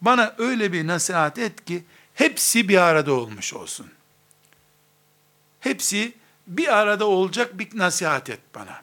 Bana 0.00 0.34
öyle 0.38 0.72
bir 0.72 0.86
nasihat 0.86 1.38
et 1.38 1.64
ki 1.64 1.84
hepsi 2.14 2.68
bir 2.68 2.76
arada 2.76 3.12
olmuş 3.12 3.54
olsun. 3.54 3.90
Hepsi 5.60 6.12
bir 6.46 6.78
arada 6.78 7.06
olacak 7.06 7.58
bir 7.58 7.78
nasihat 7.78 8.30
et 8.30 8.40
bana. 8.54 8.82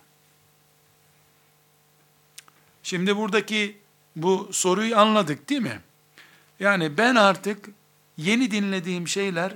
Şimdi 2.93 3.17
buradaki 3.17 3.77
bu 4.17 4.49
soruyu 4.53 4.99
anladık 4.99 5.49
değil 5.49 5.61
mi? 5.61 5.81
Yani 6.61 6.99
ben 6.99 7.15
artık 7.15 7.69
yeni 8.17 8.51
dinlediğim 8.51 9.09
şeyler 9.09 9.53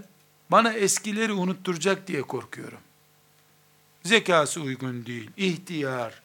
bana 0.50 0.72
eskileri 0.72 1.32
unutturacak 1.32 2.06
diye 2.06 2.22
korkuyorum. 2.22 2.78
Zekası 4.02 4.60
uygun 4.60 5.06
değil, 5.06 5.30
ihtiyar, 5.36 6.22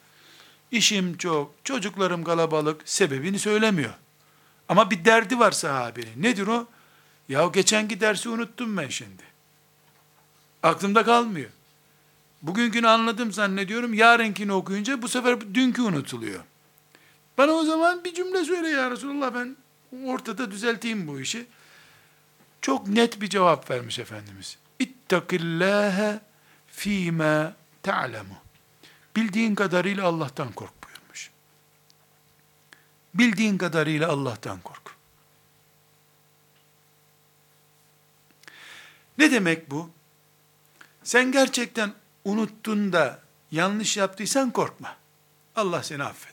işim 0.72 1.18
çok, 1.18 1.56
çocuklarım 1.64 2.24
kalabalık, 2.24 2.90
sebebini 2.90 3.40
söylemiyor. 3.40 3.94
Ama 4.70 4.92
bir 4.92 5.06
derdi 5.06 5.40
var 5.40 5.52
sahabenin. 5.52 6.14
Nedir 6.24 6.48
o? 6.48 6.68
Ya 7.30 7.46
geçenki 7.46 8.00
dersi 8.00 8.30
unuttum 8.30 8.78
ben 8.78 8.90
şimdi. 8.90 9.24
Aklımda 10.64 11.04
kalmıyor. 11.04 11.50
Bugünkünü 12.42 12.88
anladım 12.88 13.32
zannediyorum. 13.32 13.94
Yarınkini 13.94 14.54
okuyunca 14.54 15.02
bu 15.02 15.08
sefer 15.08 15.54
dünkü 15.54 15.82
unutuluyor. 15.82 16.40
Bana 17.42 17.52
o 17.52 17.64
zaman 17.64 18.04
bir 18.04 18.14
cümle 18.14 18.46
söyle 18.46 18.70
ya 18.70 18.92
Resulallah 18.92 19.34
ben 19.34 19.58
ortada 20.06 20.52
düzelteyim 20.52 21.08
bu 21.08 21.20
işi. 21.20 21.46
Çok 22.62 22.88
net 22.88 23.22
bir 23.22 23.30
cevap 23.30 23.72
vermiş 23.72 24.00
Efendimiz. 24.00 24.58
İttakillâhe 24.80 26.20
fîmâ 26.68 27.54
te'lemu. 27.84 28.36
Bildiğin 29.16 29.56
kadarıyla 29.56 30.06
Allah'tan 30.08 30.52
kork 30.52 30.74
buyurmuş. 30.84 31.32
Bildiğin 33.14 33.58
kadarıyla 33.58 34.10
Allah'tan 34.10 34.60
kork. 34.62 34.96
Ne 39.18 39.32
demek 39.32 39.72
bu? 39.72 39.90
Sen 41.04 41.32
gerçekten 41.32 41.94
unuttun 42.26 42.94
da 42.94 43.20
yanlış 43.52 43.98
yaptıysan 43.98 44.52
korkma. 44.52 44.98
Allah 45.56 45.84
seni 45.84 46.04
affeder. 46.04 46.31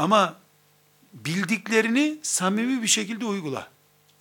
Ama 0.00 0.36
bildiklerini 1.12 2.18
samimi 2.22 2.82
bir 2.82 2.86
şekilde 2.86 3.24
uygula. 3.24 3.68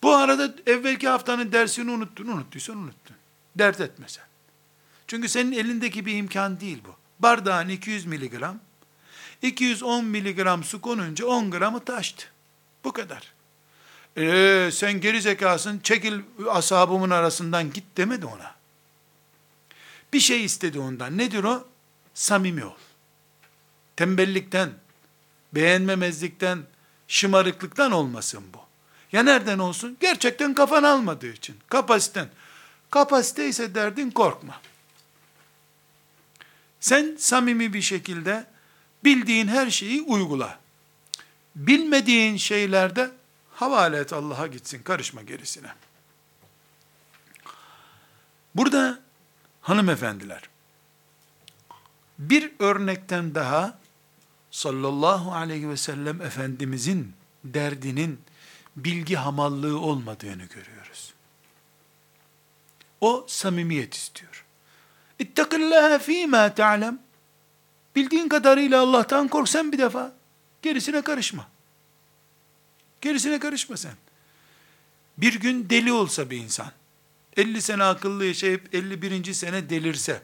Bu 0.04 0.16
arada 0.16 0.56
evvelki 0.66 1.08
haftanın 1.08 1.52
dersini 1.52 1.92
unuttun, 1.92 2.28
unuttuysan 2.28 2.78
unuttun. 2.78 3.16
Dert 3.56 3.82
etme 3.82 4.06
sen. 4.08 4.26
Çünkü 5.08 5.30
senin 5.30 5.52
elindeki 5.52 6.06
bir 6.06 6.16
imkan 6.16 6.60
değil 6.60 6.82
bu. 6.88 6.96
Bardağın 7.20 7.70
200 7.70 8.06
miligram, 8.06 8.60
210 9.42 10.06
miligram 10.06 10.64
su 10.64 10.82
konunca 10.82 11.26
10 11.26 11.52
gramı 11.52 11.86
taştı. 11.86 12.26
Bu 12.84 12.94
kadar. 12.94 13.34
Ee, 14.18 14.70
sen 14.72 15.02
geri 15.02 15.22
zekasın, 15.22 15.80
çekil 15.80 16.20
ashabımın 16.50 17.10
arasından 17.10 17.74
git 17.74 17.86
demedi 17.98 18.26
ona. 18.26 18.56
Bir 20.14 20.20
şey 20.20 20.46
istedi 20.46 20.80
ondan. 20.80 21.18
Nedir 21.18 21.44
o? 21.44 21.68
Samimi 22.14 22.66
ol. 22.66 22.76
Tembellikten, 23.96 24.70
beğenmemezlikten, 25.54 26.60
şımarıklıktan 27.08 27.92
olmasın 27.92 28.44
bu. 28.54 28.60
Ya 29.12 29.24
nereden 29.24 29.60
olsun? 29.60 29.98
Gerçekten 30.00 30.54
kafan 30.54 30.84
almadığı 30.84 31.34
için. 31.34 31.58
Kapasiten. 31.70 32.28
Kapasite 32.92 33.50
ise 33.50 33.76
derdin 33.76 34.12
korkma. 34.12 34.62
Sen 36.80 37.16
samimi 37.20 37.74
bir 37.74 37.82
şekilde 37.82 38.48
bildiğin 39.04 39.48
her 39.48 39.70
şeyi 39.70 40.02
uygula. 40.02 40.60
Bilmediğin 41.56 42.38
şeylerde 42.38 43.12
havale 43.54 43.98
et 43.98 44.14
Allah'a 44.14 44.48
gitsin, 44.48 44.84
karışma 44.84 45.22
gerisine. 45.22 45.74
Burada 48.56 49.00
hanımefendiler, 49.62 50.42
bir 52.20 52.52
örnekten 52.60 53.36
daha 53.36 53.80
sallallahu 54.52 55.34
aleyhi 55.34 55.70
ve 55.70 55.78
sellem 55.78 56.22
Efendimizin 56.22 57.14
derdinin 57.44 58.20
bilgi 58.76 59.16
hamallığı 59.16 59.80
olmadığını 59.80 60.44
görüyoruz. 60.44 61.14
O 63.02 63.26
samimiyet 63.28 63.94
istiyor. 63.94 64.46
İttakillâhe 65.20 66.00
fîmâ 66.00 66.54
te'lem. 66.54 67.00
Bildiğin 67.96 68.30
kadarıyla 68.30 68.82
Allah'tan 68.82 69.28
kork 69.28 69.50
sen 69.50 69.72
bir 69.72 69.78
defa. 69.78 70.16
Gerisine 70.62 71.02
karışma. 71.02 71.48
Gerisine 73.02 73.40
karışma 73.40 73.78
sen. 73.78 73.94
Bir 75.18 75.40
gün 75.40 75.70
deli 75.70 75.92
olsa 75.94 76.30
bir 76.30 76.38
insan, 76.38 76.72
50 77.38 77.62
sene 77.62 77.84
akıllı 77.84 78.26
yaşayıp 78.26 78.76
51. 78.76 79.34
sene 79.34 79.70
delirse, 79.70 80.22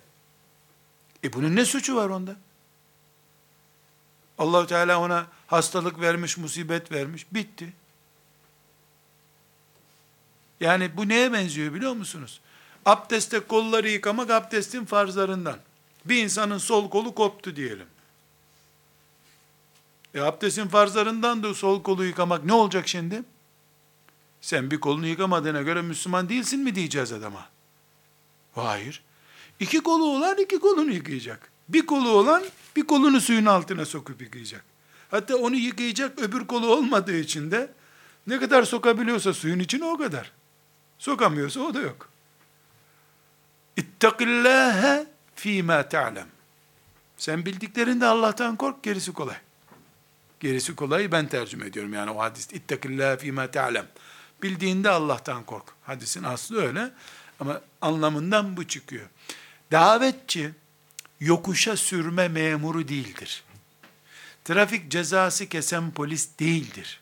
e 1.23 1.33
bunun 1.33 1.55
ne 1.55 1.65
suçu 1.65 1.95
var 1.95 2.09
onda? 2.09 2.35
Allah 4.37 4.67
Teala 4.67 4.99
ona 4.99 5.27
hastalık 5.47 6.01
vermiş, 6.01 6.37
musibet 6.37 6.91
vermiş, 6.91 7.25
bitti. 7.31 7.73
Yani 10.59 10.97
bu 10.97 11.09
neye 11.09 11.33
benziyor 11.33 11.73
biliyor 11.73 11.93
musunuz? 11.93 12.41
Abdeste 12.85 13.39
kolları 13.39 13.89
yıkamak 13.89 14.29
abdestin 14.29 14.85
farzlarından. 14.85 15.59
Bir 16.05 16.23
insanın 16.23 16.57
sol 16.57 16.89
kolu 16.89 17.15
koptu 17.15 17.55
diyelim. 17.55 17.87
E 20.13 20.21
abdestin 20.21 20.67
farzlarından 20.67 21.43
da 21.43 21.53
sol 21.53 21.83
kolu 21.83 22.05
yıkamak 22.05 22.45
ne 22.45 22.53
olacak 22.53 22.87
şimdi? 22.87 23.23
Sen 24.41 24.71
bir 24.71 24.79
kolunu 24.79 25.07
yıkamadığına 25.07 25.61
göre 25.61 25.81
Müslüman 25.81 26.29
değilsin 26.29 26.59
mi 26.59 26.75
diyeceğiz 26.75 27.11
adama? 27.11 27.49
Hayır. 28.55 29.03
İki 29.59 29.79
kolu 29.81 30.05
olan 30.05 30.37
iki 30.37 30.59
kolunu 30.59 30.91
yıkayacak. 30.91 31.51
Bir 31.69 31.85
kolu 31.85 32.09
olan 32.09 32.43
bir 32.75 32.87
kolunu 32.87 33.21
suyun 33.21 33.45
altına 33.45 33.85
sokup 33.85 34.21
yıkayacak. 34.21 34.63
Hatta 35.11 35.35
onu 35.35 35.55
yıkayacak 35.55 36.19
öbür 36.19 36.47
kolu 36.47 36.67
olmadığı 36.67 37.17
için 37.17 37.51
de 37.51 37.71
ne 38.27 38.39
kadar 38.39 38.63
sokabiliyorsa 38.63 39.33
suyun 39.33 39.59
içine 39.59 39.85
o 39.85 39.97
kadar. 39.97 40.31
Sokamıyorsa 40.99 41.59
o 41.59 41.73
da 41.73 41.81
yok. 41.81 42.09
İttakillâhe 43.77 45.07
fîmâ 45.35 45.89
te'lem. 45.89 46.27
Sen 47.17 47.45
bildiklerinde 47.45 48.05
Allah'tan 48.05 48.55
kork, 48.55 48.83
gerisi 48.83 49.13
kolay. 49.13 49.37
Gerisi 50.39 50.75
kolay 50.75 51.11
ben 51.11 51.27
tercüme 51.27 51.65
ediyorum 51.65 51.93
yani 51.93 52.11
o 52.11 52.19
hadis. 52.19 52.53
İttakillâhe 52.53 53.17
fîmâ 53.17 53.51
te'lem. 53.51 53.87
Bildiğinde 54.43 54.89
Allah'tan 54.89 55.43
kork. 55.43 55.65
Hadisin 55.83 56.23
aslı 56.23 56.61
öyle 56.61 56.91
ama 57.39 57.61
anlamından 57.81 58.57
bu 58.57 58.67
çıkıyor. 58.67 59.07
Davetçi 59.71 60.51
yokuşa 61.19 61.77
sürme 61.77 62.27
memuru 62.27 62.87
değildir. 62.87 63.43
Trafik 64.45 64.91
cezası 64.91 65.45
kesen 65.45 65.91
polis 65.91 66.29
değildir. 66.39 67.01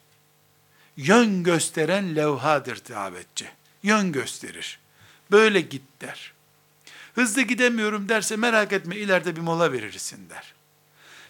Yön 0.98 1.44
gösteren 1.44 2.16
levhadır 2.16 2.82
davetçi. 2.90 3.50
Yön 3.84 4.12
gösterir. 4.12 4.80
Böyle 5.32 5.62
git 5.62 5.84
der. 6.02 6.34
Hızlı 7.16 7.42
gidemiyorum 7.42 8.10
derse 8.10 8.36
merak 8.36 8.74
etme 8.74 8.96
ileride 8.96 9.36
bir 9.36 9.42
mola 9.42 9.72
verirsin 9.72 10.30
der. 10.30 10.54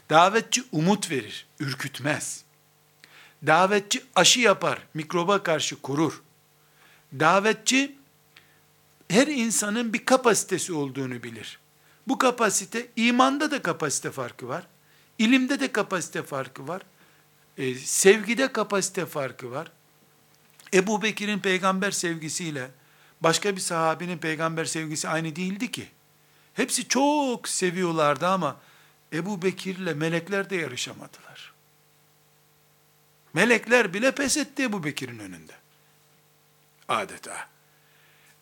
Davetçi 0.10 0.64
umut 0.72 1.12
verir, 1.12 1.46
ürkütmez. 1.60 2.44
Davetçi 3.46 4.04
aşı 4.16 4.40
yapar, 4.40 4.80
mikroba 4.94 5.44
karşı 5.44 5.82
korur. 5.82 6.22
Davetçi 7.20 7.96
her 9.08 9.28
insanın 9.28 9.94
bir 9.94 10.06
kapasitesi 10.06 10.74
olduğunu 10.74 11.24
bilir. 11.24 11.60
Bu 12.08 12.18
kapasite, 12.18 12.88
imanda 12.96 13.52
da 13.52 13.62
kapasite 13.62 14.12
farkı 14.12 14.48
var. 14.48 14.68
İlimde 15.18 15.60
de 15.60 15.72
kapasite 15.72 16.24
farkı 16.24 16.68
var. 16.68 16.82
E, 17.58 17.76
sevgide 17.76 18.52
kapasite 18.52 19.06
farkı 19.06 19.52
var. 19.52 19.72
Ebu 20.74 21.02
Bekir'in 21.02 21.40
peygamber 21.40 21.92
sevgisiyle 21.92 22.72
başka 23.22 23.56
bir 23.56 23.62
sahabinin 23.62 24.18
peygamber 24.18 24.66
sevgisi 24.66 25.10
aynı 25.10 25.36
değildi 25.36 25.72
ki. 25.72 25.88
Hepsi 26.54 26.88
çok 26.88 27.48
seviyorlardı 27.50 28.28
ama 28.28 28.58
Ebu 29.14 29.42
Bekir'le 29.42 29.94
melekler 29.96 30.50
de 30.50 30.56
yarışamadılar. 30.56 31.54
Melekler 33.34 33.94
bile 33.94 34.12
pes 34.12 34.38
etti 34.38 34.64
Ebu 34.64 34.84
Bekir'in 34.84 35.20
önünde. 35.20 35.54
Adeta. 36.88 37.48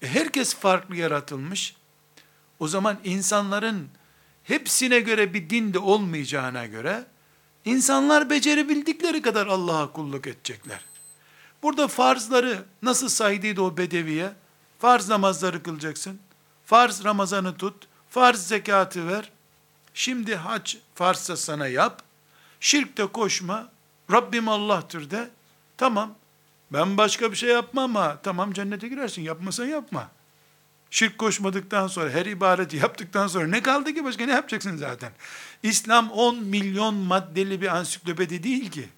E 0.02 0.08
herkes 0.08 0.56
farklı 0.56 0.96
yaratılmış. 0.96 1.76
O 2.62 2.68
zaman 2.68 2.98
insanların 3.04 3.90
hepsine 4.44 5.00
göre 5.00 5.34
bir 5.34 5.50
din 5.50 5.74
de 5.74 5.80
olmayacağına 5.80 6.66
göre 6.66 7.06
insanlar 7.66 8.30
becerebildikleri 8.30 9.22
kadar 9.22 9.48
Allah'a 9.48 9.92
kulluk 9.92 10.28
edecekler. 10.28 10.80
Burada 11.64 11.88
farzları 11.88 12.66
nasıl 12.82 13.10
saydıydı 13.10 13.62
o 13.62 13.78
bedeviye? 13.78 14.32
Farz 14.80 15.10
namazları 15.10 15.64
kılacaksın. 15.64 16.20
Farz 16.66 17.04
Ramazan'ı 17.04 17.58
tut. 17.58 17.88
Farz 18.10 18.48
zekatı 18.48 19.08
ver. 19.08 19.32
Şimdi 19.94 20.36
hac 20.36 20.76
farzsa 20.96 21.38
sana 21.38 21.68
yap. 21.68 22.04
Şirkte 22.60 23.06
koşma. 23.06 23.70
Rabbim 24.12 24.50
Allah'tır 24.50 25.10
de. 25.10 25.30
Tamam. 25.78 26.16
Ben 26.74 26.98
başka 26.98 27.32
bir 27.32 27.38
şey 27.38 27.50
yapmam 27.50 27.98
ama 27.98 28.18
tamam 28.22 28.54
cennete 28.54 28.88
girersin. 28.88 29.22
Yapmasan 29.22 29.66
yapma. 29.66 30.12
Şirk 30.92 31.18
koşmadıktan 31.18 31.88
sonra, 31.88 32.10
her 32.10 32.26
ibadeti 32.26 32.78
yaptıktan 32.78 33.28
sonra 33.28 33.48
ne 33.48 33.62
kaldı 33.62 33.94
ki 33.94 34.04
başka 34.04 34.26
ne 34.26 34.32
yapacaksın 34.32 34.78
zaten? 34.78 35.12
İslam 35.64 36.12
10 36.12 36.44
milyon 36.44 36.96
maddeli 36.96 37.62
bir 37.62 37.68
ansiklopedi 37.76 38.44
değil 38.44 38.72
ki. 38.72 38.90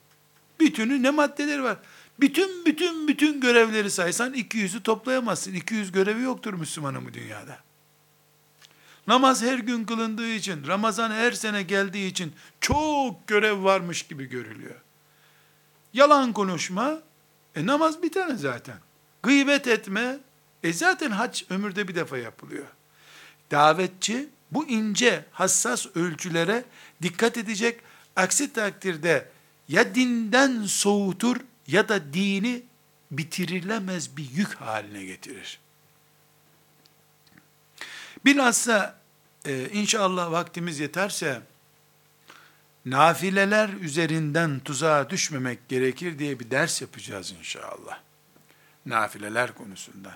Bütünü 0.60 1.04
ne 1.04 1.10
maddeleri 1.10 1.64
var? 1.64 1.78
Bütün 2.20 2.66
bütün 2.66 3.08
bütün 3.08 3.42
görevleri 3.42 3.92
saysan 3.92 4.34
200'ü 4.34 4.84
toplayamazsın. 4.84 5.54
200 5.54 5.92
görevi 5.92 6.22
yoktur 6.22 6.54
Müslümanın 6.54 7.06
bu 7.06 7.14
dünyada. 7.14 7.58
Namaz 9.08 9.44
her 9.44 9.60
gün 9.60 9.86
kılındığı 9.86 10.30
için, 10.30 10.68
Ramazan 10.68 11.12
her 11.12 11.32
sene 11.32 11.64
geldiği 11.64 12.08
için 12.08 12.34
çok 12.62 13.28
görev 13.28 13.64
varmış 13.64 14.04
gibi 14.04 14.26
görülüyor. 14.26 14.76
Yalan 15.94 16.34
konuşma, 16.34 17.00
e 17.56 17.66
namaz 17.66 18.04
bir 18.04 18.12
tane 18.12 18.36
zaten. 18.36 18.78
Gıybet 19.24 19.68
etme, 19.68 20.18
e 20.64 20.74
zaten 20.74 21.12
hac 21.12 21.44
ömürde 21.50 21.88
bir 21.88 21.96
defa 21.96 22.18
yapılıyor. 22.18 22.66
Davetçi 23.52 24.30
bu 24.52 24.68
ince, 24.68 25.26
hassas 25.32 25.86
ölçülere 25.96 26.66
dikkat 27.02 27.38
edecek. 27.38 27.80
Aksi 28.16 28.54
takdirde 28.54 29.30
ya 29.68 29.96
dinden 29.96 30.64
soğutur 30.64 31.38
ya 31.68 31.90
da 31.90 32.14
dini 32.14 32.64
bitirilemez 33.12 34.18
bir 34.18 34.32
yük 34.32 34.54
haline 34.54 35.06
getirir. 35.06 35.60
Bilhassa 38.26 39.00
e, 39.46 39.70
inşallah 39.70 40.32
vaktimiz 40.32 40.80
yeterse 40.80 41.42
nafileler 42.86 43.70
üzerinden 43.70 44.60
tuzağa 44.60 45.10
düşmemek 45.10 45.70
gerekir 45.70 46.20
diye 46.20 46.40
bir 46.40 46.52
ders 46.52 46.82
yapacağız 46.82 47.34
inşallah. 47.40 48.00
Nafileler 48.86 49.56
konusundan. 49.56 50.16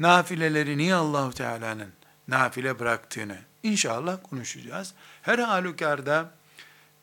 Nafileleri 0.00 0.78
niye 0.78 0.94
Allahu 0.94 1.32
Teala'nın 1.32 1.92
nafile 2.28 2.78
bıraktığını 2.78 3.38
inşallah 3.62 4.18
konuşacağız. 4.30 4.94
Her 5.22 5.38
halükarda 5.38 6.30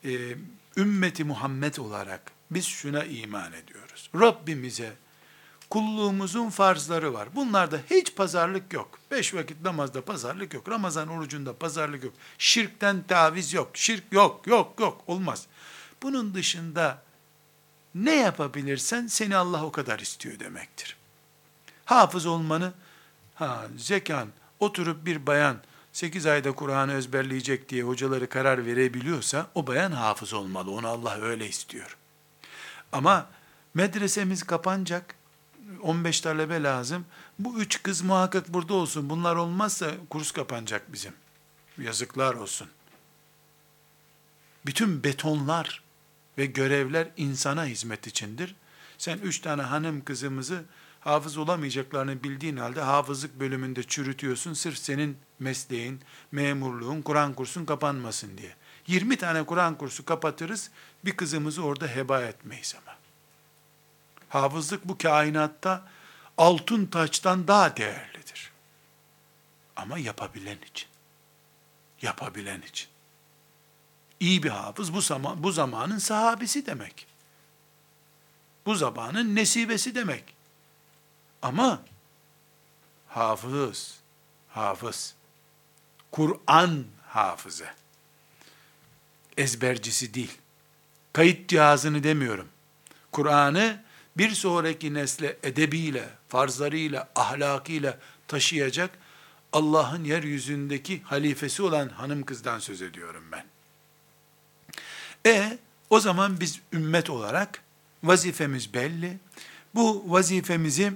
e, 0.06 0.10
ümmeti 0.78 1.24
Muhammed 1.24 1.76
olarak 1.76 2.22
biz 2.52 2.66
şuna 2.66 3.04
iman 3.04 3.54
ediyoruz. 3.54 4.10
Rabbimize 4.16 4.94
kulluğumuzun 5.70 6.50
farzları 6.50 7.14
var. 7.14 7.28
Bunlarda 7.36 7.80
hiç 7.90 8.16
pazarlık 8.16 8.74
yok. 8.74 9.00
Beş 9.12 9.34
vakit 9.34 9.62
namazda 9.62 10.06
pazarlık 10.06 10.54
yok. 10.54 10.70
Ramazan 10.70 11.08
orucunda 11.08 11.58
pazarlık 11.58 12.04
yok. 12.04 12.14
Şirkten 12.38 13.04
taviz 13.08 13.54
yok. 13.54 13.70
Şirk 13.74 14.04
yok, 14.12 14.48
yok, 14.48 14.80
yok. 14.80 15.04
Olmaz. 15.08 15.48
Bunun 16.04 16.34
dışında 16.34 17.04
ne 17.96 18.16
yapabilirsen 18.16 19.08
seni 19.08 19.36
Allah 19.36 19.66
o 19.66 19.72
kadar 19.72 20.00
istiyor 20.00 20.40
demektir. 20.40 20.98
Hafız 21.86 22.26
olmanı, 22.26 22.74
ha 23.40 23.68
zekan, 23.78 24.30
oturup 24.60 25.06
bir 25.06 25.28
bayan 25.28 25.58
8 25.94 26.26
ayda 26.26 26.52
Kur'an'ı 26.52 26.94
ezberleyecek 26.94 27.70
diye 27.70 27.84
hocaları 27.84 28.30
karar 28.30 28.66
verebiliyorsa 28.66 29.48
o 29.56 29.68
bayan 29.68 29.92
hafız 29.92 30.34
olmalı. 30.34 30.72
Onu 30.72 30.88
Allah 30.88 31.22
öyle 31.22 31.48
istiyor. 31.48 31.98
Ama 32.92 33.30
medresemiz 33.74 34.44
kapanacak. 34.44 35.16
15 35.82 36.22
talebe 36.22 36.64
lazım. 36.64 37.06
Bu 37.40 37.60
üç 37.60 37.84
kız 37.84 38.02
muhakkak 38.02 38.50
burada 38.50 38.74
olsun. 38.74 39.10
Bunlar 39.10 39.36
olmazsa 39.36 39.92
kurs 40.10 40.32
kapanacak 40.32 40.94
bizim. 40.94 41.14
Yazıklar 41.78 42.34
olsun. 42.34 42.68
Bütün 44.66 45.04
betonlar 45.04 45.84
ve 46.38 46.46
görevler 46.46 47.08
insana 47.18 47.66
hizmet 47.66 48.08
içindir. 48.08 48.56
Sen 48.98 49.18
üç 49.18 49.40
tane 49.40 49.62
hanım 49.62 50.04
kızımızı 50.04 50.64
hafız 51.08 51.38
olamayacaklarını 51.38 52.24
bildiğin 52.24 52.58
halde 52.58 52.82
hafızlık 52.82 53.40
bölümünde 53.40 53.84
çürütüyorsun 53.84 54.54
sırf 54.54 54.78
senin 54.78 55.18
mesleğin, 55.40 56.02
memurluğun, 56.32 57.02
Kur'an 57.02 57.34
kursun 57.34 57.66
kapanmasın 57.66 58.38
diye. 58.38 58.56
20 58.88 59.18
tane 59.18 59.44
Kur'an 59.44 59.78
kursu 59.78 60.06
kapatırız, 60.06 60.72
bir 61.06 61.18
kızımızı 61.18 61.64
orada 61.64 61.88
heba 61.88 62.22
etmeyiz 62.22 62.76
ama. 62.82 62.98
Hafızlık 64.30 64.88
bu 64.88 64.98
kainatta 64.98 65.88
altın 66.38 66.86
taçtan 66.86 67.48
daha 67.48 67.78
değerlidir. 67.78 68.52
Ama 69.76 70.00
yapabilen 70.00 70.58
için. 70.72 70.88
Yapabilen 72.02 72.62
için. 72.62 72.88
İyi 74.20 74.44
bir 74.44 74.50
hafız 74.50 74.94
bu 74.94 75.02
zaman 75.02 75.44
bu 75.44 75.52
zamanın 75.52 75.98
sahabesi 75.98 76.66
demek. 76.66 77.08
Bu 78.66 78.76
zamanın 78.76 79.36
nesibesi 79.36 79.96
demek. 79.96 80.37
Ama 81.42 81.82
hafız, 83.08 84.00
hafız, 84.50 85.16
Kur'an 86.12 86.86
hafızı, 87.08 87.68
ezbercisi 89.38 90.14
değil. 90.14 90.38
Kayıt 91.14 91.50
cihazını 91.50 92.04
demiyorum. 92.04 92.48
Kur'an'ı 93.12 93.84
bir 94.18 94.32
sonraki 94.32 94.94
nesle 94.94 95.38
edebiyle, 95.44 96.10
farzlarıyla, 96.30 97.10
ahlakıyla 97.16 97.98
taşıyacak 98.28 98.90
Allah'ın 99.54 100.04
yeryüzündeki 100.04 101.02
halifesi 101.02 101.64
olan 101.64 101.90
hanım 101.90 102.24
kızdan 102.24 102.60
söz 102.60 102.82
ediyorum 102.82 103.24
ben. 103.32 103.46
E 105.26 105.58
o 105.90 106.00
zaman 106.00 106.40
biz 106.40 106.60
ümmet 106.74 107.10
olarak 107.10 107.64
vazifemiz 108.04 108.74
belli. 108.74 109.18
Bu 109.76 110.04
vazifemizi 110.08 110.94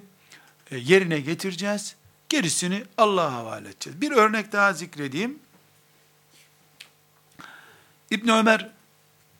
yerine 0.78 1.20
getireceğiz. 1.20 1.96
Gerisini 2.30 2.84
Allah'a 2.98 3.34
havale 3.34 3.70
edeceğiz. 3.70 4.02
Bir 4.02 4.12
örnek 4.12 4.52
daha 4.52 4.74
zikredeyim. 4.74 5.40
İbn 8.12 8.30
Ömer 8.30 8.70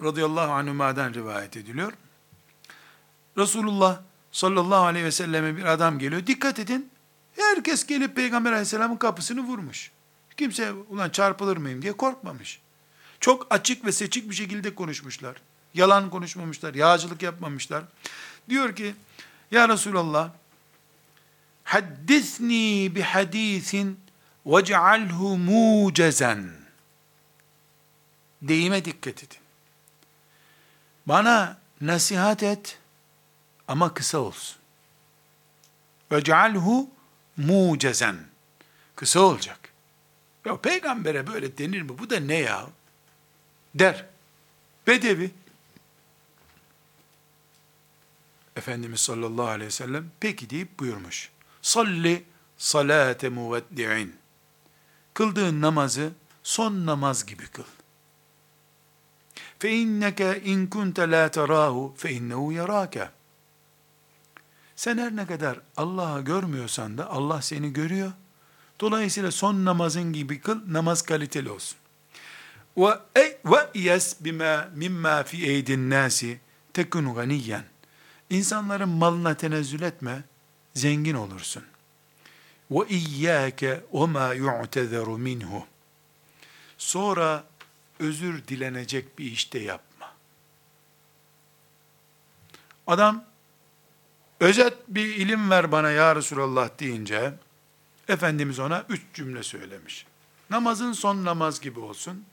radıyallahu 0.04 0.52
anhuma'dan 0.52 1.14
rivayet 1.14 1.58
ediliyor. 1.58 1.94
Resulullah 3.38 4.02
sallallahu 4.32 4.86
aleyhi 4.86 5.06
ve 5.06 5.12
selleme 5.12 5.58
bir 5.58 5.66
adam 5.66 6.00
geliyor. 6.00 6.28
Dikkat 6.28 6.60
edin. 6.60 6.90
Herkes 7.36 7.86
gelip 7.86 8.16
Peygamber 8.16 8.52
aleyhisselamın 8.52 8.98
kapısını 8.98 9.42
vurmuş. 9.42 9.92
Kimse 10.38 10.72
ulan 10.72 11.10
çarpılır 11.10 11.58
mıyım 11.58 11.82
diye 11.82 11.94
korkmamış. 11.94 12.62
Çok 13.20 13.48
açık 13.50 13.86
ve 13.86 13.92
seçik 13.92 14.30
bir 14.30 14.36
şekilde 14.36 14.76
konuşmuşlar. 14.76 15.36
Yalan 15.74 16.10
konuşmamışlar, 16.10 16.74
yağcılık 16.74 17.22
yapmamışlar. 17.22 17.84
Diyor 18.50 18.76
ki, 18.76 18.96
Ya 19.52 19.70
Resulallah, 19.70 20.30
haddisni 21.64 22.96
bi 22.96 23.02
hadisin 23.02 24.00
vec'alhu 24.46 25.38
mucezen. 25.38 26.52
Deyime 28.42 28.86
dikkat 28.86 29.24
edin. 29.24 29.38
Bana 31.06 31.58
nasihat 31.82 32.44
et 32.44 32.80
ama 33.68 33.94
kısa 33.94 34.18
olsun. 34.18 34.58
Vec'alhu 36.12 36.90
mucezen. 37.38 38.18
Kısa 38.96 39.20
olacak. 39.20 39.60
Ya 40.46 40.62
peygambere 40.62 41.28
böyle 41.28 41.58
denir 41.58 41.82
mi? 41.82 42.00
Bu 42.00 42.10
da 42.10 42.20
ne 42.20 42.36
ya? 42.36 42.68
Der. 43.76 44.06
Bedevi. 44.88 45.32
Efendimiz 48.56 49.00
sallallahu 49.00 49.48
aleyhi 49.48 49.68
ve 49.68 49.72
sellem 49.72 50.12
peki 50.20 50.50
deyip 50.50 50.80
buyurmuş. 50.80 51.30
Salli 51.62 52.24
salate 52.58 53.30
muveddi'in. 53.30 54.16
Kıldığın 55.14 55.62
namazı 55.62 56.12
son 56.44 56.86
namaz 56.86 57.26
gibi 57.26 57.48
kıl. 57.48 57.64
Fe 59.60 59.72
inneke 59.72 60.42
in 60.44 60.68
kunte 60.68 61.12
la 61.12 61.32
terahu 61.32 61.94
fe 61.98 62.12
innehu 62.12 62.52
yarake. 62.52 63.10
Sen 64.76 64.98
her 64.98 65.16
ne 65.16 65.26
kadar 65.26 65.60
Allah'ı 65.78 66.22
görmüyorsan 66.22 66.98
da 66.98 67.10
Allah 67.10 67.42
seni 67.42 67.74
görüyor. 67.74 68.12
Dolayısıyla 68.80 69.32
son 69.32 69.66
namazın 69.66 70.14
gibi 70.14 70.40
kıl, 70.40 70.60
namaz 70.68 71.02
kaliteli 71.02 71.50
olsun. 71.50 71.78
Ve 72.78 73.00
ve 73.46 73.70
yes 73.74 74.16
bima 74.20 74.70
mimma 74.76 75.24
fi 75.24 75.46
eydin 75.46 75.90
nasi 75.90 76.40
tekun 76.74 77.14
ganiyen. 77.14 77.64
İnsanların 78.30 78.90
malına 78.90 79.34
tenezzül 79.34 79.82
etme, 79.82 80.24
zengin 80.74 81.16
olursun. 81.16 81.64
Ve 82.72 82.88
iyyâke 82.90 83.84
ve 83.94 84.06
mâ 84.06 84.34
yu'tezeru 84.34 85.18
minhu. 85.18 85.66
Sonra 86.78 87.44
özür 88.00 88.48
dilenecek 88.48 89.20
bir 89.20 89.26
işte 89.26 89.60
yapma. 89.60 90.14
Adam, 92.88 93.26
özet 94.40 94.74
bir 94.88 95.16
ilim 95.16 95.50
ver 95.50 95.72
bana 95.72 95.92
ya 95.92 96.16
Resulallah 96.16 96.80
deyince, 96.80 97.34
Efendimiz 98.08 98.60
ona 98.60 98.86
üç 98.90 99.02
cümle 99.14 99.44
söylemiş. 99.44 100.06
Namazın 100.50 100.94
son 100.94 101.26
namaz 101.26 101.62
gibi 101.62 101.80
olsun. 101.80 102.26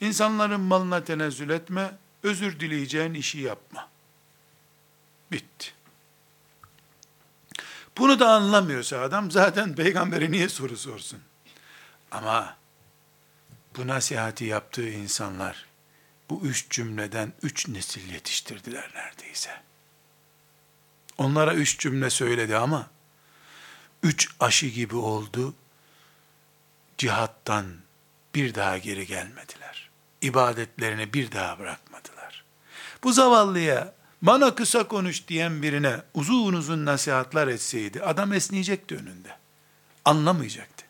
İnsanların 0.00 0.60
malına 0.60 1.04
tenezzül 1.04 1.50
etme, 1.50 1.90
özür 2.22 2.60
dileyeceğin 2.60 3.14
işi 3.14 3.38
yapma. 3.38 3.88
Bitti. 5.32 5.77
Da 8.18 8.28
anlamıyorsa 8.30 9.00
adam 9.00 9.30
zaten 9.30 9.74
peygambere 9.74 10.30
niye 10.30 10.48
soru 10.48 10.76
sorsun? 10.76 11.20
Ama 12.10 12.56
bu 13.76 13.86
nasihati 13.86 14.44
yaptığı 14.44 14.88
insanlar 14.88 15.66
bu 16.30 16.40
üç 16.42 16.70
cümleden 16.70 17.32
üç 17.42 17.68
nesil 17.68 18.12
yetiştirdiler 18.12 18.90
neredeyse. 18.94 19.50
Onlara 21.18 21.54
üç 21.54 21.78
cümle 21.78 22.10
söyledi 22.10 22.56
ama 22.56 22.90
üç 24.02 24.28
aşı 24.40 24.66
gibi 24.66 24.96
oldu. 24.96 25.54
Cihattan 26.98 27.66
bir 28.34 28.54
daha 28.54 28.78
geri 28.78 29.06
gelmediler. 29.06 29.90
İbadetlerini 30.22 31.12
bir 31.12 31.32
daha 31.32 31.58
bırakmadılar. 31.58 32.44
Bu 33.02 33.12
zavallıya 33.12 33.97
bana 34.22 34.54
kısa 34.54 34.88
konuş 34.88 35.28
diyen 35.28 35.62
birine 35.62 35.96
uzun 36.14 36.52
uzun 36.52 36.86
nasihatler 36.86 37.48
etseydi 37.48 38.02
adam 38.02 38.32
esneyecekti 38.32 38.96
önünde. 38.96 39.36
Anlamayacaktı. 40.04 40.84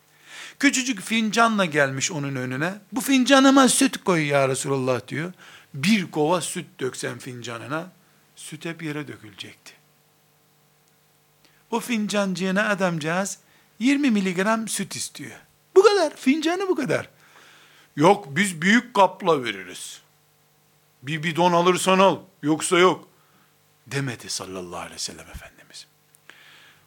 Küçücük 0.59 1.01
fincanla 1.01 1.65
gelmiş 1.65 2.11
onun 2.11 2.35
önüne. 2.35 2.73
Bu 2.91 3.01
fincanıma 3.01 3.67
süt 3.67 4.03
koy 4.03 4.25
ya 4.25 4.49
Resulullah 4.49 5.07
diyor. 5.07 5.33
Bir 5.73 6.11
kova 6.11 6.41
süt 6.41 6.65
döksen 6.79 7.19
fincanına 7.19 7.91
süt 8.35 8.65
hep 8.65 8.83
yere 8.83 9.07
dökülecekti. 9.07 9.73
O 11.71 11.79
fincancığına 11.79 12.69
adamcağız 12.69 13.37
20 13.79 14.11
miligram 14.11 14.67
süt 14.67 14.95
istiyor. 14.95 15.39
Bu 15.75 15.83
kadar. 15.83 16.15
Fincanı 16.15 16.67
bu 16.67 16.75
kadar. 16.75 17.09
Yok 17.95 18.27
biz 18.35 18.61
büyük 18.61 18.93
kapla 18.93 19.43
veririz. 19.43 20.01
Bir 21.03 21.23
bidon 21.23 21.53
alırsan 21.53 21.99
al. 21.99 22.19
Yoksa 22.43 22.79
yok. 22.79 23.08
Demedi 23.91 24.29
sallallahu 24.29 24.79
aleyhi 24.79 24.95
ve 24.95 24.99
sellem 24.99 25.29
Efendimiz. 25.29 25.87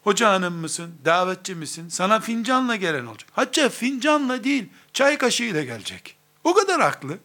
Hoca 0.03 0.31
hanım 0.31 0.55
mısın? 0.55 0.95
Davetçi 1.05 1.55
misin? 1.55 1.89
Sana 1.89 2.21
fincanla 2.21 2.77
gelen 2.77 3.07
olacak. 3.07 3.31
Hatta 3.33 3.69
fincanla 3.69 4.45
değil, 4.45 4.69
çay 4.93 5.19
kaşığıyla 5.19 5.63
gelecek. 5.63 6.17
O 6.45 6.55
kadar 6.55 6.81
haklı. 6.81 7.19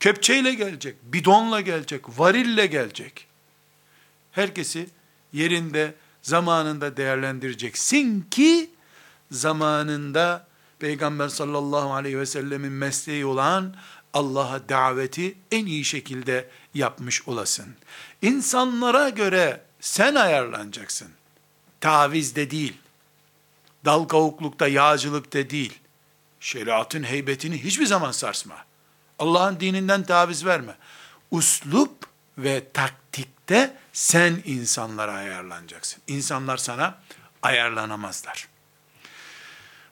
Kepçeyle 0.00 0.54
gelecek, 0.54 0.96
bidonla 1.02 1.60
gelecek, 1.60 2.18
varille 2.18 2.66
gelecek. 2.66 3.26
Herkesi 4.32 4.88
yerinde, 5.32 5.94
zamanında 6.22 6.96
değerlendireceksin 6.96 8.20
ki 8.30 8.70
zamanında 9.30 10.46
Peygamber 10.78 11.28
sallallahu 11.28 11.92
aleyhi 11.92 12.18
ve 12.18 12.26
sellemin 12.26 12.72
mesleği 12.72 13.26
olan 13.26 13.74
Allah'a 14.14 14.68
daveti 14.68 15.34
en 15.50 15.66
iyi 15.66 15.84
şekilde 15.84 16.48
yapmış 16.74 17.28
olasın. 17.28 17.74
İnsanlara 18.22 19.08
göre 19.08 19.60
sen 19.80 20.14
ayarlanacaksın. 20.14 21.08
Tavizde 21.80 22.50
değil. 22.50 22.76
Dal 23.84 24.04
kavuklukta, 24.04 24.68
yağcılıkta 24.68 25.50
değil. 25.50 25.78
Şeriatın 26.40 27.02
heybetini 27.02 27.64
hiçbir 27.64 27.86
zaman 27.86 28.12
sarsma. 28.12 28.64
Allah'ın 29.18 29.60
dininden 29.60 30.02
taviz 30.02 30.46
verme. 30.46 30.76
Uslup 31.30 32.06
ve 32.38 32.72
taktikte 32.72 33.76
sen 33.92 34.42
insanlara 34.44 35.12
ayarlanacaksın. 35.12 36.02
İnsanlar 36.06 36.56
sana 36.56 36.98
ayarlanamazlar. 37.42 38.48